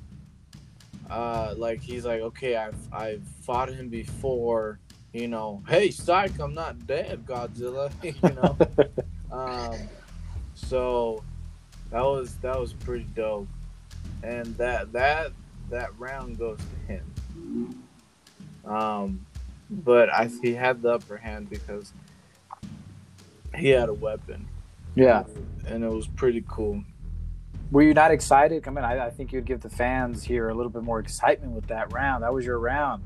uh 1.10 1.54
like 1.58 1.82
he's 1.82 2.06
like 2.06 2.20
okay 2.22 2.58
i've 2.58 2.76
i've 2.92 3.24
fought 3.42 3.70
him 3.70 3.88
before 3.88 4.80
you 5.14 5.28
know 5.28 5.64
hey 5.70 5.90
psych 5.90 6.38
i'm 6.40 6.54
not 6.54 6.86
dead 6.86 7.26
godzilla 7.26 7.90
you 8.04 8.36
know 8.36 8.58
um 9.32 9.76
so 10.56 11.24
that 11.92 12.02
was 12.04 12.36
that 12.38 12.60
was 12.60 12.74
pretty 12.74 13.06
dope 13.16 13.48
and 14.24 14.46
that 14.58 14.92
that 14.92 15.32
that 15.70 15.90
round 16.00 16.38
goes 16.40 16.58
to 16.58 16.94
him 16.94 17.84
um 18.66 19.26
but 19.70 20.10
i 20.14 20.30
he 20.42 20.54
had 20.54 20.82
the 20.82 20.90
upper 20.90 21.18
hand 21.18 21.50
because 21.50 21.94
he 23.56 23.70
had 23.70 23.90
a 23.90 23.94
weapon 23.94 24.48
Yeah. 24.96 25.24
and 25.68 25.84
it 25.84 25.90
was 25.90 26.08
pretty 26.08 26.44
cool 26.48 26.84
Were 27.72 27.82
you 27.82 27.94
not 27.94 28.12
excited? 28.12 28.66
I 28.66 28.72
mean, 28.72 28.86
I, 28.86 29.08
I 29.08 29.10
think 29.10 29.34
you'd 29.34 29.44
give 29.46 29.60
the 29.62 29.70
fans 29.70 30.24
here 30.24 30.48
a 30.50 30.54
little 30.54 30.70
bit 30.72 30.84
more 30.84 31.00
excitement 31.00 31.52
with 31.52 31.68
that 31.68 31.92
round. 31.92 32.24
That 32.24 32.34
was 32.34 32.46
your 32.46 32.60
round. 32.60 33.04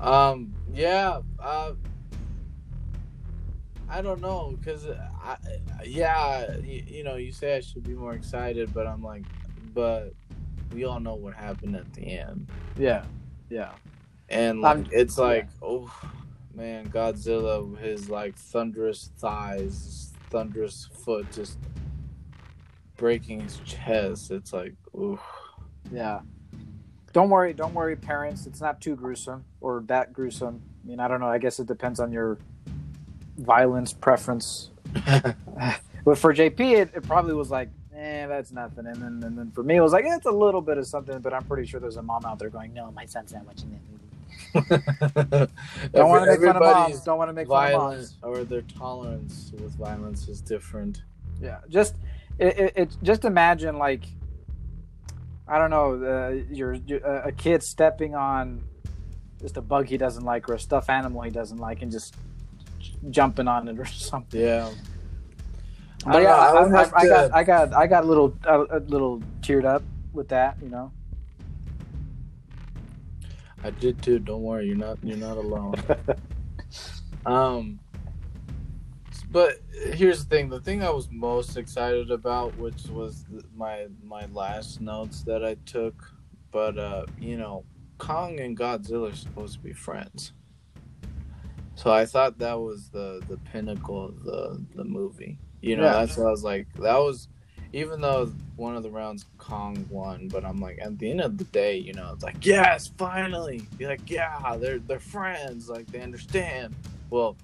Um. 0.00 0.52
Yeah. 0.74 1.20
Uh. 1.38 1.72
I 3.90 4.02
don't 4.02 4.20
know, 4.20 4.56
cause 4.64 4.86
uh, 4.86 5.08
I, 5.22 5.36
yeah, 5.84 6.56
you, 6.58 6.84
you 6.86 7.04
know, 7.04 7.16
you 7.16 7.32
say 7.32 7.56
I 7.56 7.60
should 7.60 7.84
be 7.84 7.94
more 7.94 8.14
excited, 8.14 8.72
but 8.74 8.86
I'm 8.86 9.02
like, 9.02 9.22
but 9.74 10.12
we 10.74 10.84
all 10.84 11.00
know 11.00 11.14
what 11.14 11.34
happened 11.34 11.74
at 11.76 11.92
the 11.94 12.02
end, 12.02 12.48
Yeah, 12.76 13.04
yeah, 13.48 13.72
and 14.28 14.60
like, 14.60 14.86
it's 14.92 15.16
like, 15.16 15.48
oh, 15.62 15.90
man, 16.54 16.88
Godzilla, 16.90 17.78
his 17.78 18.10
like 18.10 18.34
thunderous 18.36 19.10
thighs, 19.18 19.62
his 19.62 20.12
thunderous 20.30 20.88
foot, 21.04 21.30
just 21.32 21.58
breaking 22.98 23.40
his 23.40 23.58
chest. 23.64 24.30
It's 24.30 24.52
like, 24.52 24.74
ooh, 24.94 25.18
yeah. 25.90 26.20
Don't 27.14 27.30
worry, 27.30 27.54
don't 27.54 27.72
worry, 27.72 27.96
parents. 27.96 28.46
It's 28.46 28.60
not 28.60 28.82
too 28.82 28.94
gruesome 28.94 29.44
or 29.62 29.82
that 29.86 30.12
gruesome. 30.12 30.60
I 30.84 30.86
mean, 30.86 31.00
I 31.00 31.08
don't 31.08 31.20
know. 31.20 31.28
I 31.28 31.38
guess 31.38 31.58
it 31.58 31.66
depends 31.66 32.00
on 32.00 32.12
your 32.12 32.38
violence 33.38 33.92
preference. 33.92 34.70
But 36.08 36.16
for 36.16 36.32
JP, 36.32 36.60
it, 36.60 36.90
it 36.94 37.02
probably 37.02 37.34
was 37.34 37.50
like, 37.50 37.68
eh, 37.94 38.26
that's 38.26 38.50
nothing. 38.50 38.86
And 38.86 38.96
then, 38.96 39.22
and 39.22 39.36
then 39.36 39.50
for 39.50 39.62
me, 39.62 39.76
it 39.76 39.82
was 39.82 39.92
like, 39.92 40.06
eh, 40.06 40.16
it's 40.16 40.24
a 40.24 40.30
little 40.30 40.62
bit 40.62 40.78
of 40.78 40.86
something. 40.86 41.18
But 41.18 41.34
I'm 41.34 41.44
pretty 41.44 41.68
sure 41.68 41.80
there's 41.80 41.98
a 41.98 42.02
mom 42.02 42.24
out 42.24 42.38
there 42.38 42.48
going, 42.48 42.72
no, 42.72 42.90
my 42.92 43.04
son's 43.04 43.34
not 43.34 43.44
watching 43.44 43.70
that 43.72 43.80
movie. 43.90 45.52
Don't 45.92 46.08
want 46.08 46.24
to 46.24 46.30
make 46.30 46.40
fun 46.40 46.56
of 46.56 46.62
moms. 46.62 47.00
Don't 47.02 47.18
want 47.18 47.28
to 47.28 47.34
make 47.34 47.46
fun 47.46 47.74
of 47.74 47.78
moms. 47.78 48.16
or 48.22 48.44
their 48.44 48.62
tolerance 48.62 49.52
with 49.52 49.76
violence 49.76 50.28
is 50.28 50.40
different. 50.40 51.02
Yeah, 51.42 51.58
just 51.68 51.96
it, 52.38 52.58
it, 52.58 52.72
it 52.74 52.96
just 53.02 53.26
imagine 53.26 53.76
like 53.76 54.04
I 55.46 55.58
don't 55.58 55.68
know, 55.70 55.94
uh, 55.94 56.42
you're, 56.50 56.74
you're 56.74 57.04
a 57.04 57.32
kid 57.32 57.62
stepping 57.62 58.14
on 58.14 58.64
just 59.40 59.56
a 59.56 59.62
bug 59.62 59.88
he 59.88 59.96
doesn't 59.96 60.24
like 60.24 60.48
or 60.48 60.54
a 60.54 60.58
stuffed 60.58 60.90
animal 60.90 61.22
he 61.22 61.30
doesn't 61.30 61.58
like 61.58 61.80
and 61.82 61.90
just 61.92 62.14
jumping 63.10 63.48
on 63.48 63.68
it 63.68 63.78
or 63.78 63.86
something. 63.86 64.40
Yeah. 64.40 64.70
But 66.04 66.12
don't 66.12 66.22
yeah, 66.22 66.36
I, 66.36 66.50
I 66.52 66.82
I, 66.82 66.90
I 66.94 67.02
to- 67.02 67.08
got 67.08 67.34
I 67.34 67.44
got 67.44 67.74
I 67.74 67.86
got 67.86 68.04
a 68.04 68.06
little 68.06 68.36
a, 68.44 68.78
a 68.78 68.80
little 68.80 69.20
teared 69.40 69.64
up 69.64 69.82
with 70.12 70.28
that, 70.28 70.56
you 70.62 70.68
know. 70.68 70.92
I 73.64 73.70
did 73.70 74.00
too. 74.02 74.20
Don't 74.20 74.42
worry, 74.42 74.66
you're 74.66 74.76
not 74.76 74.98
you're 75.02 75.16
not 75.16 75.36
alone. 75.36 75.74
um, 77.26 77.80
but 79.30 79.56
here's 79.92 80.24
the 80.24 80.28
thing: 80.30 80.48
the 80.48 80.60
thing 80.60 80.84
I 80.84 80.90
was 80.90 81.08
most 81.10 81.56
excited 81.56 82.10
about, 82.12 82.56
which 82.56 82.84
was 82.86 83.26
my 83.56 83.86
my 84.04 84.26
last 84.26 84.80
notes 84.80 85.22
that 85.24 85.44
I 85.44 85.56
took, 85.66 86.12
but 86.52 86.78
uh, 86.78 87.06
you 87.18 87.36
know, 87.36 87.64
Kong 87.98 88.38
and 88.38 88.56
Godzilla 88.56 89.12
are 89.12 89.16
supposed 89.16 89.54
to 89.54 89.60
be 89.60 89.72
friends. 89.72 90.32
So 91.78 91.92
I 91.92 92.06
thought 92.06 92.38
that 92.38 92.58
was 92.58 92.88
the 92.88 93.22
the 93.28 93.36
pinnacle 93.52 94.04
of 94.06 94.24
the 94.24 94.60
the 94.74 94.82
movie. 94.84 95.38
You 95.60 95.76
know, 95.76 95.84
Yeah. 95.84 95.92
that's 96.04 96.16
what 96.16 96.26
I 96.26 96.30
was 96.30 96.42
like. 96.42 96.66
That 96.74 96.98
was, 96.98 97.28
even 97.72 98.00
though 98.00 98.32
one 98.56 98.74
of 98.76 98.82
the 98.82 98.90
rounds 98.90 99.26
Kong 99.38 99.86
won, 99.88 100.26
but 100.28 100.44
I'm 100.44 100.58
like, 100.60 100.78
at 100.82 100.98
the 100.98 101.08
end 101.10 101.20
of 101.20 101.38
the 101.38 101.44
day, 101.44 101.76
you 101.76 101.92
know, 101.92 102.10
it's 102.14 102.24
like, 102.24 102.44
yes, 102.44 102.90
finally. 102.98 103.62
You're 103.78 103.90
like, 103.90 104.10
yeah, 104.10 104.56
they're 104.56 104.80
they're 104.80 104.98
friends. 104.98 105.68
Like 105.68 105.86
they 105.86 106.00
understand. 106.00 106.74
Well, 107.10 107.36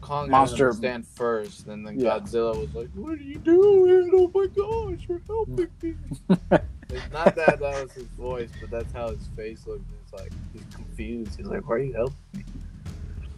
Kong 0.00 0.30
Monster- 0.30 0.68
understand 0.68 1.04
first, 1.06 1.66
and 1.66 1.84
then 1.84 1.98
Yeah. 1.98 2.20
Godzilla 2.20 2.56
was 2.60 2.72
like, 2.74 2.90
"What 2.94 3.12
are 3.18 3.22
you 3.22 3.38
doing? 3.38 4.10
Oh 4.14 4.30
my 4.32 4.46
gosh, 4.46 5.04
you're 5.08 5.20
helping 5.26 5.68
me." 5.82 5.94
It's 6.92 7.12
not 7.12 7.36
that 7.36 7.60
that 7.60 7.82
was 7.84 7.92
his 7.92 8.08
voice, 8.18 8.50
but 8.60 8.68
that's 8.68 8.92
how 8.92 9.10
his 9.10 9.24
face 9.36 9.64
looked. 9.64 9.88
It's 10.02 10.12
like 10.12 10.32
he's 10.52 10.62
confused. 10.74 11.36
He's 11.36 11.46
like, 11.46 11.68
"Why 11.68 11.76
are 11.76 11.78
you 11.78 11.92
helping 11.92 12.16
me?" 12.34 12.44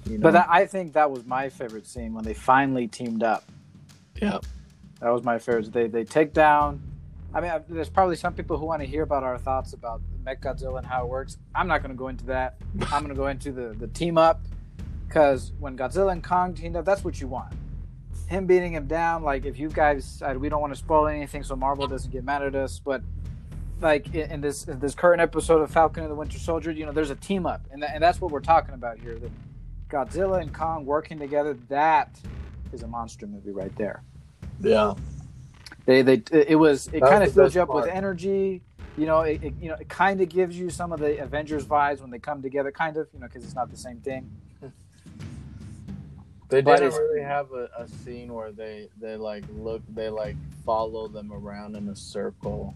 You 0.07 0.19
know? 0.19 0.23
But 0.23 0.33
that, 0.33 0.47
I 0.51 0.67
think 0.67 0.93
that 0.95 1.11
was 1.11 1.25
my 1.27 1.49
favorite 1.49 1.87
scene 1.87 2.13
when 2.15 2.25
they 2.25 2.35
finally 2.35 2.89
teamed 2.89 3.23
up. 3.23 3.45
yeah, 4.21 4.39
That 5.01 5.11
was 5.11 5.23
my 5.23 5.39
favorite. 5.39 5.73
They 5.73 5.87
they 5.87 6.05
take 6.05 6.33
down. 6.33 6.83
I 7.35 7.41
mean, 7.41 7.51
I- 7.51 7.61
there's 7.69 7.89
probably 7.89 8.17
some 8.17 8.35
people 8.35 8.59
who 8.59 8.67
want 8.67 8.83
to 8.83 8.87
hear 8.87 9.03
about 9.03 9.23
our 9.23 9.39
thoughts 9.39 9.73
about 9.73 10.03
Mechagodzilla 10.25 10.79
and 10.79 10.87
how 10.87 11.05
it 11.05 11.09
works. 11.09 11.39
I'm 11.55 11.67
not 11.69 11.83
going 11.83 11.93
to 11.93 11.97
go 11.97 12.09
into 12.09 12.27
that. 12.27 12.57
I'm 12.93 13.03
going 13.05 13.09
to 13.09 13.15
go 13.15 13.29
into 13.29 13.53
the 13.53 13.75
the 13.79 13.87
team 13.89 14.19
up 14.19 14.41
because 15.09 15.53
when 15.59 15.77
Godzilla 15.77 16.13
and 16.13 16.23
Kong 16.23 16.55
teamed 16.55 16.77
up, 16.77 16.85
that's 16.85 17.05
what 17.05 17.21
you 17.21 17.29
want. 17.29 17.53
Him 18.29 18.47
beating 18.47 18.73
him 18.73 18.87
down. 18.87 19.23
Like 19.23 19.45
if 19.45 19.59
you 19.59 19.69
guys, 19.69 20.23
we 20.39 20.49
don't 20.49 20.61
want 20.61 20.73
to 20.73 20.79
spoil 20.79 21.07
anything, 21.07 21.43
so 21.43 21.55
Marvel 21.55 21.87
doesn't 21.87 22.11
get 22.11 22.25
mad 22.25 22.43
at 22.43 22.55
us. 22.55 22.81
But 22.83 23.03
like 23.81 24.15
in 24.15 24.41
this 24.41 24.65
in 24.65 24.79
this 24.79 24.95
current 24.95 25.21
episode 25.21 25.61
of 25.61 25.71
Falcon 25.71 26.03
and 26.05 26.11
the 26.11 26.15
Winter 26.17 26.39
Soldier, 26.39 26.71
you 26.71 26.87
know, 26.87 26.93
there's 26.93 27.11
a 27.11 27.15
team 27.17 27.47
up, 27.47 27.63
and, 27.73 27.83
and 27.85 28.03
that's 28.03 28.21
what 28.21 28.31
we're 28.31 28.41
talking 28.41 28.75
about 28.75 28.99
here. 28.99 29.19
The 29.19 29.31
Godzilla 29.93 30.41
and 30.41 30.53
Kong 30.53 30.87
working 30.87 31.19
together. 31.19 31.55
That 31.69 32.19
is 32.73 32.83
a 32.83 32.89
monster 32.89 33.27
movie 33.27 33.51
right 33.51 33.75
there. 33.77 34.03
Yeah. 34.61 34.95
They 35.85 36.03
they 36.03 36.23
it 36.33 36.59
was 36.59 36.89
it 36.93 37.01
kind 37.01 37.23
of 37.23 37.33
fills 37.33 37.55
you 37.55 37.63
up 37.63 37.69
part. 37.69 37.85
with 37.85 37.95
energy. 37.95 38.63
You 38.97 39.07
know, 39.07 39.21
it, 39.21 39.43
it 39.43 39.55
you 39.61 39.69
know 39.69 39.75
it 39.75 39.89
kind 39.89 40.21
of 40.21 40.29
gives 40.29 40.59
you 40.59 40.71
some 40.71 40.93
of 40.93 41.01
the 41.01 41.19
Avengers 41.19 41.65
vibes 41.65 42.01
when 42.01 42.11
they 42.11 42.19
come 42.19 42.41
together. 42.43 42.71
Kind 42.71 42.97
of, 42.97 43.09
you 43.13 43.21
know, 43.21 43.27
because 43.27 43.45
it's 43.45 43.55
not 43.55 43.71
the 43.71 43.77
same 43.77 43.99
thing. 43.99 44.31
They 46.49 46.61
didn't 46.61 46.93
really 46.93 47.23
have 47.23 47.51
a, 47.53 47.71
a 47.79 47.89
scene 47.89 48.33
where 48.33 48.53
they 48.53 48.89
they 49.01 49.17
like 49.17 49.45
look 49.57 49.83
they 49.95 50.11
like 50.11 50.37
follow 50.65 51.09
them 51.09 51.33
around 51.33 51.77
in 51.77 51.89
a 51.89 51.97
circle 51.97 52.75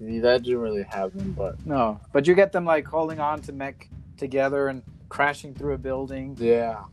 that 0.00 0.42
didn't 0.44 0.58
really 0.58 0.84
happen, 0.84 1.32
but 1.32 1.64
no. 1.66 2.00
But 2.12 2.26
you 2.26 2.34
get 2.34 2.52
them 2.52 2.64
like 2.64 2.86
holding 2.86 3.20
on 3.20 3.42
to 3.42 3.52
mech 3.52 3.88
together 4.16 4.68
and 4.68 4.82
crashing 5.10 5.54
through 5.54 5.74
a 5.74 5.78
building. 5.78 6.34
Yeah, 6.40 6.84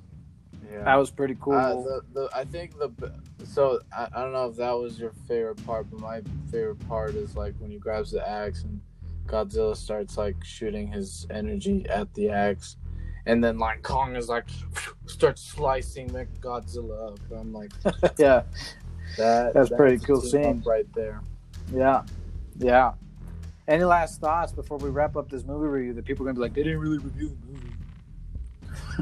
yeah. 0.69 0.83
That 0.83 0.95
was 0.95 1.09
pretty 1.09 1.37
cool. 1.39 1.53
Uh, 1.53 1.73
the, 1.75 2.01
the, 2.13 2.29
I 2.35 2.43
think 2.43 2.77
the 2.77 2.91
so 3.45 3.79
I, 3.95 4.09
I 4.13 4.21
don't 4.21 4.33
know 4.33 4.49
if 4.49 4.57
that 4.57 4.73
was 4.73 4.99
your 4.99 5.13
favorite 5.27 5.65
part, 5.65 5.89
but 5.89 6.01
my 6.01 6.21
favorite 6.51 6.85
part 6.89 7.15
is 7.15 7.37
like 7.37 7.55
when 7.59 7.71
he 7.71 7.77
grabs 7.77 8.11
the 8.11 8.27
axe 8.27 8.63
and 8.63 8.81
Godzilla 9.27 9.77
starts 9.77 10.17
like 10.17 10.43
shooting 10.43 10.91
his 10.91 11.25
energy 11.29 11.85
at 11.89 12.13
the 12.13 12.29
axe, 12.29 12.75
and 13.25 13.41
then 13.41 13.57
like 13.57 13.81
Kong 13.83 14.17
is 14.17 14.27
like 14.27 14.49
starts 15.05 15.41
slicing 15.41 16.07
the 16.07 16.25
Godzilla 16.41 17.13
up. 17.13 17.19
I'm 17.31 17.53
like, 17.53 17.71
yeah, 18.17 18.43
that 19.15 19.53
that's, 19.53 19.53
that's 19.53 19.69
pretty 19.69 20.03
cool 20.03 20.21
scene 20.21 20.61
right 20.65 20.91
there. 20.93 21.21
Yeah. 21.73 22.03
Yeah. 22.59 22.93
Any 23.67 23.83
last 23.83 24.21
thoughts 24.21 24.53
before 24.53 24.77
we 24.77 24.89
wrap 24.89 25.17
up 25.17 25.29
this 25.29 25.43
movie 25.43 25.67
review 25.67 25.93
that 25.93 26.05
people 26.05 26.23
are 26.25 26.31
gonna 26.31 26.35
be 26.35 26.41
like, 26.41 26.53
they 26.53 26.63
didn't 26.63 26.79
really 26.79 26.97
review 26.97 27.29
the 27.29 27.51
movie? 27.51 27.73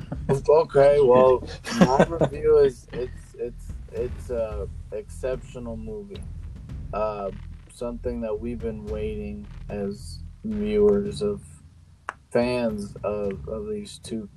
okay, 0.49 0.99
well, 1.01 1.47
my 1.79 2.05
review 2.05 2.57
is 2.59 2.87
it's 2.93 3.35
it's 3.37 3.65
it's 3.91 4.29
a 4.29 4.67
exceptional 4.91 5.77
movie. 5.77 6.21
Uh, 6.93 7.31
something 7.73 8.21
that 8.21 8.39
we've 8.39 8.59
been 8.59 8.85
waiting 8.85 9.45
as 9.69 10.19
viewers 10.43 11.21
of 11.21 11.41
fans 12.31 12.95
of, 13.03 13.47
of 13.47 13.69
these 13.69 13.99
two 13.99 14.29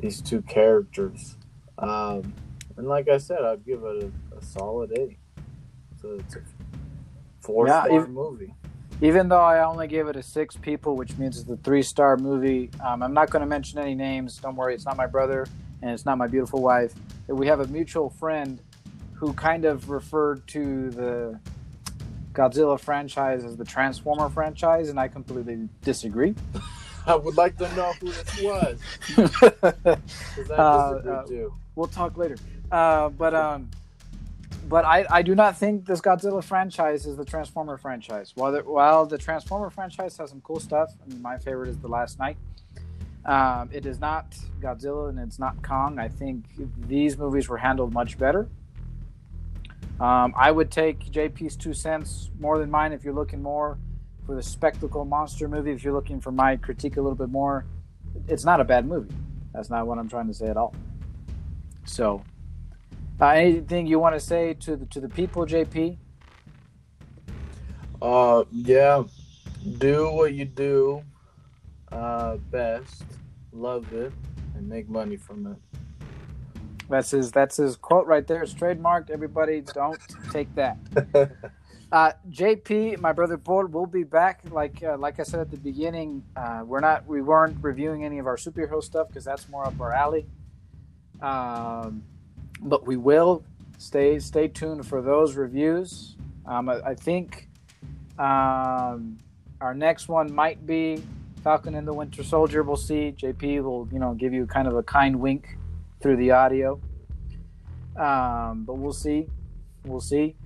these 0.00 0.20
two 0.20 0.42
characters. 0.42 1.36
Um, 1.78 2.34
and 2.76 2.86
like 2.86 3.08
I 3.08 3.18
said, 3.18 3.44
I'd 3.44 3.64
give 3.64 3.82
it 3.84 4.04
a, 4.32 4.36
a 4.36 4.42
solid 4.42 4.96
eight. 4.98 5.18
So 6.00 6.18
it's 6.18 6.36
a 6.36 6.40
four 7.40 7.68
yeah, 7.68 7.84
star 7.84 8.06
movie. 8.06 8.54
Even 9.02 9.28
though 9.28 9.40
I 9.40 9.64
only 9.64 9.88
gave 9.88 10.06
it 10.06 10.14
a 10.14 10.22
six 10.22 10.56
people, 10.56 10.94
which 10.96 11.18
means 11.18 11.36
it's 11.36 11.50
a 11.50 11.56
three 11.56 11.82
star 11.82 12.16
movie, 12.16 12.70
um, 12.82 13.02
I'm 13.02 13.12
not 13.12 13.30
going 13.30 13.40
to 13.40 13.48
mention 13.48 13.80
any 13.80 13.96
names. 13.96 14.36
Don't 14.36 14.54
worry, 14.54 14.74
it's 14.74 14.84
not 14.86 14.96
my 14.96 15.08
brother 15.08 15.44
and 15.82 15.90
it's 15.90 16.06
not 16.06 16.18
my 16.18 16.28
beautiful 16.28 16.62
wife. 16.62 16.94
We 17.26 17.48
have 17.48 17.58
a 17.58 17.66
mutual 17.66 18.10
friend 18.10 18.60
who 19.14 19.32
kind 19.32 19.64
of 19.64 19.90
referred 19.90 20.46
to 20.48 20.90
the 20.90 21.40
Godzilla 22.32 22.78
franchise 22.78 23.44
as 23.44 23.56
the 23.56 23.64
Transformer 23.64 24.28
franchise, 24.28 24.88
and 24.88 24.98
I 24.98 25.08
completely 25.08 25.68
disagree. 25.82 26.34
I 27.06 27.16
would 27.16 27.36
like 27.36 27.56
to 27.58 27.74
know 27.74 27.92
who 28.00 28.12
this 28.12 28.40
was. 28.40 28.78
uh, 30.50 30.54
uh, 30.54 31.24
we'll 31.74 31.88
talk 31.88 32.16
later. 32.16 32.36
Uh, 32.70 33.08
but 33.08 33.34
um, 33.34 33.68
but 34.68 34.84
I, 34.84 35.06
I 35.10 35.22
do 35.22 35.34
not 35.34 35.56
think 35.56 35.86
this 35.86 36.00
Godzilla 36.00 36.42
franchise 36.42 37.06
is 37.06 37.16
the 37.16 37.24
Transformer 37.24 37.76
franchise. 37.76 38.32
While 38.34 38.52
the, 38.52 38.60
while 38.60 39.06
the 39.06 39.18
Transformer 39.18 39.70
franchise 39.70 40.16
has 40.16 40.30
some 40.30 40.40
cool 40.40 40.60
stuff, 40.60 40.92
I 41.04 41.08
mean, 41.08 41.20
my 41.20 41.38
favorite 41.38 41.68
is 41.68 41.78
The 41.78 41.88
Last 41.88 42.18
Knight. 42.18 42.36
Um, 43.24 43.70
it 43.72 43.86
is 43.86 44.00
not 44.00 44.36
Godzilla 44.60 45.08
and 45.08 45.18
it's 45.18 45.38
not 45.38 45.62
Kong. 45.62 45.98
I 45.98 46.08
think 46.08 46.44
these 46.88 47.16
movies 47.16 47.48
were 47.48 47.58
handled 47.58 47.92
much 47.92 48.18
better. 48.18 48.48
Um, 50.00 50.34
I 50.36 50.50
would 50.50 50.70
take 50.70 51.12
JP's 51.12 51.54
two 51.54 51.74
cents 51.74 52.30
more 52.40 52.58
than 52.58 52.70
mine 52.70 52.92
if 52.92 53.04
you're 53.04 53.14
looking 53.14 53.42
more 53.42 53.78
for 54.26 54.34
the 54.34 54.42
spectacle 54.42 55.04
monster 55.04 55.48
movie. 55.48 55.70
If 55.70 55.84
you're 55.84 55.92
looking 55.92 56.20
for 56.20 56.32
my 56.32 56.56
critique 56.56 56.96
a 56.96 57.00
little 57.00 57.16
bit 57.16 57.28
more, 57.28 57.66
it's 58.26 58.44
not 58.44 58.60
a 58.60 58.64
bad 58.64 58.86
movie. 58.86 59.14
That's 59.52 59.70
not 59.70 59.86
what 59.86 59.98
I'm 59.98 60.08
trying 60.08 60.26
to 60.28 60.34
say 60.34 60.46
at 60.46 60.56
all. 60.56 60.74
So 61.84 62.22
uh, 63.20 63.26
anything 63.26 63.86
you 63.86 63.98
want 63.98 64.14
to 64.14 64.20
say 64.20 64.54
to 64.54 64.76
the 64.76 64.86
to 64.86 65.00
the 65.00 65.08
people, 65.08 65.46
JP? 65.46 65.98
Uh, 68.00 68.44
yeah. 68.50 69.04
Do 69.78 70.10
what 70.10 70.34
you 70.34 70.44
do 70.44 71.04
uh, 71.92 72.36
best, 72.50 73.04
love 73.52 73.92
it, 73.92 74.12
and 74.56 74.68
make 74.68 74.88
money 74.88 75.16
from 75.16 75.46
it. 75.46 75.56
That's 76.88 77.12
his. 77.12 77.30
That's 77.30 77.56
his 77.56 77.76
quote 77.76 78.06
right 78.06 78.26
there. 78.26 78.42
It's 78.42 78.54
trademarked. 78.54 79.10
Everybody, 79.10 79.60
don't 79.60 80.00
take 80.32 80.52
that. 80.56 80.78
Uh, 81.92 82.10
JP, 82.30 82.98
my 83.00 83.12
brother 83.12 83.36
Paul, 83.36 83.66
will 83.66 83.84
be 83.84 84.02
back. 84.02 84.40
Like 84.50 84.82
uh, 84.82 84.96
like 84.96 85.20
I 85.20 85.24
said 85.24 85.40
at 85.40 85.50
the 85.50 85.58
beginning, 85.58 86.24
uh, 86.34 86.62
we're 86.64 86.80
not 86.80 87.06
we 87.06 87.20
weren't 87.20 87.58
reviewing 87.60 88.02
any 88.02 88.18
of 88.18 88.26
our 88.26 88.38
superhero 88.38 88.82
stuff 88.82 89.08
because 89.08 89.26
that's 89.26 89.46
more 89.50 89.66
up 89.66 89.78
our 89.78 89.92
alley. 89.92 90.24
Um, 91.20 92.02
but 92.62 92.86
we 92.86 92.96
will 92.96 93.42
stay 93.78 94.18
stay 94.18 94.48
tuned 94.48 94.86
for 94.86 95.02
those 95.02 95.36
reviews. 95.36 96.16
Um, 96.46 96.68
I, 96.68 96.80
I, 96.80 96.94
think 96.94 97.48
um, 98.18 99.18
our 99.60 99.74
next 99.74 100.08
one 100.08 100.32
might 100.32 100.66
be 100.66 101.02
Falcon 101.42 101.74
and 101.74 101.86
the 101.86 101.92
Winter 101.92 102.22
Soldier. 102.22 102.62
We'll 102.62 102.76
see. 102.76 103.14
JP 103.16 103.62
will 103.62 103.88
you 103.92 103.98
know 103.98 104.14
give 104.14 104.32
you 104.32 104.46
kind 104.46 104.68
of 104.68 104.76
a 104.76 104.82
kind 104.82 105.16
wink 105.16 105.56
through 106.00 106.16
the 106.16 106.30
audio, 106.30 106.80
um, 107.96 108.64
but 108.64 108.74
we'll 108.74 108.92
see. 108.92 109.26
We'll 109.84 110.00
see. 110.00 110.36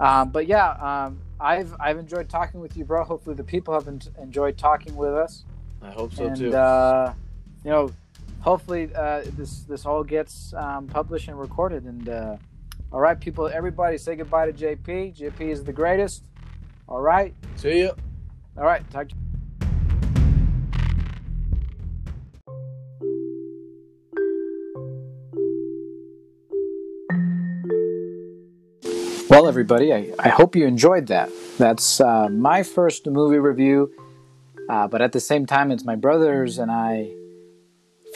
Um, 0.00 0.30
but 0.30 0.46
yeah, 0.46 0.70
um, 0.70 1.20
I've 1.40 1.74
I've 1.80 1.98
enjoyed 1.98 2.28
talking 2.28 2.60
with 2.60 2.76
you, 2.76 2.84
bro. 2.84 3.04
Hopefully, 3.04 3.36
the 3.36 3.44
people 3.44 3.74
have 3.74 3.88
enjoyed 4.20 4.56
talking 4.56 4.96
with 4.96 5.14
us. 5.14 5.44
I 5.82 5.90
hope 5.90 6.12
so 6.14 6.26
and, 6.26 6.36
too. 6.36 6.56
Uh, 6.56 7.14
you 7.64 7.70
know, 7.70 7.90
hopefully 8.40 8.90
uh, 8.94 9.22
this 9.36 9.60
this 9.62 9.86
all 9.86 10.04
gets 10.04 10.52
um, 10.54 10.86
published 10.86 11.28
and 11.28 11.38
recorded. 11.38 11.84
And 11.84 12.08
uh, 12.08 12.36
all 12.92 13.00
right, 13.00 13.18
people, 13.18 13.48
everybody, 13.48 13.98
say 13.98 14.16
goodbye 14.16 14.50
to 14.50 14.52
JP. 14.52 15.18
JP 15.18 15.40
is 15.40 15.64
the 15.64 15.72
greatest. 15.72 16.24
All 16.88 17.00
right. 17.00 17.34
See 17.56 17.80
you. 17.80 17.92
All 18.56 18.64
right. 18.64 18.88
Talk. 18.90 19.08
Well, 29.30 29.46
everybody, 29.46 29.92
I, 29.92 30.10
I 30.18 30.30
hope 30.30 30.56
you 30.56 30.66
enjoyed 30.66 31.08
that. 31.08 31.28
That's 31.58 32.00
uh, 32.00 32.28
my 32.30 32.62
first 32.62 33.06
movie 33.06 33.38
review, 33.38 33.92
uh, 34.70 34.88
but 34.88 35.02
at 35.02 35.12
the 35.12 35.20
same 35.20 35.44
time, 35.44 35.70
it's 35.70 35.84
my 35.84 35.96
brother's 35.96 36.58
and 36.58 36.70
I 36.70 37.12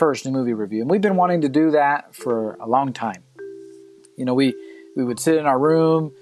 first 0.03 0.26
new 0.26 0.32
movie 0.32 0.53
review. 0.53 0.80
And 0.80 0.90
we've 0.90 1.00
been 1.00 1.14
wanting 1.14 1.42
to 1.42 1.48
do 1.48 1.70
that 1.70 2.12
for 2.12 2.55
a 2.55 2.66
long 2.66 2.92
time. 2.92 3.22
You 4.16 4.24
know, 4.24 4.34
we 4.34 4.53
we 4.96 5.05
would 5.05 5.20
sit 5.20 5.36
in 5.36 5.46
our 5.46 5.57
room 5.57 6.12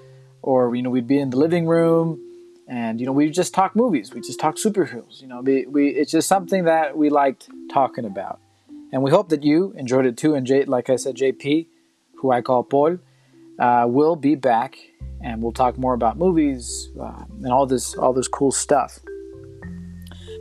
or 0.43 0.77
you 0.77 0.83
know, 0.83 0.91
we'd 0.91 1.07
be 1.07 1.19
in 1.19 1.31
the 1.31 1.39
living 1.39 1.67
room 1.67 2.21
and 2.69 3.01
you 3.01 3.07
know, 3.07 3.13
we 3.13 3.31
just 3.31 3.55
talk 3.55 3.75
movies. 3.75 4.13
We 4.13 4.21
just 4.21 4.39
talk 4.39 4.57
superheroes. 4.57 5.23
You 5.23 5.29
know, 5.29 5.41
we, 5.41 5.65
we 5.65 5.89
it's 5.89 6.13
just 6.13 6.29
something 6.29 6.65
that 6.65 6.95
we 6.95 7.09
liked 7.09 7.49
talking 7.73 8.05
about. 8.05 8.39
And 8.93 9.03
we 9.03 9.11
hope 9.11 9.31
that 9.31 9.45
you 9.45 9.73
enjoyed 9.79 10.05
it 10.05 10.19
too. 10.19 10.35
And 10.35 10.47
J, 10.47 10.67
like 10.67 10.91
I 10.91 10.97
said, 10.97 11.17
JP, 11.17 11.67
who 12.17 12.31
I 12.31 12.43
call 12.43 12.65
Paul, 12.65 12.99
uh, 13.59 13.87
will 13.89 14.15
be 14.15 14.35
back, 14.35 14.77
and 15.23 15.43
we'll 15.43 15.53
talk 15.53 15.79
more 15.79 15.95
about 15.95 16.19
movies 16.19 16.91
uh, 17.01 17.25
and 17.43 17.51
all 17.51 17.65
this 17.65 17.95
all 17.95 18.13
this 18.13 18.29
cool 18.29 18.53
stuff. 18.53 18.99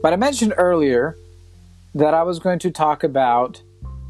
But 0.02 0.12
I 0.12 0.18
mentioned 0.18 0.56
earlier 0.58 1.16
that 1.96 2.14
I 2.14 2.24
was 2.24 2.40
going 2.40 2.60
to 2.60 2.72
talk 2.72 3.04
about 3.04 3.64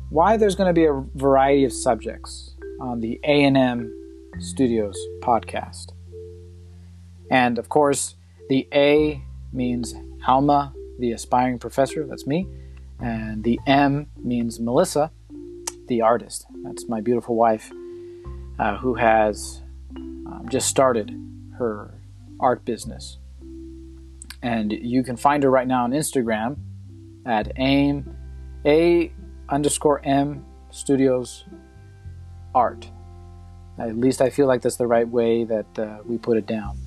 why 0.09 0.37
there's 0.37 0.55
going 0.55 0.67
to 0.67 0.73
be 0.73 0.85
a 0.85 1.03
variety 1.15 1.63
of 1.65 1.73
subjects 1.73 2.55
on 2.81 2.99
the 2.99 3.19
A&M 3.23 3.93
Studios 4.39 4.97
podcast. 5.21 5.91
And 7.29 7.57
of 7.57 7.69
course, 7.69 8.15
the 8.49 8.67
A 8.73 9.23
means 9.53 9.93
Alma, 10.27 10.73
the 10.99 11.11
aspiring 11.11 11.59
professor, 11.59 12.05
that's 12.05 12.25
me, 12.25 12.47
and 12.99 13.43
the 13.43 13.59
M 13.67 14.07
means 14.17 14.59
Melissa, 14.59 15.11
the 15.87 16.01
artist. 16.01 16.45
That's 16.63 16.87
my 16.87 17.01
beautiful 17.01 17.35
wife 17.35 17.71
uh, 18.59 18.77
who 18.77 18.95
has 18.95 19.61
um, 19.95 20.45
just 20.49 20.67
started 20.67 21.11
her 21.57 21.93
art 22.39 22.65
business. 22.65 23.17
and 24.41 24.71
you 24.71 25.03
can 25.03 25.17
find 25.17 25.43
her 25.43 25.49
right 25.49 25.67
now 25.67 25.83
on 25.83 25.91
Instagram 25.91 26.57
at 27.25 27.51
aim 27.57 28.15
a 28.65 29.11
underscore 29.49 30.01
m 30.03 30.45
studios 30.71 31.45
art. 32.53 32.89
At 33.77 33.97
least 33.97 34.21
I 34.21 34.29
feel 34.29 34.47
like 34.47 34.61
that's 34.61 34.75
the 34.75 34.87
right 34.87 35.07
way 35.07 35.45
that 35.45 35.79
uh, 35.79 35.99
we 36.05 36.17
put 36.17 36.37
it 36.37 36.45
down. 36.45 36.77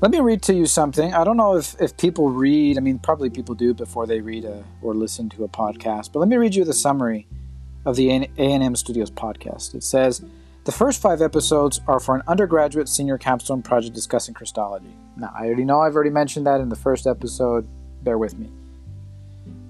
Let 0.00 0.10
me 0.10 0.20
read 0.20 0.42
to 0.44 0.54
you 0.54 0.64
something. 0.64 1.12
I 1.12 1.24
don't 1.24 1.36
know 1.36 1.56
if, 1.56 1.78
if 1.78 1.94
people 1.96 2.30
read, 2.30 2.78
I 2.78 2.80
mean, 2.80 2.98
probably 2.98 3.28
people 3.28 3.54
do 3.54 3.74
before 3.74 4.06
they 4.06 4.20
read 4.20 4.46
a, 4.46 4.64
or 4.80 4.94
listen 4.94 5.28
to 5.30 5.44
a 5.44 5.48
podcast, 5.48 6.12
but 6.12 6.20
let 6.20 6.28
me 6.28 6.36
read 6.36 6.54
you 6.54 6.64
the 6.64 6.72
summary 6.72 7.26
of 7.84 7.96
the 7.96 8.10
A&M 8.10 8.76
Studios 8.76 9.10
podcast. 9.10 9.74
It 9.74 9.82
says, 9.82 10.22
the 10.64 10.72
first 10.72 11.00
five 11.02 11.20
episodes 11.22 11.80
are 11.86 12.00
for 12.00 12.14
an 12.14 12.22
undergraduate 12.26 12.88
senior 12.88 13.18
capstone 13.18 13.62
project 13.62 13.94
discussing 13.94 14.34
Christology. 14.34 14.94
Now, 15.16 15.32
I 15.34 15.46
already 15.46 15.64
know 15.64 15.80
I've 15.80 15.94
already 15.94 16.10
mentioned 16.10 16.46
that 16.46 16.60
in 16.60 16.68
the 16.68 16.76
first 16.76 17.06
episode. 17.06 17.66
Bear 18.02 18.18
with 18.18 18.38
me. 18.38 18.48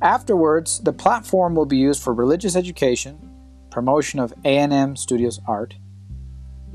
Afterwards, 0.03 0.81
the 0.81 0.93
platform 0.93 1.55
will 1.55 1.66
be 1.66 1.76
used 1.76 2.03
for 2.03 2.14
religious 2.14 2.57
education, 2.57 3.18
promotion 3.70 4.18
of 4.18 4.33
A&M 4.45 4.97
Studios 4.97 5.41
art, 5.47 5.74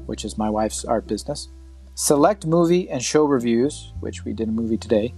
which 0.05 0.23
is 0.23 0.37
my 0.37 0.49
wife's 0.49 0.85
art 0.85 1.07
business, 1.07 1.49
select 1.95 2.45
movie 2.45 2.89
and 2.89 3.03
show 3.03 3.25
reviews, 3.25 3.93
which 3.99 4.25
we 4.25 4.33
did 4.33 4.49
a 4.49 4.51
movie 4.51 4.77
today, 4.77 5.13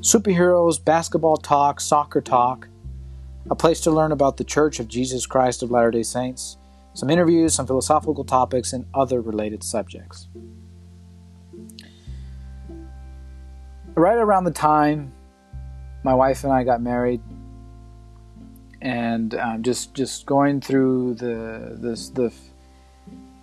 superheroes, 0.00 0.84
basketball 0.84 1.36
talk, 1.36 1.80
soccer 1.80 2.20
talk, 2.20 2.66
a 3.50 3.54
place 3.54 3.80
to 3.82 3.90
learn 3.90 4.10
about 4.10 4.36
the 4.36 4.44
Church 4.44 4.80
of 4.80 4.88
Jesus 4.88 5.26
Christ 5.26 5.62
of 5.62 5.70
Latter 5.70 5.90
day 5.90 6.02
Saints, 6.02 6.56
some 6.94 7.10
interviews, 7.10 7.54
some 7.54 7.66
philosophical 7.66 8.24
topics, 8.24 8.72
and 8.72 8.86
other 8.94 9.20
related 9.20 9.62
subjects. 9.62 10.28
Right 13.94 14.16
around 14.16 14.44
the 14.44 14.50
time 14.50 15.12
my 16.04 16.14
wife 16.14 16.44
and 16.44 16.52
I 16.52 16.62
got 16.62 16.80
married, 16.80 17.20
and 18.80 19.34
um, 19.34 19.62
just 19.62 19.94
just 19.94 20.26
going 20.26 20.60
through 20.60 21.14
the 21.14 21.76
the 21.80 22.32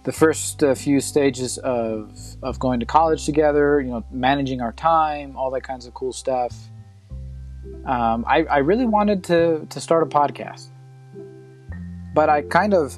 the 0.03 0.11
first 0.11 0.63
uh, 0.63 0.73
few 0.73 0.99
stages 0.99 1.57
of 1.59 2.17
of 2.41 2.59
going 2.59 2.79
to 2.79 2.85
college 2.85 3.25
together, 3.25 3.79
you 3.79 3.89
know, 3.89 4.03
managing 4.11 4.61
our 4.61 4.73
time, 4.73 5.35
all 5.35 5.51
that 5.51 5.61
kinds 5.61 5.85
of 5.85 5.93
cool 5.93 6.13
stuff. 6.13 6.55
Um, 7.85 8.25
I, 8.27 8.43
I 8.43 8.57
really 8.59 8.85
wanted 8.85 9.23
to 9.25 9.65
to 9.69 9.81
start 9.81 10.03
a 10.03 10.05
podcast, 10.05 10.69
but 12.13 12.29
I 12.29 12.41
kind 12.43 12.73
of 12.73 12.97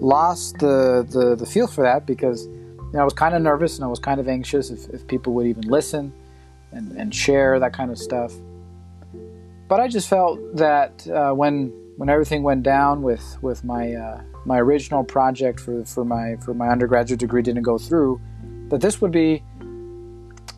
lost 0.00 0.58
the 0.58 1.06
the, 1.08 1.36
the 1.36 1.46
feel 1.46 1.66
for 1.66 1.82
that 1.82 2.06
because 2.06 2.46
you 2.46 2.90
know, 2.94 3.00
I 3.00 3.04
was 3.04 3.14
kind 3.14 3.34
of 3.34 3.42
nervous 3.42 3.76
and 3.76 3.84
I 3.84 3.88
was 3.88 4.00
kind 4.00 4.18
of 4.18 4.26
anxious 4.28 4.70
if, 4.70 4.88
if 4.90 5.06
people 5.06 5.32
would 5.34 5.46
even 5.46 5.62
listen 5.62 6.12
and, 6.72 6.90
and 6.96 7.14
share 7.14 7.60
that 7.60 7.72
kind 7.72 7.90
of 7.92 7.98
stuff. 7.98 8.32
But 9.70 9.78
I 9.78 9.86
just 9.86 10.08
felt 10.08 10.56
that 10.56 11.06
uh, 11.06 11.32
when 11.32 11.72
when 11.96 12.08
everything 12.08 12.42
went 12.42 12.64
down 12.64 13.02
with 13.02 13.38
with 13.40 13.62
my 13.62 13.94
uh, 13.94 14.20
my 14.44 14.58
original 14.58 15.04
project 15.04 15.60
for, 15.60 15.84
for 15.84 16.04
my 16.04 16.34
for 16.44 16.54
my 16.54 16.68
undergraduate 16.70 17.20
degree 17.20 17.40
didn't 17.40 17.62
go 17.62 17.78
through, 17.78 18.20
that 18.70 18.80
this 18.80 19.00
would 19.00 19.12
be 19.12 19.44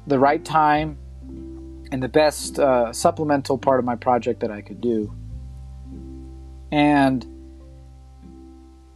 the 0.06 0.18
right 0.18 0.42
time 0.42 0.96
and 1.92 2.02
the 2.02 2.08
best 2.08 2.58
uh, 2.58 2.90
supplemental 2.90 3.58
part 3.58 3.78
of 3.78 3.84
my 3.84 3.96
project 3.96 4.40
that 4.40 4.50
I 4.50 4.62
could 4.62 4.80
do. 4.80 5.12
And 6.72 7.22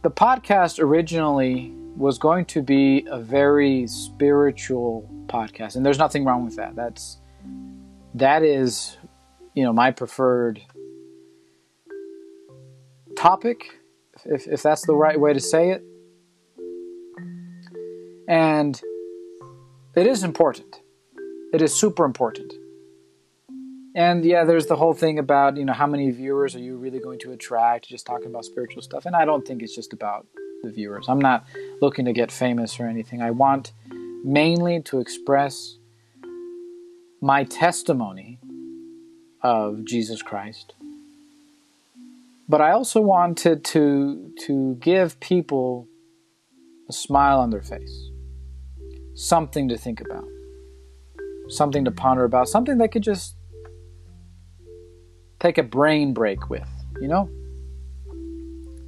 the 0.01 0.09
podcast 0.09 0.79
originally 0.79 1.71
was 1.95 2.17
going 2.17 2.45
to 2.45 2.63
be 2.63 3.05
a 3.11 3.19
very 3.19 3.85
spiritual 3.85 5.07
podcast, 5.27 5.75
and 5.75 5.85
there's 5.85 5.99
nothing 5.99 6.25
wrong 6.25 6.43
with 6.43 6.55
that. 6.55 6.75
That's 6.75 7.19
that 8.15 8.41
is, 8.41 8.97
you 9.57 9.63
know, 9.63 9.73
my 9.73 9.89
preferred 9.89 10.61
topic 13.17 13.79
if, 14.23 14.45
if 14.47 14.61
that's 14.61 14.85
the 14.85 14.93
right 14.93 15.19
way 15.19 15.33
to 15.33 15.39
say 15.39 15.71
it. 15.71 15.83
And 18.27 18.79
it 19.95 20.05
is 20.05 20.23
important. 20.23 20.79
It 21.53 21.63
is 21.63 21.73
super 21.73 22.05
important. 22.05 22.53
And 23.95 24.23
yeah, 24.23 24.43
there's 24.43 24.67
the 24.67 24.75
whole 24.75 24.93
thing 24.93 25.17
about, 25.17 25.57
you 25.57 25.65
know, 25.65 25.73
how 25.73 25.87
many 25.87 26.11
viewers 26.11 26.55
are 26.55 26.59
you 26.59 26.77
really 26.77 26.99
going 26.99 27.17
to 27.21 27.31
attract 27.31 27.89
just 27.89 28.05
talking 28.05 28.27
about 28.27 28.45
spiritual 28.45 28.83
stuff. 28.83 29.07
And 29.07 29.15
I 29.15 29.25
don't 29.25 29.47
think 29.47 29.63
it's 29.63 29.73
just 29.73 29.91
about 29.91 30.27
the 30.61 30.69
viewers. 30.69 31.09
I'm 31.09 31.17
not 31.17 31.47
looking 31.81 32.05
to 32.05 32.13
get 32.13 32.31
famous 32.31 32.79
or 32.79 32.85
anything. 32.85 33.23
I 33.23 33.31
want 33.31 33.71
mainly 34.23 34.83
to 34.83 34.99
express 34.99 35.79
my 37.21 37.43
testimony 37.43 38.37
of 39.47 39.85
Jesus 39.85 40.21
Christ. 40.21 40.73
But 42.49 42.59
I 42.59 42.71
also 42.71 42.99
wanted 42.99 43.63
to 43.71 44.33
to 44.45 44.75
give 44.75 45.19
people 45.21 45.87
a 46.89 46.93
smile 46.93 47.39
on 47.39 47.49
their 47.49 47.61
face, 47.61 47.95
something 49.15 49.69
to 49.69 49.77
think 49.77 50.01
about, 50.01 50.27
something 51.47 51.85
to 51.85 51.91
ponder 51.91 52.25
about, 52.25 52.49
something 52.49 52.77
they 52.77 52.89
could 52.89 53.03
just 53.03 53.35
take 55.39 55.57
a 55.57 55.63
brain 55.63 56.13
break 56.13 56.49
with, 56.49 56.69
you 57.01 57.07
know, 57.07 57.29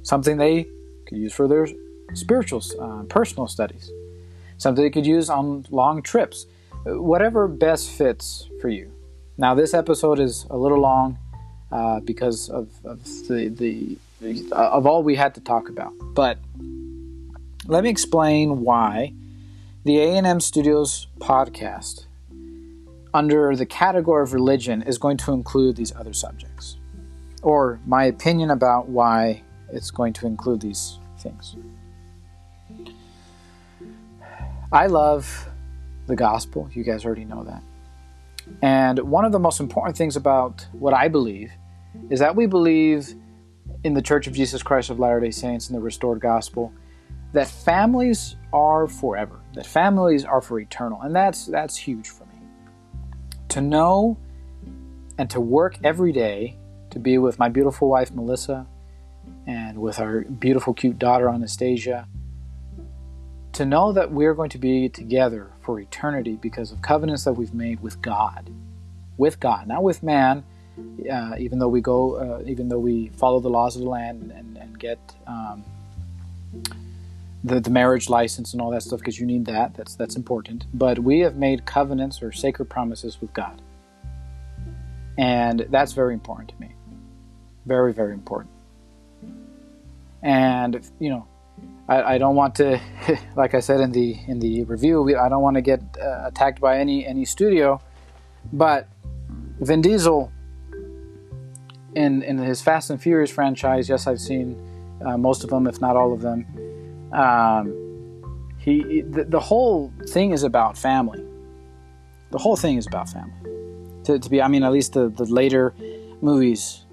something 0.02 0.36
they 0.36 0.66
could 1.06 1.16
use 1.16 1.32
for 1.32 1.48
their 1.48 1.66
spiritual, 2.12 2.62
uh, 2.78 3.02
personal 3.04 3.46
studies, 3.46 3.90
something 4.58 4.84
they 4.84 4.90
could 4.90 5.06
use 5.06 5.30
on 5.30 5.64
long 5.70 6.02
trips, 6.02 6.46
whatever 6.84 7.48
best 7.48 7.90
fits 7.90 8.48
for 8.60 8.68
you. 8.68 8.92
Now, 9.40 9.54
this 9.54 9.72
episode 9.72 10.20
is 10.20 10.44
a 10.50 10.56
little 10.58 10.80
long 10.80 11.16
uh, 11.72 12.00
because 12.00 12.50
of, 12.50 12.68
of 12.84 13.02
the, 13.26 13.48
the 13.48 14.52
of 14.52 14.86
all 14.86 15.02
we 15.02 15.16
had 15.16 15.34
to 15.36 15.40
talk 15.40 15.70
about. 15.70 15.94
But 16.12 16.36
let 17.66 17.82
me 17.82 17.88
explain 17.88 18.60
why 18.60 19.14
the 19.84 19.98
A&M 19.98 20.40
Studios 20.40 21.06
podcast 21.20 22.04
under 23.14 23.56
the 23.56 23.64
category 23.64 24.22
of 24.24 24.34
religion 24.34 24.82
is 24.82 24.98
going 24.98 25.16
to 25.16 25.32
include 25.32 25.74
these 25.74 25.96
other 25.96 26.12
subjects 26.12 26.76
or 27.42 27.80
my 27.86 28.04
opinion 28.04 28.50
about 28.50 28.90
why 28.90 29.42
it's 29.72 29.90
going 29.90 30.12
to 30.12 30.26
include 30.26 30.60
these 30.60 30.98
things. 31.18 31.56
I 34.70 34.86
love 34.88 35.48
the 36.08 36.14
gospel. 36.14 36.68
You 36.74 36.84
guys 36.84 37.06
already 37.06 37.24
know 37.24 37.42
that. 37.44 37.62
And 38.62 38.98
one 38.98 39.24
of 39.24 39.32
the 39.32 39.38
most 39.38 39.60
important 39.60 39.96
things 39.96 40.16
about 40.16 40.66
what 40.72 40.94
I 40.94 41.08
believe 41.08 41.50
is 42.10 42.20
that 42.20 42.36
we 42.36 42.46
believe 42.46 43.14
in 43.84 43.94
the 43.94 44.02
Church 44.02 44.26
of 44.26 44.34
Jesus 44.34 44.62
Christ 44.62 44.90
of 44.90 44.98
Latter 44.98 45.20
day 45.20 45.30
Saints 45.30 45.68
and 45.68 45.76
the 45.76 45.80
restored 45.80 46.20
gospel 46.20 46.72
that 47.32 47.48
families 47.48 48.36
are 48.52 48.88
forever, 48.88 49.40
that 49.54 49.66
families 49.66 50.24
are 50.24 50.40
for 50.40 50.58
eternal. 50.58 51.00
And 51.02 51.14
that's, 51.14 51.46
that's 51.46 51.76
huge 51.76 52.08
for 52.08 52.24
me. 52.26 52.40
To 53.50 53.60
know 53.60 54.18
and 55.18 55.30
to 55.30 55.40
work 55.40 55.78
every 55.84 56.12
day 56.12 56.58
to 56.90 56.98
be 56.98 57.18
with 57.18 57.38
my 57.38 57.48
beautiful 57.48 57.88
wife, 57.88 58.10
Melissa, 58.12 58.66
and 59.46 59.78
with 59.78 60.00
our 60.00 60.22
beautiful, 60.22 60.74
cute 60.74 60.98
daughter, 60.98 61.28
Anastasia. 61.28 62.08
To 63.54 63.64
know 63.66 63.92
that 63.92 64.10
we're 64.10 64.34
going 64.34 64.50
to 64.50 64.58
be 64.58 64.88
together 64.88 65.50
for 65.62 65.78
eternity 65.80 66.38
because 66.40 66.72
of 66.72 66.80
covenants 66.82 67.24
that 67.24 67.32
we've 67.34 67.52
made 67.52 67.80
with 67.80 68.00
God. 68.00 68.50
With 69.18 69.38
God, 69.38 69.66
not 69.66 69.82
with 69.82 70.02
man, 70.02 70.44
uh, 71.10 71.34
even 71.38 71.58
though 71.58 71.68
we 71.68 71.80
go, 71.80 72.14
uh, 72.16 72.42
even 72.46 72.68
though 72.68 72.78
we 72.78 73.08
follow 73.10 73.40
the 73.40 73.50
laws 73.50 73.76
of 73.76 73.82
the 73.82 73.88
land 73.88 74.32
and, 74.32 74.56
and 74.56 74.78
get 74.78 74.98
um, 75.26 75.64
the, 77.44 77.60
the 77.60 77.70
marriage 77.70 78.08
license 78.08 78.52
and 78.52 78.62
all 78.62 78.70
that 78.70 78.82
stuff, 78.82 79.00
because 79.00 79.18
you 79.18 79.26
need 79.26 79.46
that. 79.46 79.74
That's 79.74 79.94
that's 79.94 80.16
important. 80.16 80.66
But 80.72 80.98
we 80.98 81.20
have 81.20 81.36
made 81.36 81.66
covenants 81.66 82.22
or 82.22 82.32
sacred 82.32 82.66
promises 82.66 83.20
with 83.20 83.32
God, 83.34 83.60
and 85.18 85.66
that's 85.70 85.92
very 85.92 86.14
important 86.14 86.50
to 86.50 86.60
me. 86.60 86.74
Very 87.66 87.92
very 87.92 88.14
important. 88.14 88.52
And 90.22 90.80
you 90.98 91.10
know, 91.10 91.26
I, 91.90 92.14
I 92.14 92.18
don't 92.18 92.36
want 92.36 92.54
to, 92.56 92.80
like 93.36 93.54
I 93.54 93.60
said 93.60 93.80
in 93.80 93.90
the 93.90 94.16
in 94.28 94.38
the 94.38 94.62
review, 94.64 95.18
I 95.18 95.28
don't 95.28 95.42
want 95.42 95.56
to 95.56 95.60
get 95.60 95.80
uh, 96.00 96.22
attacked 96.26 96.60
by 96.60 96.78
any 96.78 97.04
any 97.04 97.24
studio, 97.24 97.82
but 98.52 98.88
Vin 99.60 99.82
Diesel 99.82 100.30
in 101.96 102.22
in 102.22 102.38
his 102.38 102.62
Fast 102.62 102.90
and 102.90 103.02
Furious 103.02 103.30
franchise, 103.30 103.88
yes, 103.88 104.06
I've 104.06 104.20
seen 104.20 104.56
uh, 105.04 105.18
most 105.18 105.42
of 105.42 105.50
them, 105.50 105.66
if 105.66 105.80
not 105.80 105.96
all 105.96 106.12
of 106.12 106.20
them. 106.20 106.46
Um, 107.12 108.54
he 108.58 109.00
the, 109.00 109.24
the, 109.24 109.40
whole 109.40 109.92
thing 110.10 110.30
is 110.30 110.44
about 110.44 110.78
family. 110.78 111.24
The 112.30 112.38
whole 112.38 112.56
thing 112.56 112.76
is 112.76 112.86
about 112.86 113.08
family. 113.08 113.34
To, 114.04 114.18
to 114.18 114.30
be, 114.30 114.40
I 114.40 114.46
mean, 114.46 114.62
at 114.62 114.70
least 114.70 114.92
the 114.92 115.08
the 115.08 115.24
later 115.24 115.74
movies 116.22 116.84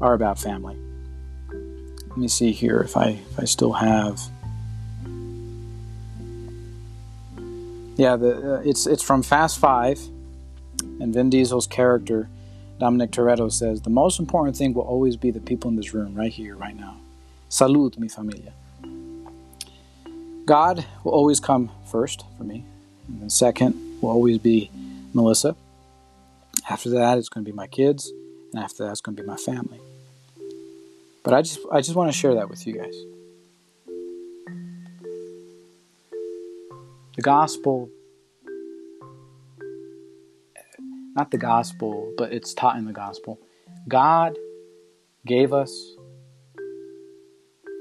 are 0.00 0.14
about 0.14 0.38
family. 0.38 0.78
Let 2.12 2.18
me 2.18 2.28
see 2.28 2.52
here 2.52 2.80
if 2.80 2.94
I 2.94 3.20
if 3.30 3.40
I 3.40 3.44
still 3.44 3.72
have. 3.72 4.20
Yeah, 7.96 8.16
the 8.16 8.56
uh, 8.56 8.62
it's 8.62 8.86
it's 8.86 9.02
from 9.02 9.22
Fast 9.22 9.58
Five, 9.58 9.98
And 11.00 11.14
Vin 11.14 11.30
Diesel's 11.30 11.66
character, 11.66 12.28
Dominic 12.78 13.12
Toretto, 13.12 13.50
says 13.50 13.80
the 13.80 13.90
most 13.90 14.20
important 14.20 14.56
thing 14.56 14.74
will 14.74 14.82
always 14.82 15.16
be 15.16 15.30
the 15.30 15.40
people 15.40 15.70
in 15.70 15.76
this 15.76 15.94
room, 15.94 16.14
right 16.14 16.30
here, 16.30 16.54
right 16.54 16.76
now. 16.76 17.00
Salud, 17.48 17.96
mi 17.96 18.08
familia. 18.08 18.52
God 20.44 20.84
will 21.04 21.12
always 21.12 21.40
come 21.40 21.70
first 21.90 22.24
for 22.36 22.44
me, 22.44 22.64
and 23.08 23.22
then 23.22 23.30
second 23.30 23.74
will 24.02 24.10
always 24.10 24.36
be 24.36 24.70
Melissa. 25.14 25.56
After 26.68 26.90
that, 26.90 27.16
it's 27.16 27.30
going 27.30 27.44
to 27.44 27.50
be 27.50 27.56
my 27.56 27.68
kids, 27.68 28.12
and 28.52 28.62
after 28.62 28.84
that, 28.84 28.90
it's 28.90 29.00
going 29.00 29.16
to 29.16 29.22
be 29.22 29.26
my 29.26 29.36
family. 29.36 29.80
But 31.24 31.34
I 31.34 31.42
just, 31.42 31.60
I 31.70 31.80
just 31.80 31.94
want 31.94 32.10
to 32.10 32.16
share 32.16 32.34
that 32.34 32.48
with 32.48 32.66
you 32.66 32.74
guys. 32.74 32.94
The 37.16 37.22
gospel, 37.22 37.90
not 41.14 41.30
the 41.30 41.38
gospel, 41.38 42.12
but 42.16 42.32
it's 42.32 42.54
taught 42.54 42.76
in 42.76 42.86
the 42.86 42.92
gospel. 42.92 43.38
God 43.86 44.36
gave 45.26 45.52
us 45.52 45.94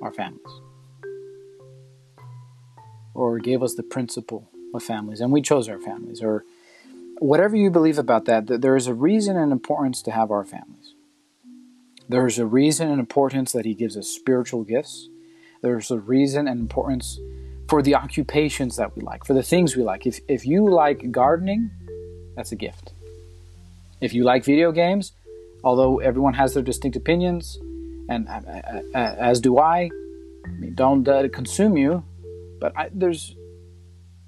our 0.04 0.12
families, 0.12 0.46
or 3.14 3.40
gave 3.40 3.64
us 3.64 3.76
the 3.76 3.84
principle 3.84 4.50
of 4.74 4.84
families, 4.84 5.22
and 5.22 5.32
we 5.32 5.42
chose 5.42 5.70
our 5.70 5.80
families, 5.80 6.22
or 6.22 6.44
whatever 7.20 7.56
you 7.56 7.70
believe 7.70 7.98
about 7.98 8.26
that, 8.26 8.48
that 8.48 8.62
there 8.62 8.76
is 8.76 8.88
a 8.88 8.94
reason 8.94 9.38
and 9.38 9.52
importance 9.52 10.02
to 10.02 10.12
have 10.12 10.32
our 10.32 10.44
families. 10.44 10.81
There's 12.12 12.40
a 12.40 12.46
reason 12.46 12.90
and 12.92 13.00
importance 13.00 13.54
that 13.54 13.64
He 13.64 13.74
gives 13.74 13.96
us 13.96 14.10
spiritual 14.10 14.66
gifts. 14.66 15.08
There's 15.62 15.92
a 15.92 15.98
reason 15.98 16.46
and 16.46 16.60
importance 16.60 17.18
for 17.70 17.82
the 17.82 17.96
occupations 17.96 18.76
that 18.76 18.98
we 18.98 19.02
like, 19.02 19.24
for 19.24 19.34
the 19.34 19.42
things 19.42 19.78
we 19.78 19.84
like. 19.84 20.06
If, 20.06 20.20
if 20.28 20.46
you 20.46 20.70
like 20.70 21.10
gardening, 21.10 21.72
that's 22.36 22.52
a 22.52 22.58
gift. 22.58 22.92
If 24.02 24.14
you 24.14 24.26
like 24.26 24.44
video 24.44 24.74
games, 24.74 25.14
although 25.64 26.00
everyone 26.00 26.34
has 26.34 26.54
their 26.54 26.64
distinct 26.64 26.98
opinions, 26.98 27.58
and 28.10 28.28
uh, 28.28 28.42
uh, 28.46 28.82
uh 28.94 29.16
as 29.18 29.40
do 29.40 29.58
I, 29.58 29.90
don't 30.76 31.08
uh, 31.08 31.30
consume 31.30 31.78
you, 31.78 32.04
but 32.60 32.78
I, 32.78 32.90
there's, 32.94 33.36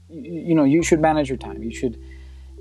you 0.08 0.56
know, 0.56 0.64
you 0.64 0.84
should 0.84 1.02
manage 1.02 1.28
your 1.28 1.38
time. 1.38 1.62
You 1.62 1.76
should 1.76 2.00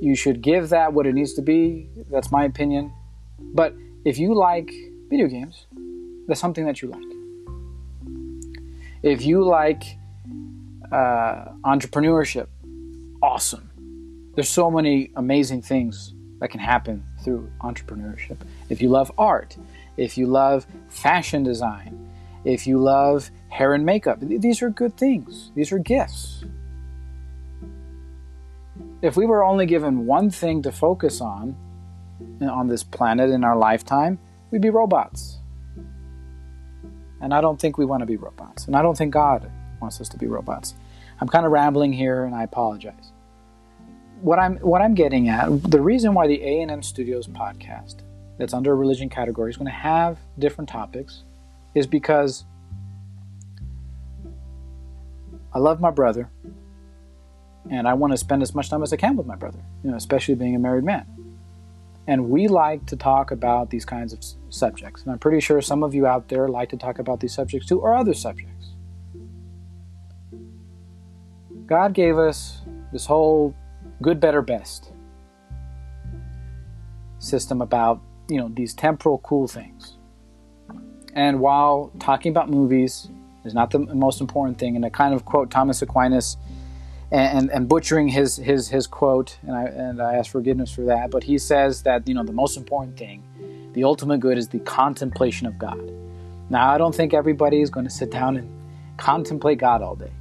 you 0.01 0.17
should 0.17 0.43
give 0.43 0.71
that 0.71 0.95
what 0.95 1.07
it 1.07 1.15
needs 1.15 1.35
to 1.35 1.43
be. 1.43 1.89
That's 2.11 2.33
my 2.33 2.45
opinion. 2.45 2.93
But 3.39 3.77
if 4.05 4.19
you 4.19 4.35
like 4.35 4.73
video 5.13 5.29
games, 5.29 5.67
that's 6.27 6.41
something 6.41 6.65
that 6.65 6.81
you 6.81 6.89
like. 6.89 7.13
If 9.03 9.25
you 9.27 9.45
like 9.45 9.83
uh, 10.91 11.53
entrepreneurship, 11.65 12.47
awesome. 13.23 13.69
There's 14.35 14.49
so 14.49 14.71
many 14.71 15.11
amazing 15.17 15.61
things 15.63 16.15
that 16.41 16.49
can 16.49 16.61
happen 16.61 17.05
through 17.23 17.51
entrepreneurship. 17.61 18.39
If 18.71 18.81
you 18.81 18.89
love 18.89 19.13
art, 19.19 19.57
if 19.99 20.17
you 20.17 20.27
love 20.27 20.67
fashion 20.89 21.43
design, 21.43 21.93
if 22.45 22.67
you 22.67 22.79
love 22.79 23.31
hair 23.51 23.75
and 23.75 23.85
makeup, 23.85 24.19
these 24.21 24.63
are 24.63 24.71
good 24.71 24.97
things. 24.97 25.53
These 25.55 25.73
are 25.73 25.79
gifts 25.79 26.45
if 29.03 29.17
we 29.17 29.27
were 29.27 29.45
only 29.45 29.67
given 29.67 30.07
one 30.07 30.31
thing 30.31 30.63
to 30.63 30.73
focus 30.73 31.21
on 31.21 31.57
on 32.41 32.69
this 32.69 32.83
planet 32.85 33.31
in 33.31 33.45
our 33.45 33.57
lifetime, 33.57 34.19
we'd 34.53 34.63
be 34.63 34.71
robots. 34.71 35.39
And 37.21 37.35
I 37.35 37.41
don't 37.41 37.61
think 37.61 37.79
we 37.79 37.85
want 37.85 38.03
to 38.03 38.07
be 38.07 38.17
robots. 38.17 38.67
And 38.67 38.77
I 38.77 38.83
don't 38.83 38.97
think 38.97 39.13
God 39.13 39.51
wants 39.81 40.01
us 40.01 40.09
to 40.11 40.19
be 40.19 40.27
robots. 40.27 40.75
I'm 41.21 41.29
kind 41.29 41.47
of 41.47 41.53
rambling 41.53 41.93
here 41.93 42.25
and 42.25 42.35
I 42.35 42.45
apologize. 42.45 43.13
What 44.21 44.39
I'm 44.39 44.57
what 44.59 44.83
I'm 44.83 44.95
getting 44.95 45.29
at, 45.29 45.49
the 45.63 45.81
reason 45.81 46.15
why 46.15 46.29
the 46.29 46.41
A&M 46.41 46.83
Studios 46.83 47.27
podcast 47.27 48.03
that's 48.39 48.55
under 48.55 48.73
a 48.73 48.75
religion 48.75 49.09
category 49.09 49.51
is 49.51 49.57
going 49.57 49.67
to 49.67 49.73
have 49.73 50.19
different 50.39 50.69
topics 50.69 51.25
is 51.75 51.87
because 51.87 52.45
I 55.53 55.59
love 55.59 55.81
my 55.81 55.91
brother 55.91 56.31
and 57.71 57.89
I 57.89 57.95
want 57.95 58.13
to 58.13 58.17
spend 58.17 58.43
as 58.43 58.55
much 58.55 58.71
time 58.71 58.83
as 58.83 58.93
I 58.93 58.97
can 58.97 59.17
with 59.17 59.27
my 59.27 59.37
brother, 59.37 59.61
you 59.83 59.91
know, 59.91 59.97
especially 59.97 60.35
being 60.35 60.55
a 60.55 60.59
married 60.59 60.85
man. 60.85 61.07
And 62.07 62.29
we 62.29 62.49
like 62.49 62.85
to 62.87 62.97
talk 62.97 63.31
about 63.31 63.71
these 63.71 63.85
kinds 63.85 64.13
of 64.13 64.25
subjects. 64.53 65.03
And 65.03 65.13
I'm 65.13 65.19
pretty 65.19 65.41
sure 65.41 65.61
some 65.61 65.83
of 65.83 65.95
you 65.95 66.07
out 66.07 66.29
there 66.29 66.49
like 66.49 66.71
to 66.71 66.77
talk 66.77 66.99
about 66.99 67.21
these 67.21 67.33
subjects 67.33 67.69
too, 67.69 67.79
or 67.81 67.95
other 67.95 68.15
subjects. 68.15 68.75
God 71.67 71.95
gave 71.95 72.19
us 72.19 72.63
this 72.93 73.07
whole 73.07 73.55
good, 74.03 74.19
better, 74.19 74.43
best 74.43 74.93
system 77.19 77.63
about, 77.63 78.01
you 78.29 78.37
know, 78.37 78.51
these 78.53 78.75
temporal 78.75 79.19
cool 79.19 79.47
things. 79.47 79.97
And 81.15 81.41
while 81.41 81.93
talking 82.01 82.31
about 82.31 82.51
movies 82.51 83.09
is 83.45 83.55
not 83.55 83.71
the 83.71 83.79
most 83.79 84.21
important 84.21 84.59
thing, 84.59 84.77
and 84.77 84.85
I 84.85 84.89
kind 84.89 85.15
of 85.15 85.25
quote 85.25 85.51
Thomas 85.51 85.83
Aquinas 85.83 86.37
and, 87.13 87.51
and 87.51 87.69
butchering 87.69 88.09
his, 88.09 88.37
his, 88.37 88.69
his 88.69 88.87
quote, 88.87 89.37
and 89.43 89.53
I, 89.53 89.65
and 89.65 90.01
I 90.01 90.15
ask 90.15 90.31
forgiveness 90.31 90.73
for 90.73 90.83
that. 90.83 91.11
But 91.11 91.25
he 91.25 91.37
says 91.37 91.83
that 91.83 92.09
you 92.09 92.15
know 92.15 92.25
the 92.25 92.33
most 92.33 92.57
important 92.57 92.97
thing, 92.97 93.23
the 93.75 93.85
ultimate 93.85 94.19
good, 94.19 94.39
is 94.39 94.49
the 94.49 94.61
contemplation 94.61 95.47
of 95.47 95.59
God. 95.59 95.81
Now, 96.49 96.73
I 96.73 96.79
don't 96.79 96.95
think 96.95 97.13
everybody 97.13 97.61
is 97.61 97.69
going 97.69 97.85
to 97.85 97.91
sit 97.91 98.11
down 98.11 98.39
and 98.39 98.49
contemplate 98.97 99.59
God 99.59 99.83
all 99.83 99.95
day. 99.95 100.13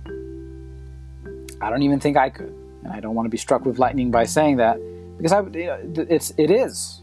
I 1.62 1.70
don't 1.70 1.84
even 1.84 2.00
think 2.00 2.18
I 2.18 2.30
could, 2.30 2.54
and 2.84 2.92
I 2.92 3.00
don't 3.00 3.16
want 3.16 3.26
to 3.26 3.30
be 3.30 3.38
struck 3.38 3.66
with 3.66 3.80
lightning 3.80 4.12
by 4.12 4.26
saying 4.26 4.58
that 4.58 4.78
because 5.18 5.32
I, 5.32 5.44
it's 5.54 6.34
it 6.38 6.52
is 6.52 7.02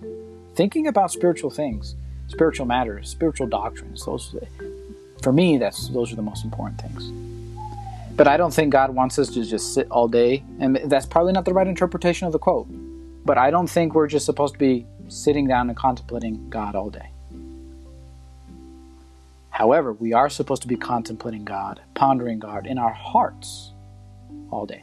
thinking 0.55 0.86
about 0.86 1.11
spiritual 1.12 1.51
things, 1.51 1.97
spiritual 2.26 2.66
matters, 2.66 3.09
spiritual 3.09 3.47
doctrines. 3.47 4.05
Those, 4.05 4.36
for 5.22 5.32
me, 5.32 5.57
that's 5.57 5.89
those 5.89 6.12
are 6.12 6.16
the 6.16 6.22
most 6.22 6.45
important 6.45 6.78
things. 6.78 7.28
But 8.18 8.26
I 8.26 8.36
don't 8.36 8.52
think 8.52 8.72
God 8.72 8.92
wants 8.92 9.16
us 9.20 9.28
to 9.34 9.44
just 9.44 9.74
sit 9.74 9.88
all 9.92 10.08
day. 10.08 10.42
And 10.58 10.76
that's 10.86 11.06
probably 11.06 11.32
not 11.32 11.44
the 11.44 11.54
right 11.54 11.68
interpretation 11.68 12.26
of 12.26 12.32
the 12.32 12.40
quote. 12.40 12.66
But 13.24 13.38
I 13.38 13.52
don't 13.52 13.68
think 13.68 13.94
we're 13.94 14.08
just 14.08 14.26
supposed 14.26 14.54
to 14.54 14.58
be 14.58 14.86
sitting 15.06 15.46
down 15.46 15.68
and 15.70 15.78
contemplating 15.78 16.50
God 16.50 16.74
all 16.74 16.90
day. 16.90 17.10
However, 19.50 19.92
we 19.92 20.14
are 20.14 20.28
supposed 20.28 20.62
to 20.62 20.68
be 20.68 20.74
contemplating 20.74 21.44
God, 21.44 21.80
pondering 21.94 22.40
God 22.40 22.66
in 22.66 22.76
our 22.76 22.92
hearts 22.92 23.70
all 24.50 24.66
day. 24.66 24.82